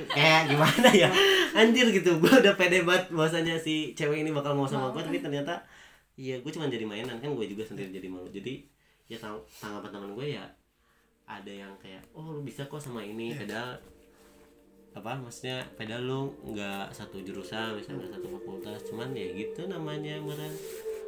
kayak 0.09 0.43
gimana 0.49 0.89
ya? 0.89 1.09
Anjir 1.53 1.87
gitu 1.93 2.17
gue 2.17 2.33
udah 2.41 2.55
pede 2.57 2.81
banget 2.81 3.13
bahwasanya 3.13 3.61
si 3.61 3.93
cewek 3.93 4.25
ini 4.25 4.33
bakal 4.33 4.57
mau 4.57 4.65
sama 4.65 4.89
gue 4.89 5.05
tapi 5.05 5.21
ternyata 5.21 5.61
iya 6.17 6.41
gue 6.41 6.49
cuma 6.49 6.65
jadi 6.65 6.89
mainan 6.89 7.21
kan 7.21 7.29
gue 7.29 7.45
juga 7.45 7.61
sendiri 7.63 7.93
jadi 7.93 8.09
malu. 8.09 8.25
Jadi 8.27 8.65
ya 9.05 9.21
tang 9.21 9.37
tanggapan 9.61 9.93
teman 9.93 10.11
gue 10.17 10.27
ya 10.33 10.49
ada 11.23 11.53
yang 11.53 11.77
kayak 11.77 12.01
oh 12.17 12.33
lu 12.33 12.41
bisa 12.41 12.65
kok 12.65 12.81
sama 12.81 13.05
ini. 13.05 13.37
Padahal 13.37 13.77
apa 14.93 15.13
maksudnya 15.17 15.61
padahal 15.73 16.05
lu 16.05 16.21
nggak 16.49 16.93
satu 16.93 17.21
jurusan 17.21 17.77
misalnya 17.77 18.13
satu 18.13 18.29
fakultas 18.29 18.81
cuman 18.89 19.13
ya 19.13 19.25
gitu 19.33 19.65
namanya 19.65 20.21
beran 20.21 20.53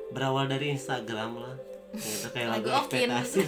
berawal 0.08 0.44
dari 0.44 0.72
Instagram 0.72 1.36
lah 1.36 1.52
itu 1.94 2.28
kayak 2.30 2.48
lagu, 2.50 2.68
ekspektasi 2.68 3.40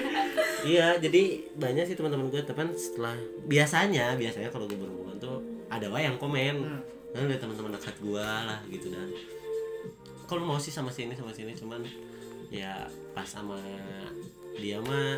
iya 0.70 0.98
jadi 0.98 1.22
banyak 1.54 1.84
sih 1.86 1.96
teman-teman 1.96 2.28
gue 2.28 2.42
teman 2.42 2.68
setelah 2.72 3.16
biasanya 3.44 4.14
biasanya 4.14 4.48
kalau 4.48 4.66
gue 4.66 4.76
berhubungan 4.76 5.16
tuh 5.16 5.38
ada 5.68 5.86
wa 5.88 5.98
yang 5.98 6.16
komen 6.16 6.56
Hmm. 7.08 7.24
nah 7.24 7.24
dari 7.24 7.40
teman-teman 7.40 7.72
dekat 7.72 7.96
gue 7.98 8.20
lah 8.20 8.60
gitu 8.68 8.92
dan 8.92 9.08
kalau 10.28 10.44
mau 10.44 10.60
sih 10.60 10.68
sama 10.68 10.92
sini 10.92 11.16
sama 11.16 11.32
sini 11.32 11.56
cuman 11.56 11.80
ya 12.52 12.84
pas 13.16 13.24
sama 13.24 13.56
dia 14.54 14.76
mah 14.84 15.16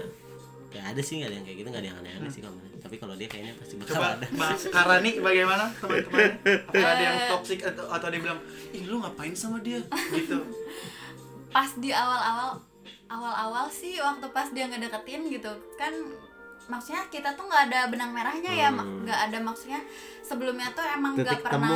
gak 0.71 0.95
ada 0.95 1.03
sih 1.03 1.19
nggak 1.19 1.35
ada 1.35 1.37
yang 1.43 1.47
kayak 1.51 1.59
gitu 1.59 1.69
nggak 1.69 1.83
ada 1.83 1.91
yang 1.91 1.99
aneh-aneh 1.99 2.31
sih 2.31 2.39
kamu 2.39 2.63
tapi 2.79 2.95
kalau 2.97 3.15
dia 3.19 3.27
kayaknya 3.27 3.59
pasti 3.59 3.75
bakal 3.77 3.99
Coba 3.99 4.09
ada 4.17 4.27
bahas 4.39 4.61
Karani 4.71 5.13
bagaimana 5.21 5.65
teman-teman? 5.77 6.31
Apakah 6.65 6.91
ada 6.97 7.03
yang 7.03 7.19
toxic 7.29 7.61
atau 7.61 7.85
atau 7.93 8.09
dia 8.09 8.21
bilang, 8.25 8.41
"Ih, 8.73 8.89
lu 8.89 8.97
ngapain 9.05 9.37
sama 9.37 9.61
dia?" 9.61 9.79
gitu. 10.17 10.41
pas 11.51 11.71
di 11.77 11.91
awal-awal 11.91 12.63
awal-awal 13.07 13.67
sih 13.69 13.99
waktu 13.99 14.27
pas 14.31 14.49
dia 14.51 14.67
ngedeketin 14.67 15.27
gitu 15.29 15.51
kan 15.75 15.91
maksudnya 16.67 17.03
kita 17.11 17.35
tuh 17.35 17.45
nggak 17.45 17.67
ada 17.67 17.81
benang 17.91 18.15
merahnya 18.15 18.53
ya 18.53 18.71
Hmm. 18.71 19.03
nggak 19.03 19.21
ada 19.27 19.39
maksudnya 19.43 19.81
sebelumnya 20.23 20.71
tuh 20.71 20.87
emang 20.87 21.19
nggak 21.19 21.43
temu. 21.43 21.75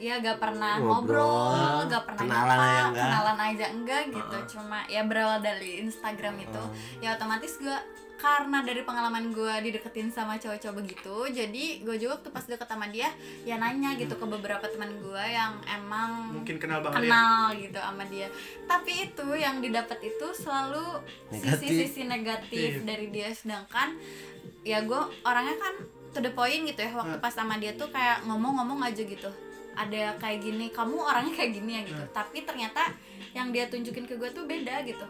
Pernah 0.00 0.16
ya 0.16 0.24
gak 0.24 0.38
pernah 0.38 0.72
Ngobrol, 0.78 1.20
ngobrol, 1.20 1.78
gak 1.86 2.02
pernah 2.06 2.22
kenalan 2.22 2.48
nyapa, 2.48 2.64
aja 2.64 2.80
enggak. 2.82 3.04
kenalan 3.04 3.38
aja 3.38 3.66
enggak 3.68 4.02
gitu. 4.10 4.36
Cuma 4.50 4.78
ya 4.86 5.02
berawal 5.04 5.38
dari 5.38 5.70
Instagram 5.80 6.34
itu. 6.40 6.62
Ya 6.98 7.14
otomatis 7.14 7.52
gue 7.56 7.76
karena 8.16 8.60
dari 8.60 8.80
pengalaman 8.80 9.28
gue 9.30 9.54
dideketin 9.62 10.08
sama 10.08 10.36
cowok-cowok 10.36 10.76
begitu 10.76 11.16
jadi 11.32 11.64
gue 11.80 11.96
juga 11.96 12.20
waktu 12.20 12.28
pas 12.28 12.44
deket 12.44 12.68
sama 12.68 12.84
dia 12.86 13.08
ya 13.48 13.56
nanya 13.56 13.96
gitu 13.96 14.12
ke 14.12 14.26
beberapa 14.28 14.60
teman 14.62 14.92
gue 14.94 15.24
yang 15.24 15.56
emang 15.64 16.36
Mungkin 16.36 16.60
kenal 16.60 16.84
banget 16.84 17.00
ya. 17.00 17.04
kenal 17.08 17.44
gitu 17.56 17.78
sama 17.80 18.04
dia. 18.04 18.28
Tapi 18.64 18.92
itu 19.06 19.24
yang 19.32 19.60
didapat 19.60 20.00
itu 20.02 20.26
selalu 20.34 21.00
Negatif. 21.30 21.64
sisi-sisi 21.64 22.04
negatif 22.04 22.70
Iya. 22.76 22.84
dari 22.86 23.06
dia. 23.08 23.28
Sedangkan 23.32 23.96
ya 24.62 24.80
gue 24.80 25.00
orangnya 25.22 25.56
kan 25.56 25.74
to 26.10 26.18
the 26.18 26.28
point 26.30 26.66
gitu 26.66 26.76
ya 26.78 26.92
waktu 26.92 27.16
pas 27.16 27.32
sama 27.32 27.56
dia 27.56 27.72
tuh 27.72 27.88
kayak 27.88 28.24
ngomong-ngomong 28.24 28.82
aja 28.82 29.00
gitu 29.00 29.32
ada 29.86 30.16
kayak 30.20 30.38
gini 30.44 30.68
kamu 30.68 30.96
orangnya 31.00 31.32
kayak 31.32 31.52
gini 31.56 31.70
ya 31.80 31.82
gitu. 31.88 32.04
Tapi 32.12 32.44
ternyata 32.44 32.92
yang 33.32 33.48
dia 33.54 33.70
tunjukin 33.70 34.04
ke 34.04 34.14
gue 34.20 34.30
tuh 34.32 34.44
beda 34.44 34.84
gitu. 34.84 35.06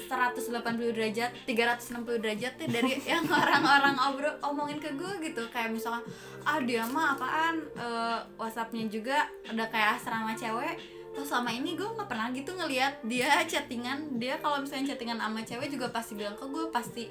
180 0.00 0.96
derajat 0.96 1.30
360 1.44 2.24
derajat 2.24 2.52
tuh 2.56 2.68
dari 2.72 2.96
yang 3.10 3.26
orang-orang 3.28 3.96
obrol 4.00 4.34
omongin 4.46 4.78
ke 4.80 4.94
gue 4.94 5.12
gitu. 5.26 5.42
Kayak 5.52 5.76
misalkan 5.76 6.06
ah 6.46 6.58
dia 6.62 6.86
mah 6.88 7.18
apaan? 7.18 7.56
Eh, 7.76 8.18
whatsappnya 8.40 8.86
juga 8.88 9.28
udah 9.50 9.66
kayak 9.68 10.00
asrama 10.00 10.32
cewek. 10.38 10.78
Terus 11.10 11.26
selama 11.26 11.50
ini 11.50 11.74
gue 11.74 11.84
nggak 11.84 12.06
pernah 12.06 12.30
gitu 12.30 12.54
ngelihat 12.54 13.02
dia 13.04 13.42
chattingan. 13.44 14.16
Dia 14.16 14.38
kalau 14.38 14.62
misalnya 14.62 14.94
chattingan 14.94 15.18
sama 15.18 15.42
cewek 15.42 15.68
juga 15.68 15.90
pasti 15.90 16.12
bilang 16.14 16.38
ke 16.38 16.46
gue 16.46 16.64
pasti. 16.70 17.04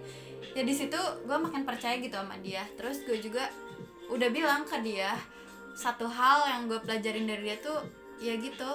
Ya 0.55 0.63
di 0.65 0.73
situ 0.73 0.97
gue 1.27 1.37
makin 1.37 1.67
percaya 1.67 1.99
gitu 1.99 2.15
sama 2.15 2.39
dia. 2.39 2.63
Terus 2.79 3.03
gue 3.05 3.19
juga 3.19 3.51
udah 4.09 4.29
bilang 4.33 4.65
ke 4.65 4.81
dia 4.81 5.13
satu 5.79 6.05
hal 6.05 6.43
yang 6.45 6.61
gue 6.67 6.75
pelajarin 6.77 7.23
dari 7.23 7.43
dia 7.45 7.57
tuh 7.57 7.79
ya 8.19 8.35
gitu 8.35 8.71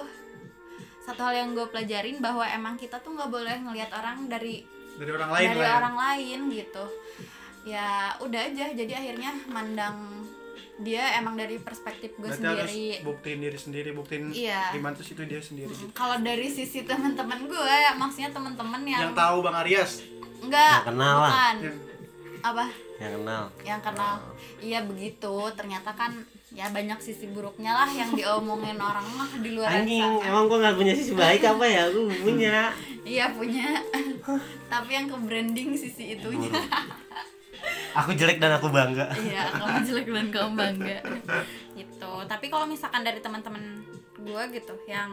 satu 0.99 1.21
hal 1.21 1.33
yang 1.37 1.49
gue 1.53 1.69
pelajarin 1.69 2.17
bahwa 2.17 2.41
emang 2.43 2.73
kita 2.75 2.97
tuh 2.97 3.13
nggak 3.13 3.29
boleh 3.29 3.55
ngelihat 3.61 3.93
orang 3.93 4.25
dari 4.25 4.65
Dari 4.95 5.11
orang 5.11 5.29
lain 5.29 5.47
dari 5.47 5.59
lah. 5.59 5.67
ya. 5.67 5.75
orang 5.77 5.95
lain 5.95 6.39
gitu 6.49 6.85
ya 7.63 7.89
udah 8.19 8.41
aja 8.43 8.65
jadi 8.73 8.93
akhirnya 8.95 9.31
mandang 9.47 9.97
dia 10.77 11.15
emang 11.15 11.35
dari 11.35 11.55
perspektif 11.57 12.15
gue 12.15 12.25
Berarti 12.25 12.41
harus 12.43 12.67
sendiri 12.67 12.99
buktiin 13.01 13.39
diri 13.39 13.57
sendiri, 13.57 13.89
buktiin 13.91 14.23
Iya. 14.27 14.71
gimana 14.71 14.91
tuh 14.91 15.05
itu 15.05 15.23
dia 15.23 15.39
sendiri 15.39 15.69
gitu. 15.69 15.87
kalau 15.91 16.17
dari 16.19 16.47
sisi 16.47 16.83
teman-teman 16.83 17.45
gue 17.45 17.55
ya 17.79 17.93
maksudnya 17.93 18.29
teman-teman 18.29 18.81
yang, 18.83 19.01
Yang 19.03 19.15
tahu 19.15 19.37
Bang 19.39 19.55
Arias. 19.57 20.01
enggak 20.41 20.79
Yang 20.79 20.87
kenal 20.89 21.15
lah. 21.15 21.29
bukan 21.29 21.55
Yang 21.61 21.77
apa 22.41 22.65
yang 22.95 23.11
kenal 23.13 23.43
yang 23.63 23.81
kenal 23.81 24.15
iya 24.59 24.79
begitu 24.81 25.35
ternyata 25.53 25.91
kan 25.91 26.11
ya 26.55 26.71
banyak 26.71 26.95
sisi 27.03 27.27
buruknya 27.35 27.75
lah 27.75 27.89
yang 27.91 28.15
diomongin 28.15 28.79
orang 28.79 29.03
mah 29.19 29.27
di 29.43 29.51
luar 29.51 29.83
anjing 29.83 29.99
sana 29.99 30.23
emang 30.23 30.43
gua 30.47 30.57
nggak 30.63 30.75
punya 30.79 30.93
sisi 30.95 31.11
baik 31.11 31.43
apa 31.43 31.65
ya? 31.67 31.83
Gua 31.91 32.15
punya. 32.23 32.71
Iya 33.03 33.25
punya. 33.35 33.67
Tapi 34.71 34.89
yang 34.89 35.05
ke 35.11 35.17
branding 35.19 35.75
sisi 35.75 36.15
itunya. 36.15 36.49
Aku 37.95 38.15
jelek 38.15 38.39
dan 38.39 38.55
aku 38.55 38.71
bangga. 38.71 39.11
Iya 39.19 39.51
kamu 39.51 39.77
jelek 39.83 40.07
dan 40.09 40.27
kamu 40.31 40.51
bangga. 40.55 40.99
Gitu. 41.75 42.11
Tapi 42.25 42.45
kalau 42.47 42.65
misalkan 42.65 43.03
dari 43.03 43.19
teman-teman 43.19 43.83
gue 44.15 44.43
gitu 44.55 44.73
yang 44.89 45.11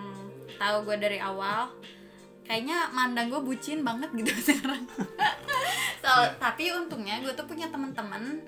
tahu 0.57 0.89
gue 0.89 0.97
dari 0.97 1.19
awal 1.21 1.69
kayaknya 2.43 2.91
mandang 2.91 3.31
gue 3.31 3.41
bucin 3.43 3.83
banget 3.83 4.11
gitu 4.15 4.31
sekarang. 4.55 4.83
So, 6.03 6.11
tapi 6.43 6.75
untungnya 6.75 7.23
gue 7.23 7.31
tuh 7.35 7.47
punya 7.47 7.71
teman-teman 7.71 8.43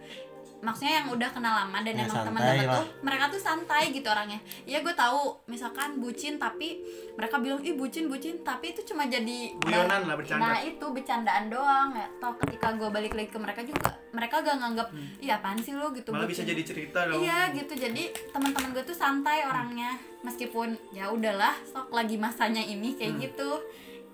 maksudnya 0.65 0.95
yang 0.99 1.09
udah 1.09 1.29
kenal 1.29 1.55
lama 1.55 1.79
dan 1.79 1.95
Ya, 1.95 2.03
emang 2.03 2.25
teman 2.25 2.41
dekat 2.41 2.67
tuh 2.73 2.87
mereka 3.01 3.25
tuh 3.29 3.39
santai 3.39 3.83
gitu 3.91 4.07
orangnya. 4.07 4.41
Ya 4.65 4.81
gue 4.81 4.91
tahu 4.91 5.21
misalkan 5.45 6.01
bucin 6.01 6.35
tapi 6.37 6.81
mereka 7.15 7.37
bilang 7.39 7.61
ih 7.61 7.73
bucin 7.73 8.09
bucin. 8.09 8.41
Tapi 8.41 8.73
itu 8.73 8.81
cuma 8.85 9.05
jadi 9.05 9.53
Guyonan 9.55 10.03
lah, 10.03 10.17
bercanda. 10.17 10.43
nah 10.43 10.59
itu 10.59 10.83
bercandaan 10.83 11.45
doang. 11.47 11.93
Ya 11.93 12.09
toh 12.17 12.33
ketika 12.39 12.73
gue 12.73 12.89
balik 12.89 13.13
lagi 13.13 13.29
ke 13.29 13.37
mereka 13.37 13.61
juga 13.63 13.93
mereka 14.11 14.41
gak 14.41 14.57
nganggap 14.57 14.89
iya 15.21 15.37
apaan 15.37 15.59
sih 15.59 15.73
lo 15.73 15.93
gitu 15.93 16.09
malah 16.09 16.25
bisa 16.25 16.41
bucin." 16.41 16.51
jadi 16.51 16.63
cerita 16.65 16.99
dong. 17.05 17.21
iya 17.21 17.53
gitu. 17.53 17.75
Jadi 17.75 18.03
teman-teman 18.31 18.73
gue 18.73 18.83
tuh 18.83 18.97
santai 18.97 19.45
orangnya. 19.45 19.95
Meskipun 20.21 20.73
ya 20.91 21.09
udahlah 21.09 21.53
sok 21.67 21.93
lagi 21.93 22.17
masanya 22.17 22.61
ini 22.61 22.97
kayak 22.97 23.13
Hmm. 23.13 23.23
gitu. 23.23 23.51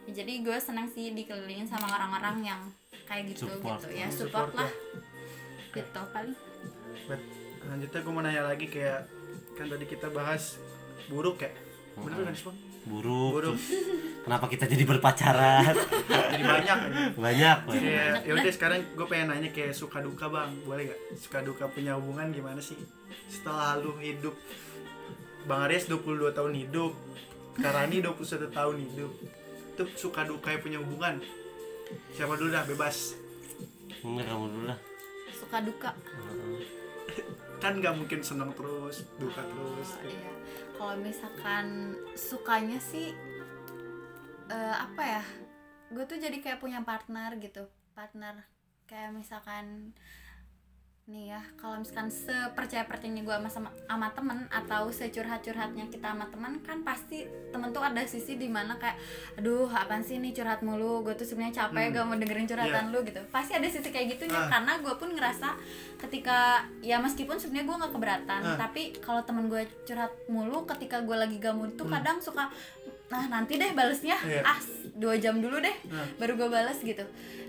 Ya, 0.05 0.13
jadi 0.19 0.43
gue 0.43 0.57
senang 0.59 0.89
sih 0.89 1.13
dikelilingin 1.13 1.65
sama 1.65 1.87
orang-orang 1.89 2.43
yang 2.43 2.61
kayak 3.05 3.31
gitu 3.31 3.47
Support. 3.47 3.79
gitu 3.81 3.89
ya. 3.93 4.09
Support 4.09 4.51
support, 4.51 4.51
lah 4.57 4.71
gitu 5.71 6.01
paling 6.11 6.35
But, 7.07 7.21
lanjutnya 7.65 8.01
gue 8.03 8.13
mau 8.13 8.23
nanya 8.23 8.43
lagi 8.47 8.67
kayak 8.67 9.07
kan 9.55 9.67
tadi 9.67 9.85
kita 9.85 10.09
bahas 10.11 10.59
buruk 11.07 11.43
ya. 11.43 11.51
Bener 11.99 12.23
kan 12.23 12.35
sih 12.35 12.47
buruk, 12.81 13.33
Buruk. 13.37 13.57
Terus 13.61 13.65
kenapa 14.25 14.47
kita 14.49 14.65
jadi 14.65 14.85
berpacaran 14.89 15.75
Jadi 16.33 16.45
banyak. 16.45 16.79
ya. 16.81 17.13
banyak. 17.13 17.57
Kayak 17.69 18.15
ya 18.25 18.33
udah 18.33 18.53
sekarang 18.53 18.81
gue 18.97 19.07
pengen 19.07 19.27
nanya 19.37 19.51
kayak 19.53 19.77
suka 19.77 20.01
duka 20.01 20.33
bang, 20.33 20.51
boleh 20.65 20.89
gak? 20.89 21.01
Suka 21.19 21.39
duka 21.45 21.69
punya 21.69 21.93
hubungan 22.01 22.33
gimana 22.33 22.61
sih? 22.63 22.79
Setelah 23.29 23.77
lu 23.77 23.93
hidup, 24.01 24.33
Bang 25.45 25.69
Aries 25.69 25.93
22 25.93 26.33
tahun 26.33 26.53
hidup, 26.57 26.93
Karani 27.61 28.01
21 28.01 28.49
tahun 28.49 28.77
hidup, 28.81 29.13
itu 29.77 29.83
suka 29.99 30.25
duka 30.25 30.55
punya 30.57 30.81
hubungan. 30.81 31.21
Siapa 32.17 32.33
dulu 32.39 32.49
dah 32.49 32.65
bebas? 32.65 33.13
Enggak 34.01 34.25
kamu 34.31 34.47
dulu 34.49 34.65
lah 34.73 34.79
suka 35.51 35.59
duka 35.67 35.91
Kan 37.61 37.77
gak 37.85 37.93
mungkin 37.93 38.25
seneng 38.25 38.57
terus, 38.57 39.05
duka 39.21 39.45
terus. 39.45 40.01
Oh, 40.01 40.09
iya 40.09 40.33
kalau 40.81 40.97
misalkan 40.97 41.93
sukanya 42.17 42.81
sih 42.81 43.13
eh, 44.49 44.77
apa 44.81 45.03
ya 45.05 45.25
gue 45.93 46.05
tuh 46.09 46.17
jadi 46.17 46.41
kayak 46.41 46.57
punya 46.57 46.81
partner 46.81 47.37
gitu 47.37 47.69
partner 47.93 48.49
kayak 48.89 49.13
misalkan 49.13 49.93
nih 51.11 51.27
ya 51.29 51.43
kalau 51.57 51.75
misalkan 51.77 52.07
sepercaya 52.07 52.87
percayanya 52.87 53.21
gue 53.21 53.35
sama, 53.35 53.51
sama 53.51 53.69
sama 53.83 54.07
temen 54.15 54.39
atau 54.49 54.87
securhat 54.91 55.43
curhatnya 55.43 55.91
kita 55.91 56.07
sama 56.07 56.23
temen 56.25 56.63
kan 56.63 56.79
pasti 56.81 57.19
temen 57.51 57.69
tuh 57.69 57.83
ada 57.83 57.99
sisi 58.05 58.35
di 58.35 58.47
mana 58.47 58.79
kayak 58.79 58.95
aduh 59.35 59.67
apaan 59.67 60.01
sih 60.01 60.17
nih 60.17 60.31
curhat 60.31 60.63
mulu 60.63 61.03
gue 61.03 61.11
tuh 61.13 61.27
sebenarnya 61.27 61.67
capek 61.67 61.83
Hmm. 61.83 61.93
gak 61.93 62.05
mau 62.05 62.15
dengerin 62.15 62.47
curhatan 62.47 62.85
lu 62.89 63.03
gitu 63.03 63.19
pasti 63.29 63.53
ada 63.53 63.67
sisi 63.67 63.91
kayak 63.91 64.07
gitunya 64.13 64.39
Ah. 64.39 64.47
karena 64.49 64.73
gue 64.79 64.95
pun 64.95 65.11
ngerasa 65.11 65.49
ketika 65.99 66.39
ya 66.79 66.97
meskipun 66.97 67.35
sebenarnya 67.35 67.67
gue 67.67 67.77
nggak 67.81 67.93
keberatan 67.93 68.41
Ah. 68.45 68.55
tapi 68.57 68.83
kalau 68.97 69.21
temen 69.21 69.51
gue 69.51 69.67
curhat 69.83 70.15
mulu 70.27 70.63
ketika 70.65 71.03
gue 71.03 71.17
lagi 71.17 71.37
gamut 71.37 71.75
tuh 71.75 71.85
Hmm. 71.85 71.99
kadang 71.99 72.23
suka 72.23 72.47
nah 73.09 73.27
nanti 73.27 73.59
deh 73.59 73.75
balesnya 73.75 74.15
Iya. 74.23 74.47
ah 74.47 74.59
dua 74.95 75.19
jam 75.19 75.43
dulu 75.43 75.59
deh 75.59 75.75
Ah. 75.91 76.07
baru 76.17 76.39
gue 76.39 76.47
bales 76.49 76.79
gitu 76.79 77.03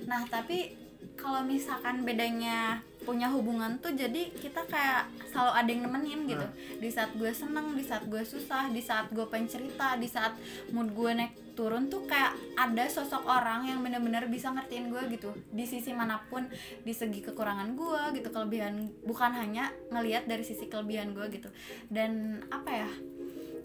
nah 0.04 0.26
tapi 0.26 0.74
kalau 1.14 1.46
misalkan 1.46 2.02
bedanya 2.02 2.82
punya 3.02 3.28
hubungan 3.34 3.82
tuh 3.82 3.98
jadi 3.98 4.30
kita 4.30 4.62
kayak 4.70 5.10
selalu 5.34 5.52
ada 5.58 5.70
yang 5.70 5.82
nemenin 5.90 6.20
gitu. 6.30 6.46
Ah. 6.46 6.54
di 6.78 6.90
saat 6.90 7.12
gue 7.18 7.32
seneng 7.34 7.74
di 7.74 7.82
saat 7.82 8.06
gue 8.06 8.22
susah 8.22 8.70
di 8.70 8.82
saat 8.82 9.10
gue 9.10 9.26
pengen 9.26 9.50
cerita 9.50 9.98
di 9.98 10.06
saat 10.06 10.38
mood 10.70 10.94
gue 10.94 11.12
naik 11.18 11.34
turun 11.58 11.90
tuh 11.90 12.06
kayak 12.08 12.38
ada 12.56 12.86
sosok 12.88 13.26
orang 13.28 13.68
yang 13.68 13.80
benar-benar 13.84 14.26
bisa 14.32 14.50
ngertiin 14.54 14.88
gue 14.88 15.04
gitu. 15.14 15.36
Di 15.52 15.68
sisi 15.68 15.92
mana 15.92 16.22
pun 16.32 16.48
di 16.82 16.94
segi 16.96 17.20
kekurangan 17.22 17.76
gue 17.76 18.22
gitu 18.22 18.30
kelebihan 18.32 18.88
bukan 19.04 19.36
hanya 19.36 19.70
ngelihat 19.92 20.26
dari 20.26 20.42
sisi 20.46 20.72
kelebihan 20.72 21.12
gue 21.12 21.28
gitu. 21.34 21.50
Dan 21.92 22.42
apa 22.50 22.70
ya 22.72 22.90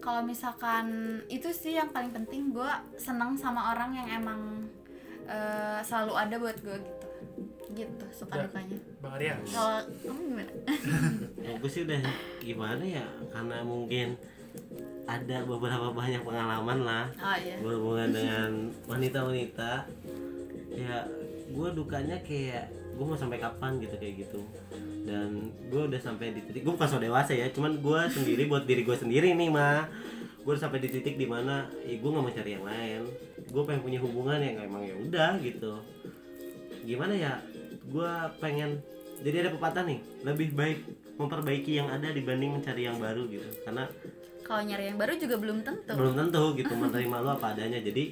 kalau 0.03 0.21
misalkan 0.21 1.19
itu 1.31 1.49
sih 1.49 1.79
yang 1.79 1.89
paling 1.89 2.11
penting 2.13 2.53
gue 2.53 2.71
seneng 2.99 3.33
sama 3.39 3.73
orang 3.73 3.95
yang 3.97 4.07
emang 4.21 4.67
eh, 5.25 5.79
selalu 5.81 6.13
ada 6.15 6.35
buat 6.37 6.57
gue 6.61 6.77
gitu 6.77 6.96
gitu 7.77 8.05
suka 8.11 8.33
Ya. 8.33 8.43
dukanya. 8.43 8.77
Bang 8.97 9.13
Aries. 9.15 9.47
kalau 9.47 9.77
kamu 10.01 10.19
gimana? 10.25 10.51
Aku 11.53 11.67
sih 11.67 11.81
udah 11.83 12.01
gimana 12.39 12.83
ya 12.83 13.05
karena 13.29 13.57
mungkin 13.61 14.17
ada 15.05 15.37
beberapa 15.43 15.87
banyak 15.91 16.21
pengalaman 16.21 16.79
lah. 16.81 17.05
Oh 17.15 17.37
iya. 17.37 17.55
Berhubungan 17.59 18.09
dengan 18.09 18.49
wanita-wanita. 18.83 19.71
Ya 20.69 21.05
gue 21.47 21.69
dukanya 21.71 22.17
kayak 22.19 22.67
gue 22.91 23.05
mau 23.05 23.15
sampai 23.15 23.37
kapan 23.37 23.77
gitu 23.77 23.95
kayak 23.95 24.15
gitu. 24.19 24.41
Dan 25.05 25.29
gue 25.63 25.81
udah 25.85 25.95
sampai 25.97 26.33
di 26.33 26.41
titik 26.41 26.61
gue 26.61 26.73
bukan 26.73 26.85
so 26.85 26.97
dewasa 26.97 27.31
ya 27.31 27.47
cuman 27.47 27.77
gue 27.77 28.01
sendiri 28.09 28.43
buat 28.45 28.65
diri 28.65 28.81
gue 28.81 28.93
sendiri 28.93 29.31
nih 29.31 29.47
mah 29.47 29.87
gue 30.37 30.55
sampai 30.55 30.79
di 30.79 30.89
titik 30.89 31.15
di 31.15 31.23
mana 31.23 31.67
ya 31.81 31.95
gue 31.95 32.09
nggak 32.09 32.23
mau 32.23 32.33
cari 32.33 32.51
yang 32.51 32.65
lain. 32.65 33.01
Gue 33.47 33.63
pengen 33.63 33.81
punya 33.81 33.99
hubungan 33.99 34.39
yang 34.39 34.57
emang 34.59 34.81
ya 34.81 34.95
udah 34.97 35.31
gitu. 35.39 35.79
Gimana 36.83 37.13
ya 37.13 37.39
gue 37.87 38.11
pengen 38.37 38.83
jadi 39.17 39.47
ada 39.47 39.51
pepatah 39.55 39.83
nih 39.83 39.99
lebih 40.21 40.53
baik 40.53 40.79
memperbaiki 41.17 41.81
yang 41.81 41.89
ada 41.89 42.13
dibanding 42.13 42.53
mencari 42.53 42.85
yang 42.85 43.01
baru 43.01 43.25
gitu. 43.25 43.47
Karena 43.65 43.89
kalau 44.45 44.61
nyari 44.63 44.93
yang 44.93 44.99
baru 45.01 45.17
juga 45.17 45.35
belum 45.35 45.57
tentu. 45.65 45.93
Belum 45.97 46.13
tentu 46.15 46.43
gitu 46.53 46.73
menerima 46.83 47.17
lu 47.19 47.29
apa 47.33 47.57
adanya. 47.57 47.79
Jadi 47.81 48.03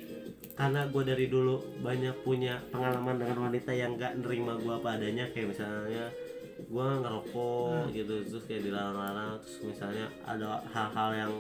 karena 0.56 0.88
gue 0.88 1.04
dari 1.04 1.28
dulu 1.28 1.62
banyak 1.84 2.16
punya 2.24 2.58
pengalaman 2.72 3.20
dengan 3.20 3.38
wanita 3.46 3.76
yang 3.76 4.00
gak 4.00 4.18
nerima 4.18 4.56
gue 4.56 4.74
apa 4.74 4.96
adanya 4.96 5.28
kayak 5.30 5.52
misalnya 5.52 6.08
gue 6.56 6.88
ngerokok 7.04 7.92
gitu 7.92 8.24
terus 8.24 8.44
kayak 8.48 8.64
dilarang-larang 8.64 9.36
terus 9.44 9.60
misalnya 9.68 10.08
ada 10.24 10.64
hal-hal 10.72 11.10
yang 11.12 11.34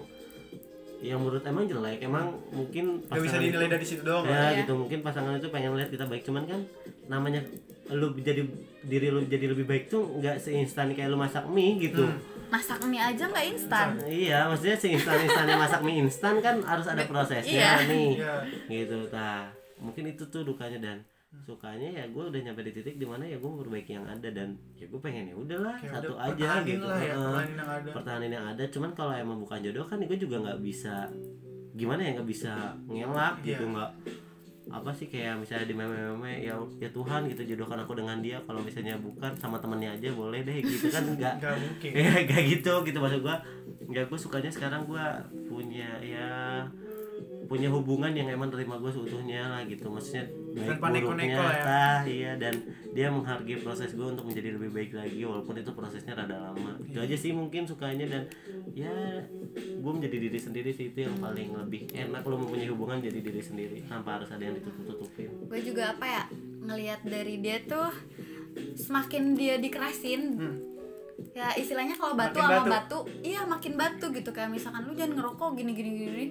yang 0.99 1.19
menurut 1.19 1.43
emang 1.43 1.65
jelek. 1.65 1.99
Emang 2.01 2.37
mungkin 2.51 3.03
Gak 3.07 3.23
bisa 3.23 3.37
dinilai 3.39 3.67
itu- 3.67 3.73
dari 3.73 3.85
situ 3.85 4.01
doang 4.03 4.25
ya. 4.27 4.51
Iya. 4.51 4.63
gitu. 4.63 4.73
Mungkin 4.77 4.99
pasangan 5.01 5.33
itu 5.35 5.47
pengen 5.49 5.75
lihat 5.75 5.89
kita 5.89 6.05
baik. 6.05 6.23
Cuman 6.23 6.43
kan 6.45 6.59
namanya 7.07 7.41
lu 7.87 8.07
jadi 8.15 8.41
diri 8.81 9.07
lu 9.07 9.21
jadi 9.23 9.45
lebih 9.47 9.63
baik 9.63 9.83
tuh 9.87 10.17
nggak 10.17 10.37
seinstan 10.37 10.89
kayak 10.91 11.07
lu 11.07 11.15
masak 11.15 11.45
mie 11.45 11.77
gitu 11.79 12.01
Hmm. 12.01 12.17
masak 12.51 12.81
mie 12.83 12.97
aja 12.97 13.23
nggak 13.23 13.45
instan 13.47 13.87
Iya, 14.01 14.45
maksudnya 14.47 14.73
sih 14.75 14.89
instan-instannya 14.91 15.55
masak 15.55 15.81
mie 15.81 15.97
instan 15.99 16.37
kan 16.39 16.61
harus 16.61 16.85
ada 16.85 17.03
prosesnya 17.03 17.77
Iya. 17.77 17.85
nih. 17.85 18.09
Iya. 18.15 18.33
Gitu, 18.67 18.97
nah 19.09 19.49
mungkin 19.77 20.03
itu 20.07 20.23
tuh 20.25 20.41
dukanya 20.41 20.79
dan 20.79 20.97
sukanya 21.37 21.89
ya 21.91 22.03
gue 22.07 22.23
udah 22.23 22.39
nyampe 22.39 22.63
di 22.63 22.71
titik 22.71 22.95
di 22.95 23.03
mana 23.03 23.21
ya 23.21 23.35
gue 23.35 23.45
memperbaiki 23.45 23.91
yang 23.91 24.07
ada 24.07 24.29
dan 24.29 24.49
ya 24.73 24.87
gue 24.87 24.99
pengen 24.99 25.27
ya 25.27 25.35
udahlah 25.35 25.75
Kayak 25.75 25.93
satu 25.99 26.13
udah 26.15 26.25
aja 26.25 26.49
gitu. 26.63 26.85
lah 26.85 26.95
ya 26.97 27.11
pertahanin 27.11 27.51
yang 27.51 27.69
ada 27.69 27.89
Pertahanin 27.91 28.31
yang 28.31 28.45
ada, 28.47 28.63
cuman 28.65 28.89
kalau 28.93 29.13
emang 29.13 29.37
bukan 29.37 29.59
jodoh 29.59 29.83
kan 29.83 29.99
gue 29.99 30.15
juga 30.15 30.35
nggak 30.39 30.59
bisa 30.59 31.11
gimana 31.73 32.01
ya 32.01 32.11
nggak 32.15 32.29
bisa 32.29 32.51
ngelak 32.87 33.35
gitu 33.43 33.61
Iya. 33.61 33.73
nggak 33.73 33.91
apa 34.65 34.89
sih 34.89 35.05
kayak 35.05 35.37
misalnya 35.37 35.69
di 35.69 35.75
meme-meme 35.77 36.41
ya 36.41 36.57
ya 36.81 36.89
Tuhan 36.89 37.29
gitu 37.29 37.53
jodohkan 37.53 37.77
aku 37.85 37.93
dengan 37.93 38.17
dia 38.17 38.41
kalau 38.49 38.65
misalnya 38.65 38.97
bukan 38.97 39.29
sama 39.37 39.61
temennya 39.61 39.93
aja 39.93 40.09
boleh 40.09 40.41
deh 40.41 40.57
gitu 40.61 40.89
kan 40.89 41.05
nggak. 41.05 41.35
Gak 41.37 41.55
mungkin. 41.61 41.91
Ya 42.01 42.11
kayak 42.25 42.45
gitu 42.59 42.73
gitu 42.81 42.97
maksud 42.97 43.21
gua. 43.21 43.37
Ya 43.93 44.01
gue 44.01 44.17
sukanya 44.17 44.49
sekarang 44.49 44.89
gua 44.89 45.21
punya 45.45 46.01
ya 46.01 46.65
punya 47.45 47.69
hubungan 47.69 48.11
yang 48.11 48.27
emang 48.29 48.49
terima 48.49 48.77
gue 48.77 48.91
seutuhnya 48.91 49.47
lah 49.49 49.61
gitu. 49.65 49.87
Maksudnya 49.87 50.25
baik 50.55 50.79
buruknya 50.81 51.35
ya. 51.35 51.63
tah, 51.63 52.01
iya. 52.05 52.31
Dan 52.35 52.53
dia 52.91 53.07
menghargai 53.09 53.59
proses 53.61 53.93
gue 53.93 54.05
untuk 54.05 54.25
menjadi 54.27 54.55
lebih 54.55 54.69
baik 54.73 54.91
lagi 54.97 55.21
walaupun 55.23 55.55
itu 55.57 55.71
prosesnya 55.73 56.13
rada 56.13 56.37
lama. 56.51 56.77
Itu 56.85 56.99
aja 57.01 57.15
sih 57.15 57.31
mungkin 57.31 57.65
sukanya 57.65 58.05
dan 58.09 58.23
ya 58.73 58.93
gue 59.55 59.91
menjadi 59.91 60.17
diri 60.29 60.39
sendiri 60.39 60.69
sih. 60.73 60.91
Itu 60.91 61.07
yang 61.07 61.17
paling 61.21 61.55
lebih 61.55 61.89
enak 61.93 62.21
lo 62.25 62.35
mempunyai 62.41 62.69
hubungan 62.69 62.99
jadi 62.99 63.19
diri 63.21 63.41
sendiri 63.41 63.77
tanpa 63.87 64.21
harus 64.21 64.29
ada 64.33 64.43
yang 64.43 64.55
ditutup-tutupin. 64.59 65.49
Gue 65.49 65.61
juga 65.63 65.95
apa 65.95 66.05
ya 66.05 66.23
ngelihat 66.65 67.05
dari 67.05 67.39
dia 67.39 67.61
tuh 67.63 67.93
semakin 68.75 69.35
dia 69.35 69.55
dikerasin 69.59 70.21
Hmm. 70.35 70.74
Ya 71.35 71.51
istilahnya 71.59 71.99
kalau 71.99 72.15
batu 72.15 72.39
Makin 72.39 72.47
sama 72.47 72.63
batu. 72.63 72.71
batu. 72.71 72.99
iya 73.19 73.43
makin 73.43 73.73
batu 73.75 74.05
gitu. 74.15 74.29
Kayak 74.31 74.55
misalkan 74.55 74.87
lu 74.87 74.95
jangan 74.95 75.19
ngerokok 75.19 75.59
gini 75.59 75.71
gini 75.75 75.91
gini 75.99 76.25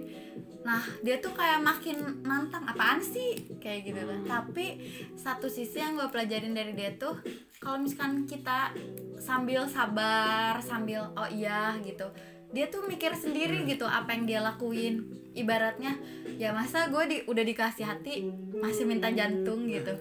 nah 0.64 0.80
dia 1.04 1.20
tuh 1.20 1.36
kayak 1.36 1.60
makin 1.60 2.24
nantang. 2.24 2.64
Apaan 2.64 2.96
sih? 2.96 3.36
Kayak 3.60 3.92
gitu 3.92 4.00
kan. 4.00 4.20
Tapi 4.24 4.80
satu 5.12 5.44
sisi 5.44 5.76
yang 5.76 6.00
gue 6.00 6.08
pelajarin 6.08 6.56
dari 6.56 6.72
dia 6.72 6.96
tuh 6.96 7.20
kalau 7.60 7.80
misalkan 7.80 8.24
kita 8.24 8.72
sambil 9.20 9.64
sabar 9.64 10.60
sambil 10.60 11.08
oh 11.16 11.28
iya 11.32 11.76
gitu 11.80 12.04
dia 12.52 12.68
tuh 12.70 12.86
mikir 12.86 13.10
sendiri 13.16 13.64
gitu 13.66 13.88
apa 13.88 14.14
yang 14.14 14.28
dia 14.28 14.40
lakuin 14.44 15.00
ibaratnya 15.34 15.98
ya 16.38 16.54
masa 16.54 16.90
gue 16.90 17.04
di, 17.06 17.16
udah 17.26 17.44
dikasih 17.44 17.84
hati 17.86 18.26
masih 18.58 18.86
minta 18.86 19.10
jantung 19.10 19.66
gitu. 19.66 19.94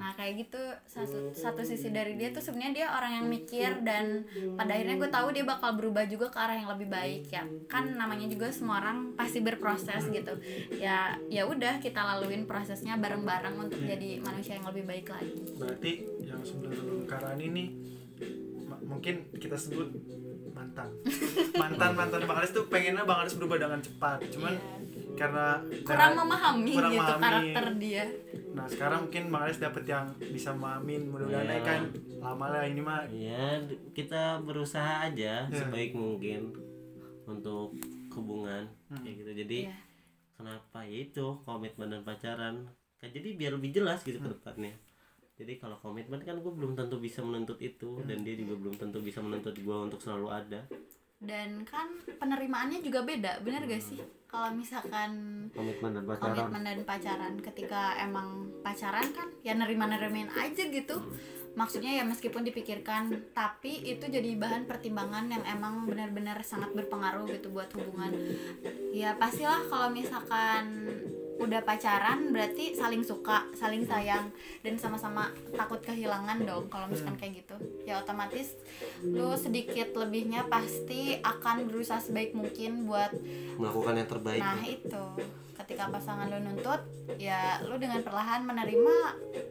Nah 0.00 0.16
kayak 0.16 0.48
gitu 0.48 0.60
satu 0.88 1.32
satu 1.36 1.62
sisi 1.64 1.92
dari 1.92 2.16
dia 2.16 2.32
tuh 2.32 2.40
sebenarnya 2.40 2.72
dia 2.72 2.86
orang 2.92 3.12
yang 3.20 3.26
mikir 3.28 3.70
dan 3.84 4.24
pada 4.56 4.76
akhirnya 4.76 4.96
gue 4.96 5.10
tahu 5.12 5.28
dia 5.36 5.44
bakal 5.44 5.76
berubah 5.76 6.04
juga 6.08 6.32
ke 6.32 6.38
arah 6.40 6.56
yang 6.56 6.68
lebih 6.72 6.88
baik 6.88 7.28
ya. 7.28 7.44
Kan 7.68 7.96
namanya 7.96 8.26
juga 8.28 8.48
semua 8.52 8.80
orang 8.80 9.14
pasti 9.14 9.44
berproses 9.44 10.08
gitu. 10.08 10.34
Ya 10.76 11.16
ya 11.28 11.44
udah 11.44 11.78
kita 11.78 12.00
laluin 12.00 12.48
prosesnya 12.48 12.96
bareng-bareng 12.96 13.56
untuk 13.60 13.80
jadi 13.84 14.20
manusia 14.20 14.56
yang 14.56 14.66
lebih 14.68 14.84
baik 14.88 15.06
lagi. 15.12 15.36
Berarti 15.56 15.92
yang 16.24 16.42
sebelum 16.44 17.04
Karan 17.04 17.40
ini 17.40 17.64
mungkin 18.84 19.30
kita 19.36 19.56
sebut 19.56 19.92
mantan. 20.70 20.88
Mantan 21.52 21.90
mantan 21.92 22.20
Bang 22.24 22.38
Aris 22.38 22.52
tuh 22.52 22.64
pengennya 22.64 23.02
Bang 23.02 23.20
Aris 23.20 23.34
berubah 23.34 23.58
dengan 23.58 23.80
cepat. 23.80 24.22
Cuman 24.30 24.54
karena 25.12 25.58
Iya. 25.60 25.82
kurang 25.82 25.98
karena 26.00 26.16
memahami 26.16 26.72
kurang 26.72 26.92
gitu 26.92 27.02
memahami. 27.04 27.22
karakter 27.22 27.64
dia. 27.76 28.04
Nah 28.50 28.66
sekarang 28.66 28.98
mungkin 29.04 29.22
Bang 29.28 29.42
Aris 29.44 29.58
dapet 29.58 29.84
yang 29.84 30.04
bisa 30.22 30.48
memahamin 30.52 31.02
mudah-mudahan 31.06 31.50
aja 31.50 31.60
kan 31.60 31.80
lama 32.20 32.46
lah 32.48 32.62
ini 32.64 32.80
mah. 32.80 33.02
Ya 33.10 33.58
d- 33.58 33.78
kita 33.90 34.22
berusaha 34.40 35.04
aja 35.04 35.44
Ya. 35.44 35.50
sebaik 35.50 35.92
mungkin 35.92 36.54
untuk 37.24 37.74
hubungan 38.12 38.70
kayak 38.88 39.14
gitu. 39.16 39.30
Jadi 39.36 39.58
Iya. 39.66 39.76
kenapa 40.34 40.78
ya 40.82 40.98
itu 41.02 41.26
komitmen 41.42 41.90
dan 41.90 42.02
pacaran? 42.02 42.70
Kan 42.96 43.10
jadi 43.10 43.32
biar 43.32 43.56
lebih 43.56 43.74
jelas 43.74 44.00
gitu 44.00 44.16
ke 44.16 44.28
depannya 44.28 44.70
jadi 45.40 45.56
kalau 45.56 45.80
komitmen 45.80 46.20
kan 46.20 46.36
gue 46.36 46.52
belum 46.52 46.76
tentu 46.76 47.00
bisa 47.00 47.24
menuntut 47.24 47.56
itu 47.64 48.04
dan 48.04 48.20
dia 48.20 48.36
juga 48.36 48.60
belum 48.60 48.76
tentu 48.76 49.00
bisa 49.00 49.24
menuntut 49.24 49.56
gue 49.56 49.76
untuk 49.88 49.96
selalu 49.96 50.28
ada. 50.28 50.60
Dan 51.16 51.64
kan 51.64 51.88
penerimaannya 52.20 52.84
juga 52.84 53.00
beda 53.08 53.40
bener 53.40 53.64
gak 53.64 53.80
sih? 53.80 54.04
Kalau 54.28 54.52
misalkan 54.52 55.10
komitmen 55.56 55.96
dan 55.96 56.04
pacaran. 56.04 56.28
komitmen 56.28 56.62
dan 56.68 56.78
pacaran 56.84 57.34
ketika 57.40 57.96
emang 58.04 58.52
pacaran 58.60 59.08
kan 59.16 59.32
ya 59.40 59.56
nerima 59.56 59.88
nerimain 59.88 60.28
aja 60.36 60.60
gitu. 60.68 61.00
Maksudnya 61.56 61.96
ya 61.96 62.04
meskipun 62.04 62.44
dipikirkan 62.44 63.32
tapi 63.32 63.80
itu 63.88 64.12
jadi 64.12 64.36
bahan 64.36 64.68
pertimbangan 64.68 65.24
yang 65.32 65.44
emang 65.48 65.88
benar-benar 65.88 66.44
sangat 66.44 66.68
berpengaruh 66.76 67.24
gitu 67.32 67.48
buat 67.48 67.72
hubungan. 67.72 68.12
Ya 68.92 69.16
pastilah 69.16 69.64
kalau 69.72 69.88
misalkan 69.88 70.84
udah 71.40 71.64
pacaran 71.64 72.30
berarti 72.30 72.76
saling 72.76 73.00
suka 73.00 73.48
saling 73.56 73.88
sayang 73.88 74.28
dan 74.60 74.76
sama-sama 74.76 75.32
takut 75.56 75.80
kehilangan 75.80 76.44
dong 76.44 76.68
kalau 76.68 76.86
misalkan 76.92 77.16
kayak 77.16 77.40
gitu. 77.42 77.56
Ya 77.88 78.04
otomatis 78.04 78.52
lu 79.00 79.32
sedikit 79.40 79.96
lebihnya 79.96 80.44
pasti 80.52 81.16
akan 81.24 81.66
berusaha 81.66 81.98
sebaik 81.98 82.36
mungkin 82.36 82.84
buat 82.84 83.10
melakukan 83.56 83.94
yang 83.96 84.08
terbaik 84.08 84.40
Nah 84.44 84.60
itu. 84.62 85.04
Ketika 85.56 85.92
pasangan 85.92 86.28
lo 86.28 86.40
nuntut 86.40 86.80
ya 87.16 87.60
lo 87.64 87.80
dengan 87.80 88.04
perlahan 88.04 88.44
menerima 88.44 88.96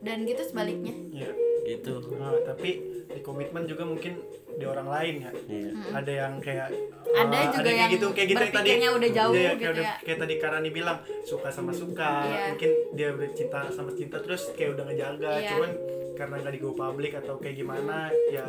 dan 0.06 0.26
gitu 0.30 0.42
sebaliknya. 0.46 0.94
ya 1.10 1.30
gitu 1.70 1.94
nah, 2.16 2.34
tapi 2.44 2.70
di 3.06 3.22
komitmen 3.22 3.64
juga 3.66 3.84
mungkin 3.84 4.14
di 4.52 4.66
orang 4.66 4.88
lain 4.88 5.16
ya 5.20 5.32
iya 5.48 5.72
ada 5.94 6.12
yang 6.12 6.34
kayak 6.38 6.68
Ada 7.10 7.26
uh, 7.32 7.46
juga 7.50 7.64
kayak 7.64 7.78
yang 7.80 7.92
gitu 7.92 8.08
kayak 8.12 8.28
gitu 8.28 8.42
yang 8.42 8.54
tadi 8.54 8.70
udah 8.92 9.12
jauh 9.12 9.34
Iya, 9.34 9.42
gitu 9.42 9.58
kayak, 9.58 9.74
udah- 9.74 9.86
ya. 9.88 9.94
kayak 10.04 10.20
tadi 10.20 10.34
Karani 10.38 10.70
bilang 10.70 10.98
suka 11.24 11.50
sama 11.50 11.72
suka 11.74 12.12
Iya. 12.22 12.40
mungkin 12.50 12.70
dia 12.94 13.10
cinta 13.34 13.60
sama 13.70 13.92
cinta 13.94 14.18
terus 14.20 14.52
kayak 14.54 14.76
udah 14.76 14.84
ngejaga 14.86 15.32
Iya. 15.36 15.50
cuman 15.50 15.72
karena 16.14 16.36
nggak 16.38 16.54
di 16.54 16.60
go 16.60 16.72
public 16.74 17.12
atau 17.16 17.36
kayak 17.38 17.56
gimana 17.56 17.98
ya 18.30 18.44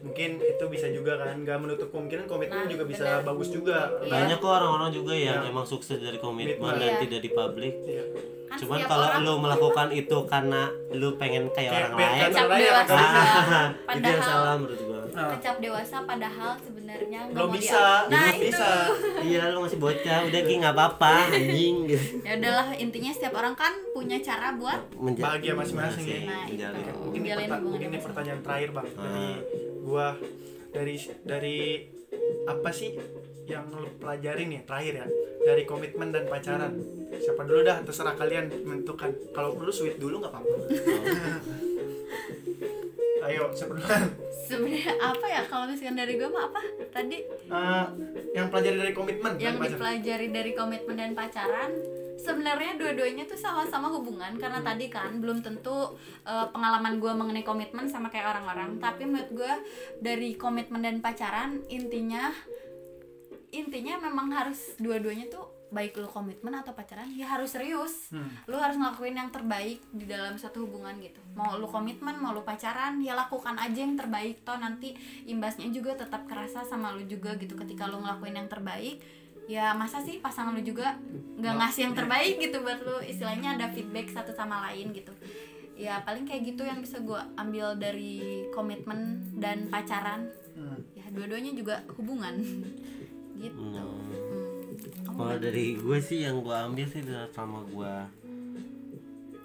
mungkin 0.00 0.30
itu 0.38 0.64
bisa 0.66 0.86
juga 0.88 1.18
kan 1.18 1.36
nggak 1.36 1.58
menutup 1.58 1.88
kemungkinan 1.90 2.24
komitmen 2.24 2.56
Nah, 2.56 2.70
juga 2.70 2.84
bisa 2.86 3.04
benar. 3.04 3.26
bagus 3.26 3.48
juga 3.50 3.78
Iya. 4.00 4.12
banyak 4.14 4.38
kok 4.38 4.52
orang-orang 4.54 4.90
juga 4.92 5.12
yang 5.12 5.40
Iya. 5.42 5.50
emang 5.50 5.66
sukses 5.66 5.98
dari 5.98 6.16
komitmen 6.16 6.56
Komitmen. 6.56 6.78
dan 6.78 6.88
Iya. 6.88 7.00
tidak 7.02 7.20
di 7.20 7.30
publik 7.30 7.74
Iya. 7.84 8.04
Kan 8.54 8.60
cuman 8.60 8.78
kalau 8.84 9.04
orang 9.04 9.20
lu 9.20 9.34
melakukan 9.36 9.88
itu 9.90 10.18
karena 10.24 10.62
lu 10.92 11.08
pengen 11.14 11.44
kayak, 11.50 11.72
Kayak 11.72 11.86
orang 11.88 11.98
lain 11.98 12.06
kata 12.14 12.30
Cap 12.30 12.38
orang 12.38 12.50
lain 12.50 12.62
dewasa. 12.62 12.94
ah, 12.94 13.02
itu 13.10 13.50
yang 13.50 13.74
Padahal- 13.84 14.22
salah 14.22 14.54
menurut 14.56 14.80
gua. 14.80 15.00
Nah, 15.10 15.30
kecap 15.30 15.56
dewasa 15.58 15.96
padahal 16.04 16.52
sebenarnya 16.58 17.18
nggak 17.24 17.34
belum 17.34 17.46
mau 17.48 17.54
bisa. 17.54 17.74
dia- 17.74 18.06
Nah 18.08 18.22
belum 18.24 18.34
itu. 18.36 18.46
bisa 18.48 18.68
iya 19.24 19.42
lu 19.48 19.58
masih 19.60 19.78
bocah. 19.80 20.18
Udah 20.24 20.40
ki 20.40 20.54
nggak 20.56 20.74
apa-apa 20.74 21.12
anjing 21.32 21.74
gitu. 21.84 22.04
Ya 22.20 22.32
udahlah 22.36 22.66
intinya 22.74 23.10
setiap 23.10 23.34
orang 23.34 23.54
kan 23.54 23.72
punya 23.90 24.18
cara 24.20 24.54
buat 24.54 24.80
Menja- 24.96 25.22
Bahagia 25.24 25.52
masing-masing 25.52 26.04
ya. 26.04 26.18
Nah, 26.24 26.46
itu. 26.46 26.62
mungkin 26.96 27.20
Menjalin 27.20 27.46
perta- 27.48 27.62
mungkin 27.64 27.88
ini 27.88 27.98
pertanyaan 28.00 28.40
terakhir 28.40 28.68
bang. 28.70 28.86
Dari 28.92 29.26
Ah. 29.26 29.38
gua 29.80 30.06
dari 30.72 30.94
dari 31.22 31.58
apa 32.44 32.70
sih 32.70 32.90
yang 33.44 33.68
lu 33.68 33.84
pelajarin 34.00 34.48
ya 34.48 34.64
terakhir 34.64 35.04
ya 35.04 35.06
dari 35.44 35.68
komitmen 35.68 36.08
dan 36.12 36.24
pacaran. 36.28 36.72
Siapa 37.14 37.44
dulu 37.44 37.62
dah 37.62 37.84
terserah 37.84 38.16
kalian 38.16 38.48
menentukan. 38.64 39.12
Kalau 39.36 39.54
perlu 39.56 39.72
sweet 39.72 39.98
dulu 40.00 40.18
nggak 40.24 40.32
apa-apa. 40.32 40.56
Ayo 43.24 43.48
siapa 43.56 43.72
duluan 43.72 44.04
sebenarnya 44.44 44.92
apa 45.00 45.26
ya? 45.26 45.42
Kalau 45.48 45.64
misalkan 45.66 45.96
dari 45.96 46.20
gue 46.20 46.28
mah 46.28 46.44
apa? 46.52 46.60
Tadi? 46.92 47.18
Eh, 47.48 47.86
yang 48.36 48.52
pelajari 48.52 48.76
dari 48.76 48.92
komitmen 48.92 49.32
yang 49.40 49.56
dan 49.56 49.72
dipelajari 49.72 50.28
dari 50.30 50.52
komitmen 50.52 50.94
dan 50.94 51.10
pacaran 51.16 51.72
sebenarnya 52.20 52.78
dua-duanya 52.78 53.24
tuh 53.24 53.40
sama-sama 53.40 53.88
hubungan. 53.90 54.36
Karena 54.36 54.60
tadi 54.60 54.92
kan 54.92 55.18
belum 55.18 55.40
tentu 55.40 55.96
eh, 56.28 56.46
pengalaman 56.52 57.00
gue 57.00 57.12
mengenai 57.16 57.44
komitmen 57.44 57.88
sama 57.88 58.12
kayak 58.12 58.36
orang-orang. 58.36 58.76
Tapi 58.78 59.08
menurut 59.08 59.30
gue 59.32 59.54
dari 60.04 60.36
komitmen 60.36 60.84
dan 60.84 61.00
pacaran 61.00 61.64
intinya 61.72 62.30
intinya 63.54 63.94
memang 64.02 64.32
harus 64.34 64.74
dua-duanya 64.82 65.30
tuh 65.30 65.54
baik 65.74 65.98
lu 65.98 66.06
komitmen 66.06 66.54
atau 66.54 66.70
pacaran 66.70 67.10
ya 67.10 67.26
harus 67.26 67.50
serius. 67.58 68.14
Hmm. 68.14 68.30
lu 68.46 68.54
harus 68.54 68.78
ngelakuin 68.78 69.18
yang 69.18 69.30
terbaik 69.34 69.82
di 69.90 70.06
dalam 70.06 70.38
satu 70.38 70.62
hubungan 70.64 70.94
gitu. 71.02 71.18
Mau 71.34 71.58
lu 71.58 71.66
komitmen 71.66 72.14
mau 72.22 72.30
lu 72.30 72.46
pacaran 72.46 73.02
ya 73.02 73.18
lakukan 73.18 73.58
aja 73.58 73.82
yang 73.82 73.98
terbaik 73.98 74.46
toh. 74.46 74.54
Nanti 74.54 74.94
imbasnya 75.26 75.66
juga 75.74 75.98
tetap 75.98 76.30
kerasa 76.30 76.62
sama 76.62 76.94
lu 76.94 77.02
juga 77.10 77.34
gitu. 77.34 77.58
Ketika 77.58 77.90
lu 77.90 77.98
ngelakuin 77.98 78.38
yang 78.38 78.46
terbaik 78.46 79.02
ya 79.44 79.76
masa 79.76 80.00
sih 80.00 80.24
pasangan 80.24 80.56
lu 80.56 80.64
juga 80.64 80.96
nggak 81.36 81.54
ngasih 81.60 81.90
yang 81.90 81.94
terbaik 81.98 82.34
gitu 82.38 82.62
buat 82.62 82.80
lu? 82.86 82.96
Istilahnya 83.02 83.58
ada 83.58 83.66
feedback 83.74 84.14
satu 84.14 84.30
sama 84.30 84.70
lain 84.70 84.94
gitu. 84.94 85.10
Ya 85.74 85.98
paling 86.06 86.22
kayak 86.22 86.54
gitu 86.54 86.62
yang 86.62 86.78
bisa 86.78 87.02
gue 87.02 87.18
ambil 87.34 87.74
dari 87.74 88.46
komitmen 88.54 89.26
dan 89.42 89.66
pacaran. 89.68 90.30
Hmm. 90.54 90.78
ya 90.94 91.02
dua-duanya 91.10 91.50
juga 91.50 91.82
hubungan 91.98 92.38
gitu. 93.38 93.58
Hmm. 93.58 93.78
Hmm. 95.04 95.16
kalau 95.16 95.36
dari 95.38 95.78
gue 95.78 95.98
sih 96.02 96.26
yang 96.26 96.42
gue 96.42 96.54
ambil 96.54 96.86
sih 96.90 97.02
sama 97.32 97.62
gue 97.66 97.94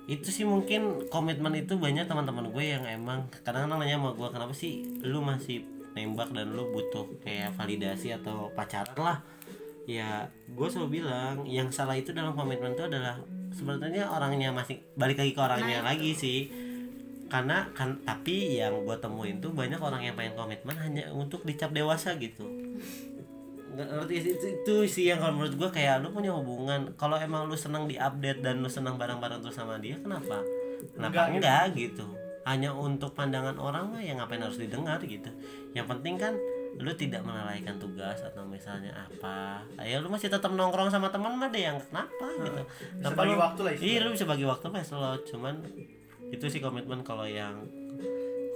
itu 0.10 0.26
sih 0.34 0.42
mungkin 0.42 1.06
komitmen 1.14 1.54
itu 1.54 1.78
banyak 1.78 2.10
teman-teman 2.10 2.50
gue 2.50 2.66
yang 2.66 2.82
emang 2.90 3.30
kadang-kadang 3.46 3.78
nanya 3.78 4.02
sama 4.02 4.10
gue 4.18 4.28
kenapa 4.34 4.54
sih 4.58 4.82
lu 5.06 5.22
masih 5.22 5.62
nembak 5.94 6.34
dan 6.34 6.50
lu 6.50 6.66
butuh 6.74 7.06
kayak 7.22 7.54
validasi 7.54 8.18
atau 8.18 8.50
pacaran 8.58 8.98
lah? 8.98 9.22
Ya 9.86 10.34
gue 10.50 10.68
selalu 10.70 11.02
bilang 11.02 11.46
yang 11.46 11.70
salah 11.70 11.94
itu 11.94 12.10
dalam 12.10 12.34
komitmen 12.34 12.74
itu 12.74 12.90
adalah 12.90 13.22
sebenarnya 13.54 14.10
orangnya 14.10 14.50
masih 14.50 14.82
balik 14.98 15.22
lagi 15.22 15.38
ke 15.38 15.42
orangnya 15.46 15.86
lagi 15.86 16.18
sih. 16.18 16.50
Karena 17.30 17.70
kan 17.78 18.02
tapi 18.02 18.58
yang 18.58 18.82
gue 18.82 18.98
temuin 18.98 19.38
tuh 19.38 19.54
banyak 19.54 19.78
orang 19.78 20.02
yang 20.02 20.18
pengen 20.18 20.34
komitmen 20.34 20.74
hanya 20.82 21.14
untuk 21.14 21.46
dicap 21.46 21.70
dewasa 21.70 22.18
gitu 22.18 22.50
nggak 23.70 23.88
ngerti 23.88 24.16
sih 24.20 24.32
itu, 24.34 24.46
itu 24.60 24.76
sih 24.86 25.06
yang 25.08 25.20
kalau 25.20 25.38
menurut 25.38 25.56
gue 25.56 25.70
kayak 25.70 26.02
lu 26.02 26.10
punya 26.10 26.34
hubungan. 26.34 26.90
Kalau 26.96 27.16
emang 27.16 27.46
lu 27.46 27.54
senang 27.54 27.86
diupdate 27.86 28.42
dan 28.42 28.60
lu 28.60 28.68
senang 28.68 28.98
bareng-bareng 28.98 29.40
terus 29.40 29.56
sama 29.56 29.78
dia 29.78 29.96
kenapa? 29.98 30.42
Kenapa 30.96 31.12
Enggak, 31.12 31.28
enggak, 31.38 31.64
gitu. 31.76 32.06
hanya 32.44 32.74
untuk 32.74 33.14
pandangan 33.14 33.60
orang 33.62 33.94
mah 33.94 34.02
yang 34.02 34.18
ngapain 34.18 34.42
harus 34.42 34.58
didengar 34.58 34.98
gitu. 35.04 35.30
Yang 35.72 35.86
penting 35.86 36.16
kan 36.18 36.34
lu 36.80 36.90
tidak 36.96 37.22
melalaikan 37.22 37.76
tugas 37.78 38.24
atau 38.24 38.42
misalnya 38.42 38.96
apa. 38.96 39.62
Ya 39.84 40.00
lu 40.00 40.08
masih 40.08 40.32
tetap 40.32 40.50
nongkrong 40.50 40.90
sama 40.90 41.12
teman 41.12 41.36
mah 41.36 41.52
deh 41.52 41.62
yang 41.62 41.78
kenapa 41.78 42.26
gitu. 42.40 42.62
Bisa 42.98 43.14
bagi 43.14 43.36
lu- 43.36 43.42
waktu 43.42 43.60
lah 43.62 43.74
iya 43.76 44.00
lu 44.02 44.10
bisa 44.16 44.26
bagi 44.26 44.46
waktu 44.48 44.66
mas 44.72 44.90
lo 44.90 45.14
cuman 45.28 45.62
itu 46.30 46.46
sih 46.46 46.58
komitmen 46.58 47.02
kalau 47.04 47.28
yang 47.28 47.66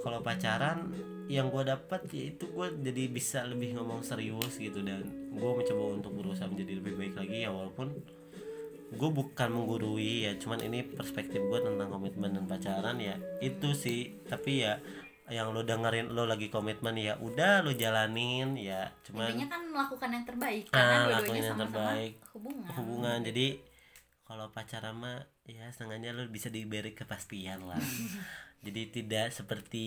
kalau 0.00 0.18
pacaran 0.22 0.90
yang 1.26 1.48
gue 1.48 1.62
dapat 1.62 2.04
ya 2.08 2.24
itu 2.28 2.44
gue 2.46 2.66
jadi 2.80 3.02
bisa 3.06 3.38
lebih 3.42 3.74
ngomong 3.74 4.00
serius 4.00 4.54
gitu 4.54 4.80
dan 4.80 5.02
gue 5.30 5.50
mencoba 5.52 5.84
untuk 5.94 6.12
berusaha 6.14 6.44
menjadi 6.44 6.78
lebih 6.78 6.94
baik 6.94 7.14
lagi 7.14 7.36
ya 7.42 7.50
walaupun 7.50 7.96
gue 8.90 9.10
bukan 9.10 9.48
menggurui 9.48 10.22
ya 10.22 10.36
cuman 10.36 10.60
ini 10.62 10.84
perspektif 10.84 11.40
gue 11.40 11.60
tentang 11.60 11.88
komitmen 11.88 12.30
dan 12.30 12.44
pacaran 12.44 12.96
ya 12.96 13.16
itu 13.40 13.72
sih. 13.72 14.20
Tapi 14.22 14.62
ya 14.62 14.78
yang 15.24 15.50
lo 15.50 15.64
dengerin 15.64 16.12
lo 16.12 16.28
lagi 16.28 16.46
komitmen 16.46 16.94
ya 16.94 17.16
udah 17.16 17.64
lo 17.64 17.72
jalanin 17.72 18.52
ya 18.54 18.92
cuman 19.02 19.32
intinya 19.32 19.48
kan 19.50 19.62
melakukan 19.64 20.08
yang 20.12 20.24
terbaik 20.28 20.64
Ah, 20.68 20.76
karena 20.76 20.96
dua-duanya 21.00 21.32
yang 21.32 21.48
sama-sama 21.48 21.64
terbaik. 21.64 22.12
hubungan. 22.36 22.68
Hubungan 22.76 23.18
jadi 23.24 23.46
kalau 24.22 24.46
pacaran 24.52 24.94
mah 24.94 25.18
ya 25.44 25.64
setengahnya 25.66 26.12
lo 26.12 26.28
bisa 26.28 26.52
diberi 26.52 26.92
kepastian 26.92 27.64
lah 27.64 27.80
jadi 28.64 28.82
tidak 28.88 29.26
seperti 29.30 29.86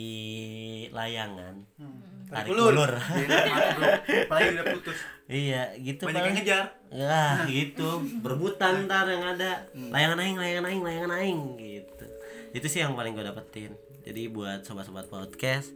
layangan 0.90 1.66
Hmm. 1.76 1.98
tarik 2.28 2.52
ulur. 2.52 2.72
ulur 2.72 2.92
Iya, 2.94 3.40
bro. 3.74 3.88
Apalagi 4.24 4.50
udah 4.54 4.66
putus. 4.72 4.98
iya 5.28 5.64
gitu 5.76 6.02
Banyak 6.04 6.14
yang 6.14 6.24
paling. 6.24 6.38
ngejar. 6.38 6.66
ya 6.90 7.24
gitu 7.46 7.90
berebutan 8.20 8.86
ntar 8.86 9.06
yang 9.06 9.26
ada 9.28 9.52
layangan 9.74 10.20
aing 10.20 10.38
layangan 10.38 10.66
aing 10.66 10.82
layangan 10.82 11.12
aing 11.18 11.40
gitu 11.56 12.06
itu 12.50 12.68
sih 12.68 12.80
yang 12.80 12.94
paling 12.94 13.12
gue 13.12 13.22
dapetin 13.22 13.74
jadi 14.02 14.30
buat 14.30 14.62
sobat-sobat 14.62 15.08
podcast 15.08 15.74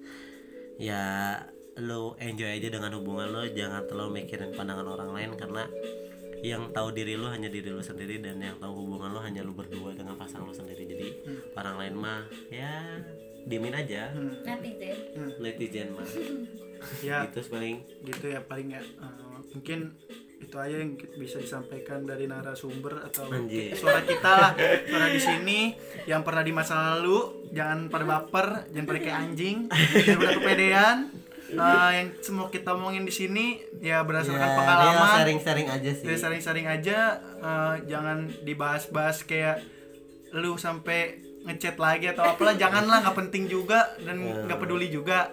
ya 0.77 1.35
lo 1.77 2.15
enjoy 2.17 2.51
aja 2.51 2.67
dengan 2.69 2.91
hubungan 2.93 3.27
lo 3.27 3.43
jangan 3.45 3.83
terlalu 3.83 4.21
mikirin 4.21 4.51
pandangan 4.51 4.85
orang 4.85 5.09
lain 5.09 5.31
karena 5.35 5.63
yang 6.41 6.73
tahu 6.73 6.89
diri 6.91 7.13
lo 7.15 7.29
hanya 7.29 7.47
diri 7.47 7.69
lo 7.69 7.81
sendiri 7.81 8.17
dan 8.17 8.41
yang 8.41 8.57
tahu 8.57 8.85
hubungan 8.85 9.13
lo 9.13 9.21
hanya 9.21 9.45
lo 9.45 9.53
berdua 9.53 9.93
dengan 9.93 10.17
pasangan 10.17 10.49
lo 10.49 10.53
sendiri. 10.53 10.83
Jadi 10.89 11.07
orang 11.53 11.75
lain 11.77 11.95
mah 11.97 12.21
ya 12.49 12.97
diemin 13.45 13.73
aja. 13.77 14.09
Hmm. 14.13 14.41
netizen. 14.41 14.97
Netizen 15.37 15.87
mah. 15.93 16.05
Ya, 17.05 17.29
itu 17.29 17.45
paling. 17.45 17.77
Gitu 18.01 18.25
ya 18.33 18.41
paling 18.41 18.73
ya. 18.73 18.81
Eh, 18.81 19.37
mungkin 19.53 19.93
itu 20.41 20.57
aja 20.57 20.81
yang 20.81 20.97
bisa 20.97 21.37
disampaikan 21.37 22.01
dari 22.09 22.25
narasumber 22.25 23.05
atau 23.05 23.29
Anjir. 23.29 23.77
suara 23.77 24.01
kita 24.01 24.31
lah. 24.33 24.51
Suara 24.89 25.13
di 25.13 25.21
sini 25.21 25.77
yang 26.09 26.25
pernah 26.25 26.41
di 26.41 26.49
masa 26.49 26.97
lalu. 26.97 27.45
Jangan 27.53 27.85
pada 27.93 28.05
baper 28.09 28.65
jangan 28.73 28.85
pada 28.89 28.97
kayak 28.97 29.17
anjing. 29.29 29.57
Jangan 29.69 30.17
pada 30.25 30.33
kepedean 30.41 30.97
Eh, 31.53 31.59
yang 31.93 32.07
semua 32.19 32.47
kita 32.47 32.71
omongin 32.71 33.03
di 33.03 33.11
sini 33.11 33.45
ya 33.77 34.01
berdasarkan 34.01 34.39
ya, 34.41 34.55
pengalaman. 34.55 34.95
dia 34.95 35.15
sharing-sharing 35.17 35.67
aja 35.67 35.89
sih. 35.91 36.05
Jadi 36.05 36.17
sering-sering 36.17 36.65
aja 36.65 36.97
eh, 37.19 37.75
jangan 37.85 38.17
dibahas-bahas 38.41 39.23
kayak 39.23 39.59
lu 40.31 40.55
sampai 40.55 41.19
ngechat 41.41 41.75
lagi 41.75 42.07
atau 42.07 42.23
apalah 42.23 42.53
janganlah 42.53 43.01
nggak 43.01 43.17
penting 43.17 43.45
juga 43.45 43.83
dan 43.99 44.15
nggak 44.45 44.57
peduli 44.57 44.87
juga. 44.87 45.27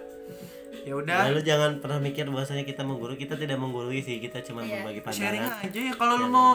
Ya 0.81 0.95
udah. 0.95 1.27
Lalu 1.27 1.41
jangan 1.41 1.71
pernah 1.77 1.99
mikir 1.99 2.25
bahwasanya 2.25 2.63
kita 2.63 2.81
menggurui, 2.81 3.15
kita 3.15 3.35
tidak 3.35 3.55
menggurui 3.55 3.99
sih, 3.99 4.17
kita 4.17 4.41
cuma 4.41 4.59
Iya. 4.61 4.81
berbagi 4.81 4.99
sharing 5.07 5.43
pandangan. 5.43 5.67
aja 5.67 5.79
ya 5.81 5.93
kalau 5.93 6.13
lu 6.17 6.27
mau 6.27 6.49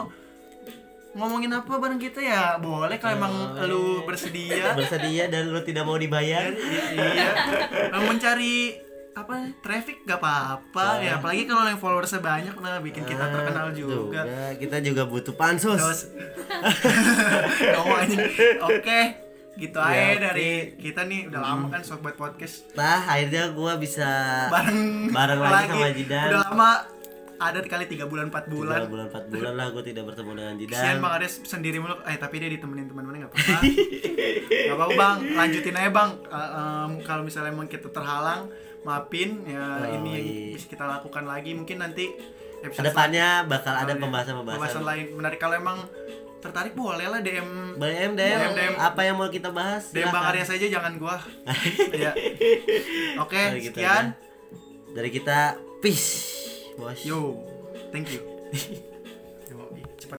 ngomongin 1.15 1.47
apa 1.49 1.71
bareng 1.71 1.97
kita 1.97 2.19
ya 2.19 2.59
boleh. 2.59 2.99
Kalau 2.99 3.15
emang 3.15 3.33
Boleh. 3.55 3.65
lu 3.65 3.83
bersedia. 4.03 4.75
Bersedia 4.75 5.25
dan 5.25 5.47
lu 5.47 5.63
tidak 5.63 5.87
mau 5.87 5.95
dibayar. 5.95 6.51
iya 6.51 7.31
Kalau 7.87 8.05
mencari 8.05 8.75
apa 9.15 9.33
traffic 9.59 10.03
gak 10.03 10.19
apa-apa 10.19 10.99
ya 10.99 11.15
apalagi 11.15 11.43
kalau 11.43 11.63
yang 11.63 11.79
followersnya 11.79 12.19
banyak 12.19 12.51
nah 12.53 12.77
bikin 12.77 13.01
kita 13.01 13.23
terkenal 13.25 13.71
juga 13.71 14.21
Kita 14.53 14.77
juga 14.79 15.03
butuh 15.05 15.31
pansus. 15.33 15.79
Terus 15.79 16.01
ngomong 17.73 17.97
aja. 17.97 18.17
Oke, 18.61 18.99
gitu 19.55 19.77
Ya, 19.77 19.87
aja 19.87 20.03
oke. 20.11 20.19
dari 20.21 20.49
kita 20.75 21.01
nih 21.03 21.31
udah 21.31 21.41
lama 21.41 21.65
kan 21.69 21.81
sobat 21.81 22.13
podcast 22.13 22.67
Nah, 22.73 23.07
akhirnya 23.07 23.51
gua 23.51 23.75
bisa 23.75 24.07
bareng 24.51 25.07
bareng 25.09 25.39
lagi 25.39 25.71
sama 25.71 25.89
Jidan. 25.91 26.27
Udah 26.27 26.41
lama 26.45 26.69
ada 27.51 27.59
kali 27.61 27.85
tiga 27.85 28.05
bulan 28.09 28.33
4 28.33 28.49
bulan. 28.49 28.79
Tiga 28.81 28.89
bulan 28.89 29.05
4 29.13 29.33
bulan 29.33 29.53
lah 29.53 29.67
gue 29.69 29.83
tidak 29.85 30.03
bertemu 30.09 30.31
dengan 30.33 30.53
Kesian 30.57 30.71
Jidan. 30.71 30.95
Bang 31.03 31.13
Ares 31.19 31.33
sendiri 31.43 31.77
mulu. 31.77 31.95
Eh 32.05 32.17
tapi 32.17 32.35
dia 32.41 32.49
ditemenin 32.49 32.87
teman-temannya 32.89 33.19
nggak 33.25 33.31
apa-apa. 33.33 33.59
Gak 34.45 34.77
apa-apa 34.77 34.93
Bang, 34.93 35.17
lanjutin 35.25 35.75
aja 35.77 35.89
Bang. 35.89 36.11
Eh, 36.21 36.37
em, 36.37 36.91
kalau 37.01 37.21
misalnya 37.25 37.49
emang 37.49 37.65
kita 37.65 37.89
terhalang, 37.89 38.49
maafin 38.85 39.41
ya 39.45 39.81
Oh, 39.81 39.95
ini 39.97 40.09
yang 40.13 40.25
iya. 40.25 40.53
bisa 40.53 40.65
kita 40.69 40.85
lakukan 40.85 41.25
lagi. 41.25 41.57
Mungkin 41.57 41.77
nanti 41.81 42.13
episode 42.61 42.85
Ke 42.85 42.89
depannya 42.93 43.45
bakal 43.45 43.73
ada 43.73 43.93
pembahasan-pembahasan. 43.97 44.61
pembahasan 44.61 44.83
lain. 44.85 45.05
Menarik 45.17 45.39
kalau 45.41 45.55
emang 45.57 45.77
tertarik 46.39 46.77
boleh 46.77 47.09
lah 47.09 47.25
DM 47.25 47.73
DM, 47.73 48.11
DM, 48.13 48.13
DM, 48.13 48.51
DM. 48.53 48.73
apa 48.77 49.01
yang 49.01 49.17
mau 49.17 49.29
kita 49.33 49.49
bahas? 49.49 49.89
DM 49.89 50.13
Bang. 50.13 50.23
Arya 50.29 50.45
saja 50.45 50.65
jangan 50.69 50.93
gua. 51.01 51.17
ya. 52.05 52.13
Oke, 53.17 53.41
kita 53.65 53.73
sekian. 53.73 54.05
Dari 54.93 55.09
kita 55.09 55.57
peace. 55.81 56.34
Bos. 56.77 57.05
Yo. 57.05 57.43
Thank 57.91 58.11
you. 58.11 58.21